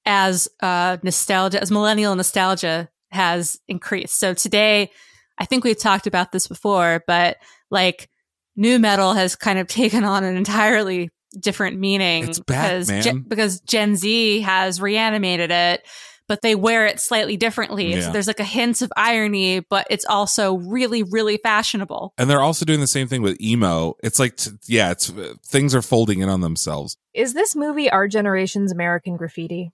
as 0.06 0.48
uh, 0.60 0.96
nostalgia, 1.02 1.60
as 1.60 1.70
millennial 1.70 2.14
nostalgia 2.14 2.88
has 3.10 3.58
increased. 3.68 4.18
So 4.18 4.34
today, 4.34 4.90
I 5.38 5.44
think 5.44 5.64
we've 5.64 5.78
talked 5.78 6.06
about 6.06 6.32
this 6.32 6.46
before, 6.46 7.02
but 7.06 7.38
like 7.70 8.08
nu 8.56 8.78
metal 8.78 9.14
has 9.14 9.36
kind 9.36 9.58
of 9.58 9.66
taken 9.68 10.04
on 10.04 10.24
an 10.24 10.36
entirely 10.36 11.10
different 11.38 11.78
meaning 11.78 12.28
It's 12.28 12.38
back, 12.40 12.62
because 12.62 12.88
man. 12.88 13.02
Gen- 13.02 13.24
because 13.26 13.60
Gen 13.60 13.96
Z 13.96 14.40
has 14.40 14.80
reanimated 14.80 15.50
it, 15.50 15.86
but 16.30 16.42
they 16.42 16.54
wear 16.54 16.86
it 16.86 17.00
slightly 17.00 17.36
differently. 17.36 17.92
Yeah. 17.92 18.02
So 18.02 18.12
there's 18.12 18.26
like 18.26 18.40
a 18.40 18.44
hint 18.44 18.82
of 18.82 18.92
irony, 18.96 19.60
but 19.60 19.86
it's 19.90 20.04
also 20.04 20.54
really, 20.54 21.02
really 21.02 21.38
fashionable. 21.38 22.14
And 22.18 22.30
they're 22.30 22.40
also 22.40 22.64
doing 22.64 22.80
the 22.80 22.86
same 22.86 23.08
thing 23.08 23.22
with 23.22 23.40
emo. 23.40 23.96
It's 24.02 24.18
like, 24.18 24.36
t- 24.36 24.52
yeah, 24.66 24.92
it's 24.92 25.12
things 25.44 25.74
are 25.74 25.82
folding 25.82 26.20
in 26.20 26.28
on 26.28 26.40
themselves. 26.40 26.96
Is 27.14 27.34
this 27.34 27.56
movie 27.56 27.90
our 27.90 28.06
generation's 28.06 28.70
American 28.70 29.16
Graffiti? 29.16 29.72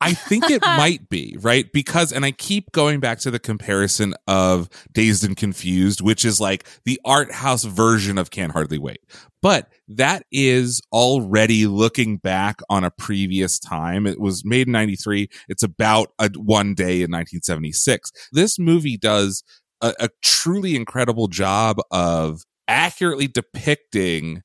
I 0.00 0.14
think 0.14 0.50
it 0.50 0.62
might 0.66 1.08
be, 1.08 1.36
right? 1.40 1.70
Because, 1.72 2.12
and 2.12 2.24
I 2.24 2.30
keep 2.30 2.72
going 2.72 3.00
back 3.00 3.18
to 3.20 3.30
the 3.30 3.38
comparison 3.38 4.14
of 4.26 4.68
Dazed 4.92 5.24
and 5.24 5.36
Confused, 5.36 6.00
which 6.00 6.24
is 6.24 6.40
like 6.40 6.66
the 6.84 7.00
art 7.04 7.32
house 7.32 7.64
version 7.64 8.18
of 8.18 8.30
Can't 8.30 8.52
Hardly 8.52 8.78
Wait. 8.78 9.00
But 9.42 9.70
that 9.88 10.24
is 10.30 10.80
already 10.92 11.66
looking 11.66 12.18
back 12.18 12.60
on 12.68 12.84
a 12.84 12.90
previous 12.90 13.58
time. 13.58 14.06
It 14.06 14.20
was 14.20 14.44
made 14.44 14.66
in 14.66 14.72
93. 14.72 15.28
It's 15.48 15.62
about 15.62 16.12
a 16.18 16.30
one 16.36 16.74
day 16.74 17.02
in 17.02 17.10
1976. 17.10 18.10
This 18.32 18.58
movie 18.58 18.96
does 18.96 19.42
a, 19.80 19.94
a 19.98 20.08
truly 20.22 20.76
incredible 20.76 21.28
job 21.28 21.78
of 21.90 22.44
accurately 22.68 23.26
depicting 23.26 24.42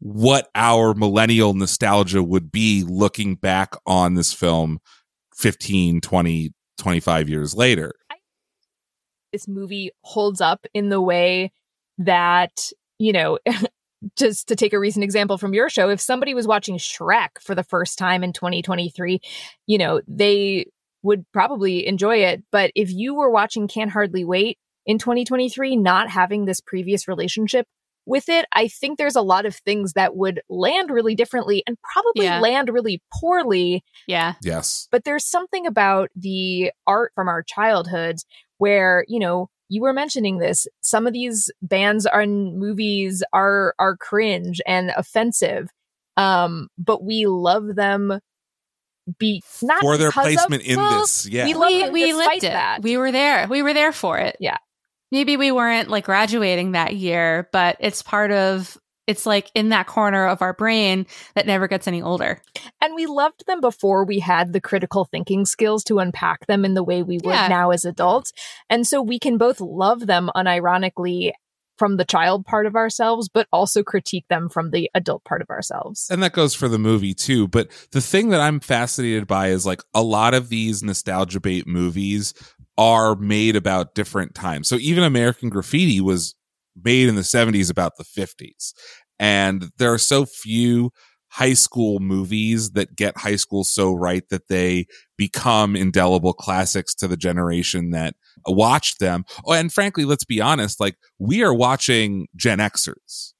what 0.00 0.48
our 0.54 0.94
millennial 0.94 1.54
nostalgia 1.54 2.22
would 2.22 2.50
be 2.50 2.84
looking 2.86 3.36
back 3.36 3.74
on 3.86 4.14
this 4.14 4.32
film 4.32 4.80
15, 5.36 6.00
20, 6.00 6.52
25 6.78 7.28
years 7.28 7.54
later. 7.54 7.92
this 9.32 9.46
movie 9.46 9.92
holds 10.02 10.40
up 10.40 10.66
in 10.74 10.88
the 10.88 11.00
way 11.00 11.52
that, 11.98 12.70
you 12.98 13.12
know, 13.12 13.38
just 14.16 14.48
to 14.48 14.56
take 14.56 14.72
a 14.72 14.78
recent 14.78 15.04
example 15.04 15.36
from 15.36 15.52
your 15.52 15.68
show, 15.68 15.90
if 15.90 16.00
somebody 16.00 16.32
was 16.32 16.46
watching 16.46 16.78
Shrek 16.78 17.40
for 17.40 17.54
the 17.54 17.62
first 17.62 17.98
time 17.98 18.24
in 18.24 18.32
2023, 18.32 19.20
you 19.66 19.78
know, 19.78 20.00
they 20.08 20.66
would 21.02 21.24
probably 21.32 21.86
enjoy 21.86 22.16
it. 22.16 22.42
But 22.50 22.72
if 22.74 22.90
you 22.90 23.14
were 23.14 23.30
watching 23.30 23.68
Can't 23.68 23.90
Hardly 23.90 24.24
Wait 24.24 24.58
in 24.86 24.98
2023, 24.98 25.76
not 25.76 26.08
having 26.08 26.46
this 26.46 26.60
previous 26.60 27.06
relationship 27.06 27.66
with 28.10 28.28
it, 28.28 28.44
I 28.52 28.68
think 28.68 28.98
there's 28.98 29.16
a 29.16 29.22
lot 29.22 29.46
of 29.46 29.54
things 29.56 29.94
that 29.94 30.16
would 30.16 30.42
land 30.50 30.90
really 30.90 31.14
differently 31.14 31.62
and 31.66 31.76
probably 31.92 32.24
Yeah. 32.26 32.40
land 32.40 32.68
really 32.68 33.02
poorly. 33.20 33.82
Yeah. 34.06 34.34
Yes. 34.42 34.88
But 34.90 35.04
there's 35.04 35.24
something 35.24 35.66
about 35.66 36.10
the 36.14 36.72
art 36.86 37.12
from 37.14 37.28
our 37.28 37.42
childhoods 37.42 38.26
where, 38.58 39.04
you 39.08 39.18
know, 39.18 39.48
you 39.68 39.80
were 39.80 39.92
mentioning 39.92 40.38
this. 40.38 40.66
Some 40.80 41.06
of 41.06 41.12
these 41.12 41.50
bands 41.62 42.06
and 42.12 42.58
movies 42.58 43.22
are 43.32 43.74
are 43.78 43.96
cringe 43.96 44.60
and 44.66 44.90
offensive. 44.96 45.70
Um, 46.16 46.68
but 46.76 47.04
we 47.04 47.26
love 47.26 47.76
them 47.76 48.18
be 49.18 49.42
not 49.62 49.80
For 49.80 49.96
their 49.96 50.10
because 50.10 50.26
of- 50.26 50.32
placement 50.48 50.62
in 50.64 50.76
well, 50.76 51.00
this, 51.00 51.26
yeah. 51.26 51.44
We 51.46 51.54
love 51.54 51.68
we, 51.72 51.78
them 51.82 51.92
we 51.92 52.12
lived 52.12 52.34
it. 52.36 52.40
that. 52.42 52.82
We 52.82 52.96
were 52.96 53.10
there. 53.12 53.46
We 53.48 53.62
were 53.62 53.72
there 53.74 53.92
for 53.92 54.18
it. 54.18 54.36
Yeah. 54.40 54.58
Maybe 55.10 55.36
we 55.36 55.52
weren't 55.52 55.88
like 55.88 56.04
graduating 56.04 56.72
that 56.72 56.96
year, 56.96 57.48
but 57.52 57.76
it's 57.80 58.02
part 58.02 58.30
of 58.30 58.76
it's 59.06 59.26
like 59.26 59.50
in 59.56 59.70
that 59.70 59.88
corner 59.88 60.26
of 60.28 60.40
our 60.40 60.52
brain 60.52 61.04
that 61.34 61.44
never 61.46 61.66
gets 61.66 61.88
any 61.88 62.00
older. 62.00 62.40
And 62.80 62.94
we 62.94 63.06
loved 63.06 63.44
them 63.46 63.60
before 63.60 64.04
we 64.04 64.20
had 64.20 64.52
the 64.52 64.60
critical 64.60 65.04
thinking 65.04 65.44
skills 65.46 65.82
to 65.84 65.98
unpack 65.98 66.46
them 66.46 66.64
in 66.64 66.74
the 66.74 66.84
way 66.84 67.02
we 67.02 67.18
would 67.24 67.34
Yeah. 67.34 67.48
now 67.48 67.70
as 67.70 67.84
adults. 67.84 68.32
And 68.68 68.86
so 68.86 69.02
we 69.02 69.18
can 69.18 69.36
both 69.36 69.60
love 69.60 70.06
them 70.06 70.30
unironically 70.36 71.32
from 71.76 71.96
the 71.96 72.04
child 72.04 72.44
part 72.44 72.66
of 72.66 72.76
ourselves, 72.76 73.28
but 73.28 73.48
also 73.50 73.82
critique 73.82 74.26
them 74.28 74.48
from 74.48 74.70
the 74.70 74.88
adult 74.94 75.24
part 75.24 75.42
of 75.42 75.48
ourselves. 75.50 76.06
And 76.10 76.22
that 76.22 76.34
goes 76.34 76.54
for 76.54 76.68
the 76.68 76.78
movie 76.78 77.14
too. 77.14 77.48
But 77.48 77.68
the 77.90 78.02
thing 78.02 78.28
that 78.28 78.40
I'm 78.40 78.60
fascinated 78.60 79.26
by 79.26 79.48
is 79.48 79.66
like 79.66 79.80
a 79.94 80.02
lot 80.02 80.34
of 80.34 80.50
these 80.50 80.82
nostalgia 80.84 81.40
bait 81.40 81.66
movies 81.66 82.34
are 82.78 83.14
made 83.16 83.56
about 83.56 83.94
different 83.94 84.34
times. 84.34 84.68
So 84.68 84.76
even 84.76 85.04
American 85.04 85.48
Graffiti 85.50 86.00
was 86.00 86.34
made 86.82 87.08
in 87.08 87.16
the 87.16 87.24
70s 87.24 87.70
about 87.70 87.96
the 87.96 88.04
50s. 88.04 88.72
And 89.18 89.70
there 89.78 89.92
are 89.92 89.98
so 89.98 90.24
few 90.24 90.90
high 91.28 91.52
school 91.52 92.00
movies 92.00 92.72
that 92.72 92.96
get 92.96 93.16
high 93.16 93.36
school 93.36 93.62
so 93.64 93.92
right 93.94 94.24
that 94.30 94.48
they 94.48 94.86
become 95.16 95.76
indelible 95.76 96.32
classics 96.32 96.94
to 96.96 97.06
the 97.06 97.16
generation 97.16 97.90
that 97.90 98.14
watched 98.46 98.98
them. 98.98 99.24
Oh, 99.44 99.52
and 99.52 99.72
frankly, 99.72 100.04
let's 100.04 100.24
be 100.24 100.40
honest, 100.40 100.80
like 100.80 100.96
we 101.18 101.42
are 101.44 101.54
watching 101.54 102.26
Gen 102.34 102.58
Xers 102.58 103.32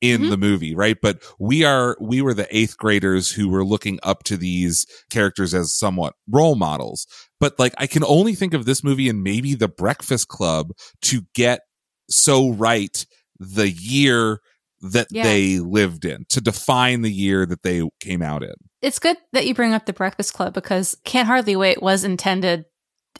in 0.00 0.22
Mhm. 0.22 0.30
the 0.30 0.36
movie, 0.36 0.74
right? 0.74 0.98
But 1.00 1.22
we 1.38 1.64
are, 1.64 1.96
we 2.00 2.20
were 2.20 2.34
the 2.34 2.54
eighth 2.54 2.76
graders 2.76 3.30
who 3.32 3.48
were 3.48 3.64
looking 3.64 3.98
up 4.02 4.22
to 4.24 4.36
these 4.36 4.86
characters 5.10 5.54
as 5.54 5.72
somewhat 5.74 6.14
role 6.30 6.56
models. 6.56 7.06
But 7.44 7.58
like, 7.58 7.74
I 7.76 7.86
can 7.86 8.02
only 8.04 8.34
think 8.34 8.54
of 8.54 8.64
this 8.64 8.82
movie 8.82 9.06
and 9.06 9.22
maybe 9.22 9.54
The 9.54 9.68
Breakfast 9.68 10.28
Club 10.28 10.72
to 11.02 11.26
get 11.34 11.60
so 12.08 12.52
right 12.52 13.04
the 13.38 13.68
year 13.68 14.38
that 14.80 15.08
Yeah. 15.10 15.24
they 15.24 15.58
lived 15.58 16.06
in, 16.06 16.24
to 16.30 16.40
define 16.40 17.02
the 17.02 17.12
year 17.12 17.44
that 17.44 17.62
they 17.62 17.86
came 18.00 18.22
out 18.22 18.42
in. 18.42 18.54
It's 18.80 18.98
good 18.98 19.18
that 19.34 19.46
you 19.46 19.54
bring 19.54 19.74
up 19.74 19.84
the 19.84 19.92
Breakfast 19.92 20.32
Club 20.32 20.54
because 20.54 20.96
Can't 21.04 21.26
Hardly 21.26 21.54
Wait 21.54 21.82
was 21.82 22.02
intended. 22.02 22.64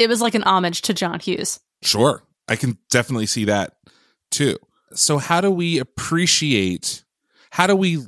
It 0.01 0.09
was 0.09 0.23
like 0.23 0.35
an 0.35 0.45
homage 0.45 0.81
to 0.83 0.95
John 0.95 1.21
Hughes. 1.21 1.61
Sure. 1.83 2.23
I 2.49 2.57
can 2.57 2.79
definitely 2.89 3.27
see 3.27 3.45
that 3.45 3.75
too. 4.31 4.57
So 4.95 5.19
how 5.19 5.43
do 5.43 5.51
we 5.51 5.79
appreciate 5.79 7.05
how 7.51 7.67
do 7.67 7.77
we 7.77 7.99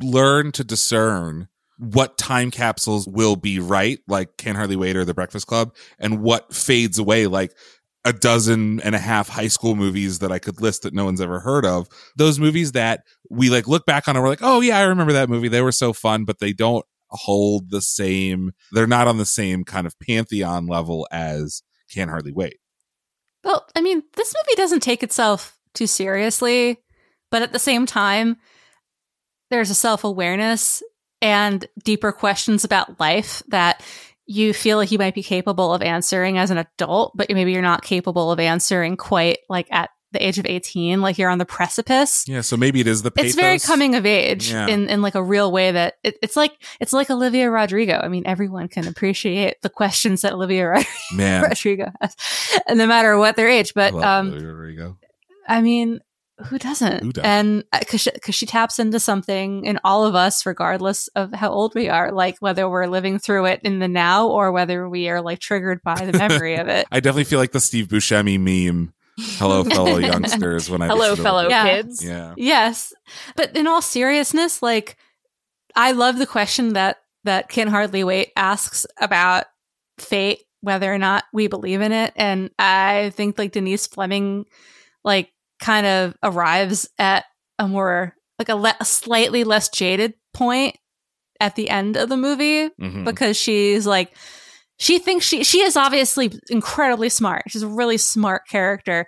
learn 0.00 0.52
to 0.52 0.64
discern 0.64 1.48
what 1.80 2.18
time 2.18 2.50
capsules 2.50 3.08
will 3.08 3.36
be 3.36 3.58
right 3.58 4.00
like 4.06 4.36
Can 4.36 4.54
Hardly 4.54 4.76
Wait 4.76 4.96
or 4.96 5.06
The 5.06 5.14
Breakfast 5.14 5.46
Club 5.46 5.74
and 5.98 6.20
what 6.20 6.52
fades 6.54 6.98
away 6.98 7.26
like 7.26 7.56
a 8.04 8.12
dozen 8.12 8.80
and 8.80 8.94
a 8.94 8.98
half 8.98 9.30
high 9.30 9.48
school 9.48 9.74
movies 9.74 10.18
that 10.18 10.30
I 10.30 10.38
could 10.38 10.60
list 10.60 10.82
that 10.82 10.92
no 10.92 11.06
one's 11.06 11.22
ever 11.22 11.40
heard 11.40 11.64
of. 11.64 11.88
Those 12.16 12.38
movies 12.38 12.72
that 12.72 13.00
we 13.30 13.48
like 13.48 13.66
look 13.66 13.86
back 13.86 14.08
on 14.08 14.16
and 14.16 14.22
we're 14.22 14.28
like, 14.28 14.42
"Oh 14.42 14.60
yeah, 14.60 14.78
I 14.78 14.82
remember 14.82 15.14
that 15.14 15.30
movie. 15.30 15.48
They 15.48 15.62
were 15.62 15.72
so 15.72 15.94
fun," 15.94 16.24
but 16.24 16.38
they 16.38 16.52
don't 16.52 16.84
hold 17.08 17.70
the 17.70 17.80
same 17.80 18.52
they're 18.72 18.86
not 18.86 19.08
on 19.08 19.18
the 19.18 19.26
same 19.26 19.64
kind 19.64 19.86
of 19.86 19.98
pantheon 19.98 20.66
level 20.66 21.08
as 21.10 21.62
Can 21.90 22.08
Hardly 22.08 22.32
Wait. 22.32 22.58
Well, 23.42 23.66
I 23.74 23.80
mean, 23.80 24.02
this 24.16 24.34
movie 24.36 24.56
doesn't 24.56 24.80
take 24.82 25.02
itself 25.02 25.58
too 25.72 25.86
seriously, 25.86 26.78
but 27.30 27.40
at 27.40 27.52
the 27.52 27.58
same 27.58 27.86
time, 27.86 28.36
there's 29.50 29.70
a 29.70 29.74
self 29.74 30.04
awareness 30.04 30.82
and 31.22 31.66
deeper 31.84 32.12
questions 32.12 32.64
about 32.64 32.98
life 33.00 33.42
that 33.48 33.82
you 34.26 34.52
feel 34.54 34.76
like 34.76 34.92
you 34.92 34.98
might 34.98 35.14
be 35.14 35.22
capable 35.22 35.74
of 35.74 35.82
answering 35.82 36.38
as 36.38 36.50
an 36.50 36.58
adult, 36.58 37.12
but 37.16 37.28
maybe 37.30 37.52
you're 37.52 37.62
not 37.62 37.82
capable 37.82 38.30
of 38.30 38.38
answering 38.38 38.96
quite 38.96 39.38
like 39.48 39.66
at 39.72 39.90
the 40.12 40.24
age 40.26 40.38
of 40.38 40.46
18, 40.46 41.00
like 41.00 41.18
you're 41.18 41.30
on 41.30 41.38
the 41.38 41.44
precipice. 41.44 42.24
Yeah, 42.26 42.40
so 42.40 42.56
maybe 42.56 42.80
it 42.80 42.86
is 42.88 43.02
the 43.02 43.10
pathos. 43.12 43.30
It's 43.30 43.36
very 43.40 43.58
coming 43.60 43.94
of 43.94 44.04
age 44.06 44.50
Yeah. 44.52 44.66
in, 44.66 44.88
in 44.88 45.02
like 45.02 45.14
a 45.14 45.22
real 45.22 45.52
way 45.52 45.70
that 45.70 45.94
it, 46.02 46.16
it's 46.22 46.34
like 46.36 46.52
it's 46.80 46.92
like 46.92 47.10
Olivia 47.10 47.48
Rodrigo. 47.50 47.94
I 48.02 48.08
mean, 48.08 48.24
everyone 48.26 48.66
can 48.68 48.88
appreciate 48.88 49.62
the 49.62 49.68
questions 49.68 50.22
that 50.22 50.32
Olivia 50.32 50.68
Rod-. 50.68 50.84
Rodrigo 51.16 51.92
has, 52.00 52.16
no 52.68 52.86
matter 52.88 53.16
what 53.18 53.36
their 53.36 53.48
age. 53.48 53.72
But 53.74 53.94
um, 53.94 54.28
Olivia 54.30 54.48
Rodrigo. 54.48 54.98
I 55.48 55.60
mean, 55.62 56.00
who 56.46 56.58
doesn't? 56.58 57.02
Who 57.02 57.12
doesn't? 57.12 57.28
And 57.30 57.64
uh, 57.72 57.78
because 57.80 58.00
she, 58.02 58.10
'cause 58.10 58.34
she 58.34 58.46
taps 58.46 58.78
into 58.78 59.00
something 59.00 59.64
in 59.64 59.78
all 59.84 60.04
of 60.06 60.14
us, 60.14 60.44
regardless 60.46 61.08
of 61.08 61.32
how 61.32 61.50
old 61.50 61.74
we 61.74 61.88
are, 61.88 62.12
like 62.12 62.36
whether 62.40 62.68
we're 62.68 62.86
living 62.86 63.18
through 63.18 63.46
it 63.46 63.60
in 63.64 63.78
the 63.78 63.88
now 63.88 64.28
or 64.28 64.52
whether 64.52 64.88
we 64.88 65.08
are 65.08 65.20
like 65.20 65.38
triggered 65.38 65.82
by 65.82 65.94
the 66.06 66.16
memory 66.16 66.56
of 66.56 66.68
it. 66.68 66.86
I 66.92 67.00
definitely 67.00 67.24
feel 67.24 67.38
like 67.38 67.52
the 67.52 67.60
Steve 67.60 67.88
Buscemi 67.88 68.38
meme. 68.38 68.92
Hello, 69.38 69.64
fellow 69.64 69.98
youngsters. 69.98 70.70
When 70.70 70.82
I 70.82 70.86
Hello, 70.88 71.14
to 71.14 71.22
fellow 71.22 71.44
it. 71.44 71.50
Yeah. 71.50 71.64
kids. 71.64 72.04
Yeah. 72.04 72.34
Yes. 72.36 72.92
But 73.36 73.56
in 73.56 73.66
all 73.66 73.82
seriousness, 73.82 74.62
like 74.62 74.96
I 75.76 75.92
love 75.92 76.18
the 76.18 76.26
question 76.26 76.72
that 76.74 76.98
that 77.24 77.48
Can 77.48 77.68
Hardly 77.68 78.02
Wait 78.02 78.32
asks 78.34 78.86
about 78.98 79.44
fate, 79.98 80.40
whether 80.62 80.92
or 80.92 80.96
not 80.98 81.24
we 81.34 81.48
believe 81.48 81.82
in 81.82 81.92
it. 81.92 82.12
And 82.16 82.50
I 82.58 83.12
think 83.14 83.38
like 83.38 83.52
Denise 83.52 83.86
Fleming 83.86 84.46
like 85.04 85.30
kind 85.60 85.86
of 85.86 86.14
arrives 86.22 86.88
at 86.98 87.24
a 87.58 87.68
more 87.68 88.14
like 88.38 88.48
a, 88.48 88.54
le- 88.56 88.76
a 88.80 88.84
slightly 88.84 89.44
less 89.44 89.68
jaded 89.68 90.14
point 90.32 90.76
at 91.40 91.56
the 91.56 91.68
end 91.70 91.96
of 91.96 92.08
the 92.08 92.16
movie 92.16 92.68
Mhm. 92.80 93.04
because 93.04 93.36
she's 93.36 93.86
like 93.86 94.16
she 94.78 94.98
thinks 94.98 95.26
she 95.26 95.44
she 95.44 95.60
is 95.60 95.76
obviously 95.76 96.32
incredibly 96.48 97.10
smart. 97.10 97.42
She's 97.48 97.62
a 97.62 97.68
really 97.68 97.98
smart 97.98 98.42
character, 98.48 99.06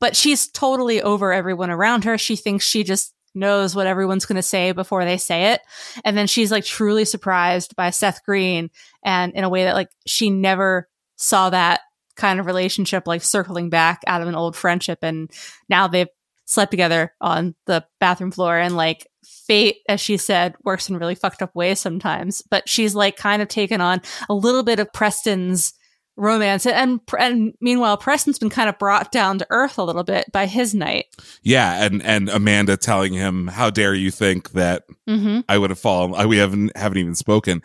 but 0.00 0.16
she's 0.16 0.48
totally 0.50 1.02
over 1.02 1.32
everyone 1.32 1.70
around 1.70 2.04
her. 2.04 2.16
She 2.16 2.36
thinks 2.36 2.64
she 2.64 2.84
just 2.84 3.12
knows 3.34 3.74
what 3.76 3.86
everyone's 3.86 4.24
going 4.24 4.36
to 4.36 4.42
say 4.42 4.72
before 4.72 5.04
they 5.04 5.18
say 5.18 5.52
it. 5.52 5.60
And 6.04 6.16
then 6.16 6.26
she's 6.26 6.50
like 6.50 6.64
truly 6.64 7.04
surprised 7.04 7.76
by 7.76 7.90
Seth 7.90 8.24
Green 8.24 8.70
and 9.04 9.32
in 9.34 9.44
a 9.44 9.48
way 9.50 9.64
that 9.64 9.74
like 9.74 9.90
she 10.06 10.30
never 10.30 10.88
saw 11.16 11.50
that 11.50 11.80
kind 12.18 12.38
of 12.38 12.46
relationship 12.46 13.06
like 13.06 13.22
circling 13.22 13.70
back 13.70 14.02
out 14.06 14.20
of 14.20 14.28
an 14.28 14.34
old 14.34 14.54
friendship 14.54 14.98
and 15.02 15.30
now 15.68 15.88
they've 15.88 16.08
slept 16.44 16.70
together 16.70 17.14
on 17.20 17.54
the 17.66 17.84
bathroom 18.00 18.30
floor 18.30 18.58
and 18.58 18.76
like 18.76 19.06
fate 19.24 19.76
as 19.88 20.00
she 20.00 20.16
said 20.16 20.54
works 20.64 20.88
in 20.88 20.98
really 20.98 21.14
fucked 21.14 21.42
up 21.42 21.54
ways 21.54 21.80
sometimes 21.80 22.42
but 22.50 22.68
she's 22.68 22.94
like 22.94 23.16
kind 23.16 23.40
of 23.40 23.48
taken 23.48 23.80
on 23.80 24.00
a 24.28 24.34
little 24.34 24.62
bit 24.62 24.80
of 24.80 24.92
Preston's 24.92 25.74
romance 26.16 26.66
and 26.66 27.00
and 27.18 27.54
meanwhile 27.60 27.96
Preston's 27.96 28.38
been 28.38 28.50
kind 28.50 28.68
of 28.68 28.78
brought 28.78 29.12
down 29.12 29.38
to 29.38 29.46
earth 29.50 29.78
a 29.78 29.84
little 29.84 30.02
bit 30.02 30.30
by 30.32 30.46
his 30.46 30.74
night 30.74 31.06
Yeah, 31.42 31.84
and 31.84 32.02
and 32.02 32.28
Amanda 32.28 32.76
telling 32.76 33.12
him, 33.12 33.46
"How 33.46 33.70
dare 33.70 33.94
you 33.94 34.10
think 34.10 34.50
that 34.50 34.84
mm-hmm. 35.08 35.40
I 35.48 35.56
would 35.56 35.70
have 35.70 35.78
fallen? 35.78 36.14
I, 36.14 36.26
we 36.26 36.38
haven't 36.38 36.76
haven't 36.76 36.98
even 36.98 37.14
spoken." 37.14 37.62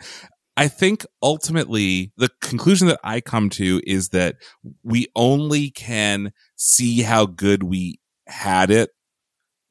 I 0.56 0.68
think 0.68 1.04
ultimately 1.22 2.12
the 2.16 2.30
conclusion 2.40 2.86
that 2.88 3.00
I 3.02 3.20
come 3.20 3.50
to 3.50 3.80
is 3.86 4.10
that 4.10 4.36
we 4.82 5.08
only 5.16 5.70
can 5.70 6.32
see 6.56 7.02
how 7.02 7.26
good 7.26 7.64
we 7.64 7.98
had 8.28 8.70
it 8.70 8.90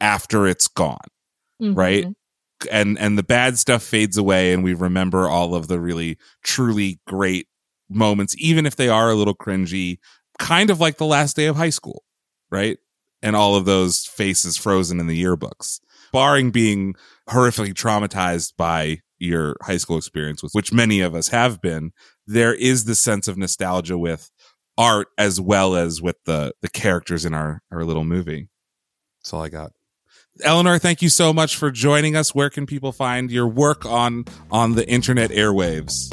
after 0.01 0.45
it's 0.47 0.67
gone. 0.67 1.07
Mhm. 1.61 1.77
right 1.77 2.05
and 2.71 2.97
and 2.97 3.17
the 3.17 3.23
bad 3.23 3.57
stuff 3.59 3.83
fades 3.83 4.17
away 4.17 4.53
and 4.53 4.63
we 4.63 4.73
remember 4.73 5.27
all 5.29 5.53
of 5.53 5.67
the 5.67 5.79
really 5.79 6.17
truly 6.43 6.99
great 7.07 7.47
moments 7.89 8.35
even 8.39 8.65
if 8.65 8.75
they 8.75 8.89
are 8.89 9.09
a 9.11 9.15
little 9.15 9.35
cringy 9.35 9.97
kind 10.39 10.69
of 10.69 10.79
like 10.79 10.97
the 10.97 11.05
last 11.05 11.35
day 11.35 11.45
of 11.45 11.55
high 11.55 11.69
school 11.69 12.03
right 12.51 12.77
and 13.21 13.35
all 13.35 13.55
of 13.55 13.65
those 13.65 14.05
faces 14.05 14.57
frozen 14.57 14.99
in 14.99 15.07
the 15.07 15.21
yearbooks 15.23 15.79
barring 16.11 16.51
being 16.51 16.95
horrifically 17.29 17.73
traumatized 17.73 18.53
by 18.57 18.97
your 19.23 19.55
high 19.61 19.77
school 19.77 19.97
experience 19.97 20.41
which 20.53 20.73
many 20.73 21.01
of 21.01 21.15
us 21.15 21.29
have 21.29 21.61
been 21.61 21.91
there 22.27 22.53
is 22.53 22.85
the 22.85 22.95
sense 22.95 23.27
of 23.27 23.37
nostalgia 23.37 23.97
with 23.97 24.29
art 24.77 25.07
as 25.17 25.39
well 25.39 25.75
as 25.75 26.01
with 26.01 26.17
the 26.25 26.53
the 26.61 26.69
characters 26.69 27.25
in 27.25 27.33
our 27.33 27.61
our 27.71 27.83
little 27.83 28.03
movie 28.03 28.49
that's 29.21 29.33
all 29.33 29.41
i 29.41 29.49
got 29.49 29.71
Eleanor, 30.41 30.79
thank 30.79 31.03
you 31.03 31.09
so 31.09 31.31
much 31.31 31.55
for 31.55 31.69
joining 31.69 32.15
us. 32.15 32.33
Where 32.33 32.49
can 32.49 32.65
people 32.65 32.91
find 32.91 33.29
your 33.29 33.47
work 33.47 33.85
on 33.85 34.25
on 34.49 34.73
the 34.73 34.87
internet 34.89 35.29
airwaves? 35.29 36.11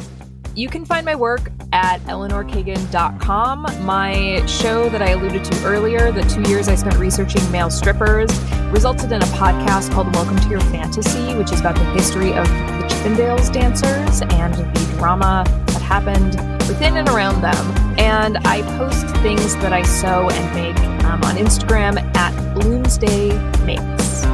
You 0.56 0.68
can 0.68 0.84
find 0.84 1.06
my 1.06 1.14
work 1.14 1.52
at 1.72 2.00
eleanorkagan.com. 2.02 3.84
My 3.84 4.44
show 4.46 4.88
that 4.88 5.00
I 5.00 5.10
alluded 5.10 5.44
to 5.44 5.64
earlier, 5.64 6.10
the 6.10 6.22
two 6.22 6.42
years 6.50 6.66
I 6.66 6.74
spent 6.74 6.96
researching 6.96 7.48
male 7.52 7.70
strippers, 7.70 8.36
resulted 8.72 9.12
in 9.12 9.22
a 9.22 9.26
podcast 9.26 9.92
called 9.92 10.12
Welcome 10.12 10.40
to 10.40 10.48
Your 10.48 10.60
Fantasy, 10.62 11.36
which 11.36 11.52
is 11.52 11.60
about 11.60 11.76
the 11.76 11.84
history 11.92 12.32
of 12.32 12.48
the 12.48 12.86
Chippendales 12.88 13.52
dancers 13.52 14.22
and 14.22 14.54
the 14.54 14.94
drama 14.98 15.44
that 15.66 15.82
happened 15.82 16.34
within 16.66 16.96
and 16.96 17.08
around 17.08 17.42
them. 17.42 17.98
And 17.98 18.38
I 18.38 18.62
post 18.76 19.06
things 19.18 19.54
that 19.56 19.72
I 19.72 19.82
sew 19.82 20.30
and 20.30 20.54
make 20.54 21.04
um, 21.04 21.22
on 21.22 21.36
Instagram 21.36 21.98
at 22.16 22.32
Bloomsday 22.56 23.30
Makes. 23.64 24.24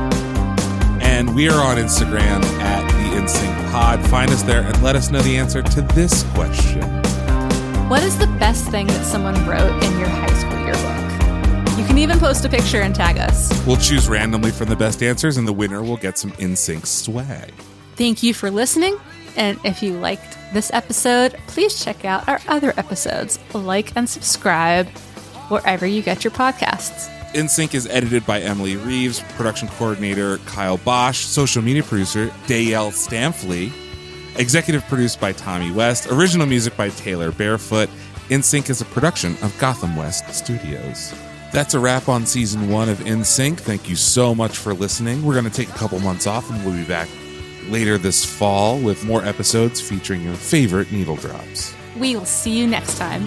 And 1.04 1.34
we 1.34 1.50
are 1.50 1.62
on 1.62 1.76
Instagram 1.76 2.42
at 2.60 2.95
InSync 3.26 3.72
Pod. 3.72 4.08
Find 4.08 4.30
us 4.30 4.44
there 4.44 4.62
and 4.62 4.82
let 4.84 4.94
us 4.94 5.10
know 5.10 5.20
the 5.20 5.36
answer 5.36 5.60
to 5.60 5.82
this 5.82 6.22
question. 6.34 6.82
What 7.88 8.04
is 8.04 8.16
the 8.16 8.28
best 8.38 8.70
thing 8.70 8.86
that 8.86 9.04
someone 9.04 9.34
wrote 9.46 9.82
in 9.82 9.98
your 9.98 10.08
high 10.08 10.32
school 10.34 10.60
yearbook? 10.60 11.76
You 11.76 11.84
can 11.84 11.98
even 11.98 12.20
post 12.20 12.44
a 12.44 12.48
picture 12.48 12.82
and 12.82 12.94
tag 12.94 13.18
us. 13.18 13.50
We'll 13.66 13.78
choose 13.78 14.08
randomly 14.08 14.52
from 14.52 14.68
the 14.68 14.76
best 14.76 15.02
answers, 15.02 15.38
and 15.38 15.48
the 15.48 15.52
winner 15.52 15.82
will 15.82 15.96
get 15.96 16.18
some 16.18 16.30
InSync 16.32 16.86
swag. 16.86 17.52
Thank 17.96 18.22
you 18.22 18.32
for 18.32 18.48
listening. 18.48 18.96
And 19.36 19.58
if 19.64 19.82
you 19.82 19.94
liked 19.94 20.38
this 20.52 20.70
episode, 20.72 21.36
please 21.48 21.84
check 21.84 22.04
out 22.04 22.28
our 22.28 22.40
other 22.46 22.74
episodes. 22.76 23.40
Like 23.52 23.96
and 23.96 24.08
subscribe 24.08 24.88
wherever 25.48 25.84
you 25.84 26.00
get 26.00 26.22
your 26.22 26.30
podcasts. 26.30 27.12
InSync 27.34 27.74
is 27.74 27.86
edited 27.88 28.24
by 28.26 28.40
Emily 28.40 28.76
Reeves, 28.76 29.20
production 29.36 29.68
coordinator 29.68 30.38
Kyle 30.38 30.78
Bosch, 30.78 31.20
social 31.20 31.62
media 31.62 31.82
producer 31.82 32.32
Dale 32.46 32.90
Stamfley, 32.90 33.72
executive 34.38 34.84
produced 34.84 35.20
by 35.20 35.32
Tommy 35.32 35.70
West, 35.70 36.06
original 36.10 36.46
music 36.46 36.76
by 36.76 36.88
Taylor 36.90 37.32
Barefoot. 37.32 37.90
InSync 38.28 38.70
is 38.70 38.80
a 38.80 38.84
production 38.86 39.36
of 39.42 39.56
Gotham 39.58 39.96
West 39.96 40.32
Studios. 40.34 41.14
That's 41.52 41.74
a 41.74 41.78
wrap 41.78 42.08
on 42.08 42.26
season 42.26 42.70
one 42.70 42.88
of 42.88 42.98
InSync. 42.98 43.58
Thank 43.58 43.88
you 43.88 43.96
so 43.96 44.34
much 44.34 44.56
for 44.56 44.74
listening. 44.74 45.24
We're 45.24 45.34
going 45.34 45.44
to 45.44 45.50
take 45.50 45.68
a 45.68 45.78
couple 45.78 45.98
months 46.00 46.26
off 46.26 46.50
and 46.50 46.64
we'll 46.64 46.74
be 46.74 46.84
back 46.84 47.08
later 47.68 47.98
this 47.98 48.24
fall 48.24 48.78
with 48.78 49.04
more 49.04 49.24
episodes 49.24 49.80
featuring 49.80 50.22
your 50.22 50.34
favorite 50.34 50.90
needle 50.92 51.16
drops. 51.16 51.74
We 51.96 52.16
will 52.16 52.24
see 52.24 52.56
you 52.56 52.66
next 52.66 52.98
time. 52.98 53.26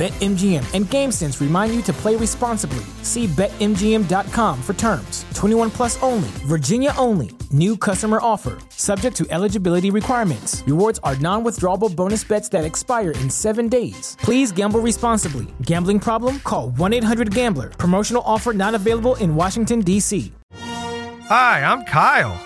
BetMGM 0.00 0.64
and 0.74 0.86
GameSense 0.86 1.42
remind 1.42 1.74
you 1.74 1.82
to 1.82 1.92
play 1.92 2.16
responsibly. 2.16 2.86
See 3.02 3.26
BetMGM.com 3.26 4.62
for 4.62 4.72
terms. 4.72 5.26
21 5.34 5.70
plus 5.70 6.02
only, 6.02 6.30
Virginia 6.48 6.94
only. 6.96 7.32
New 7.50 7.76
customer 7.76 8.18
offer, 8.22 8.56
subject 8.70 9.14
to 9.18 9.26
eligibility 9.28 9.90
requirements. 9.90 10.62
Rewards 10.66 11.00
are 11.02 11.16
non 11.16 11.44
withdrawable 11.44 11.94
bonus 11.94 12.24
bets 12.24 12.48
that 12.48 12.64
expire 12.64 13.10
in 13.10 13.28
seven 13.28 13.68
days. 13.68 14.16
Please 14.22 14.52
gamble 14.52 14.80
responsibly. 14.80 15.48
Gambling 15.66 16.00
problem? 16.00 16.40
Call 16.40 16.70
1 16.70 16.94
800 16.94 17.34
Gambler. 17.34 17.68
Promotional 17.68 18.22
offer 18.24 18.54
not 18.54 18.74
available 18.74 19.16
in 19.16 19.34
Washington, 19.34 19.80
D.C. 19.80 20.32
Hi, 20.54 21.62
I'm 21.62 21.84
Kyle. 21.84 22.40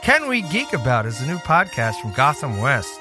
Can 0.00 0.30
We 0.30 0.40
Geek 0.40 0.72
About 0.72 1.04
is 1.04 1.20
a 1.20 1.26
new 1.26 1.36
podcast 1.36 2.00
from 2.00 2.12
Gotham 2.12 2.58
West. 2.62 3.00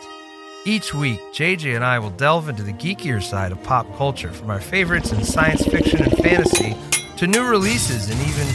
Each 0.68 0.96
week, 0.96 1.20
JJ 1.32 1.76
and 1.76 1.86
I 1.86 2.00
will 2.00 2.10
delve 2.10 2.50
into 2.50 2.64
the 2.64 2.74
geekier 2.74 3.22
side 3.22 3.52
of 3.52 3.62
pop 3.62 3.86
culture 3.98 4.34
from 4.34 4.50
our 4.50 4.60
favorites 4.60 5.12
in 5.12 5.24
science 5.24 5.64
fiction 5.64 6.02
and 6.02 6.18
fantasy 6.18 6.76
to 7.18 7.28
new 7.28 7.48
releases 7.48 8.10
and 8.10 8.20
even 8.22 8.48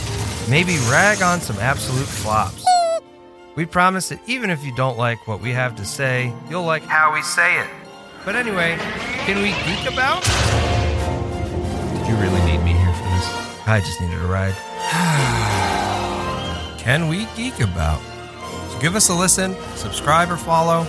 maybe 0.50 0.76
rag 0.90 1.22
on 1.22 1.40
some 1.40 1.56
absolute 1.58 2.08
flops. 2.08 2.66
We 3.54 3.64
promise 3.64 4.08
that 4.08 4.18
even 4.26 4.50
if 4.50 4.64
you 4.64 4.74
don't 4.74 4.98
like 4.98 5.28
what 5.28 5.40
we 5.40 5.52
have 5.52 5.76
to 5.76 5.84
say, 5.84 6.34
you'll 6.48 6.64
like 6.64 6.82
how 6.82 7.14
we 7.14 7.22
say 7.22 7.60
it. 7.60 7.68
But 8.24 8.34
anyway, 8.34 8.76
can 9.24 9.36
we 9.40 9.50
geek 9.64 9.86
about? 9.92 10.24
Did 11.94 12.08
you 12.08 12.16
really 12.16 12.44
need 12.44 12.58
me 12.64 12.72
here 12.72 12.92
for 12.92 13.04
this? 13.04 13.68
I 13.68 13.78
just 13.78 14.00
needed 14.00 14.20
a 14.20 14.26
ride. 14.26 14.56
can 16.80 17.06
we 17.06 17.28
geek 17.36 17.60
about? 17.60 18.02
So 18.72 18.80
give 18.80 18.96
us 18.96 19.10
a 19.10 19.14
listen, 19.14 19.54
subscribe 19.76 20.28
or 20.28 20.36
follow 20.36 20.88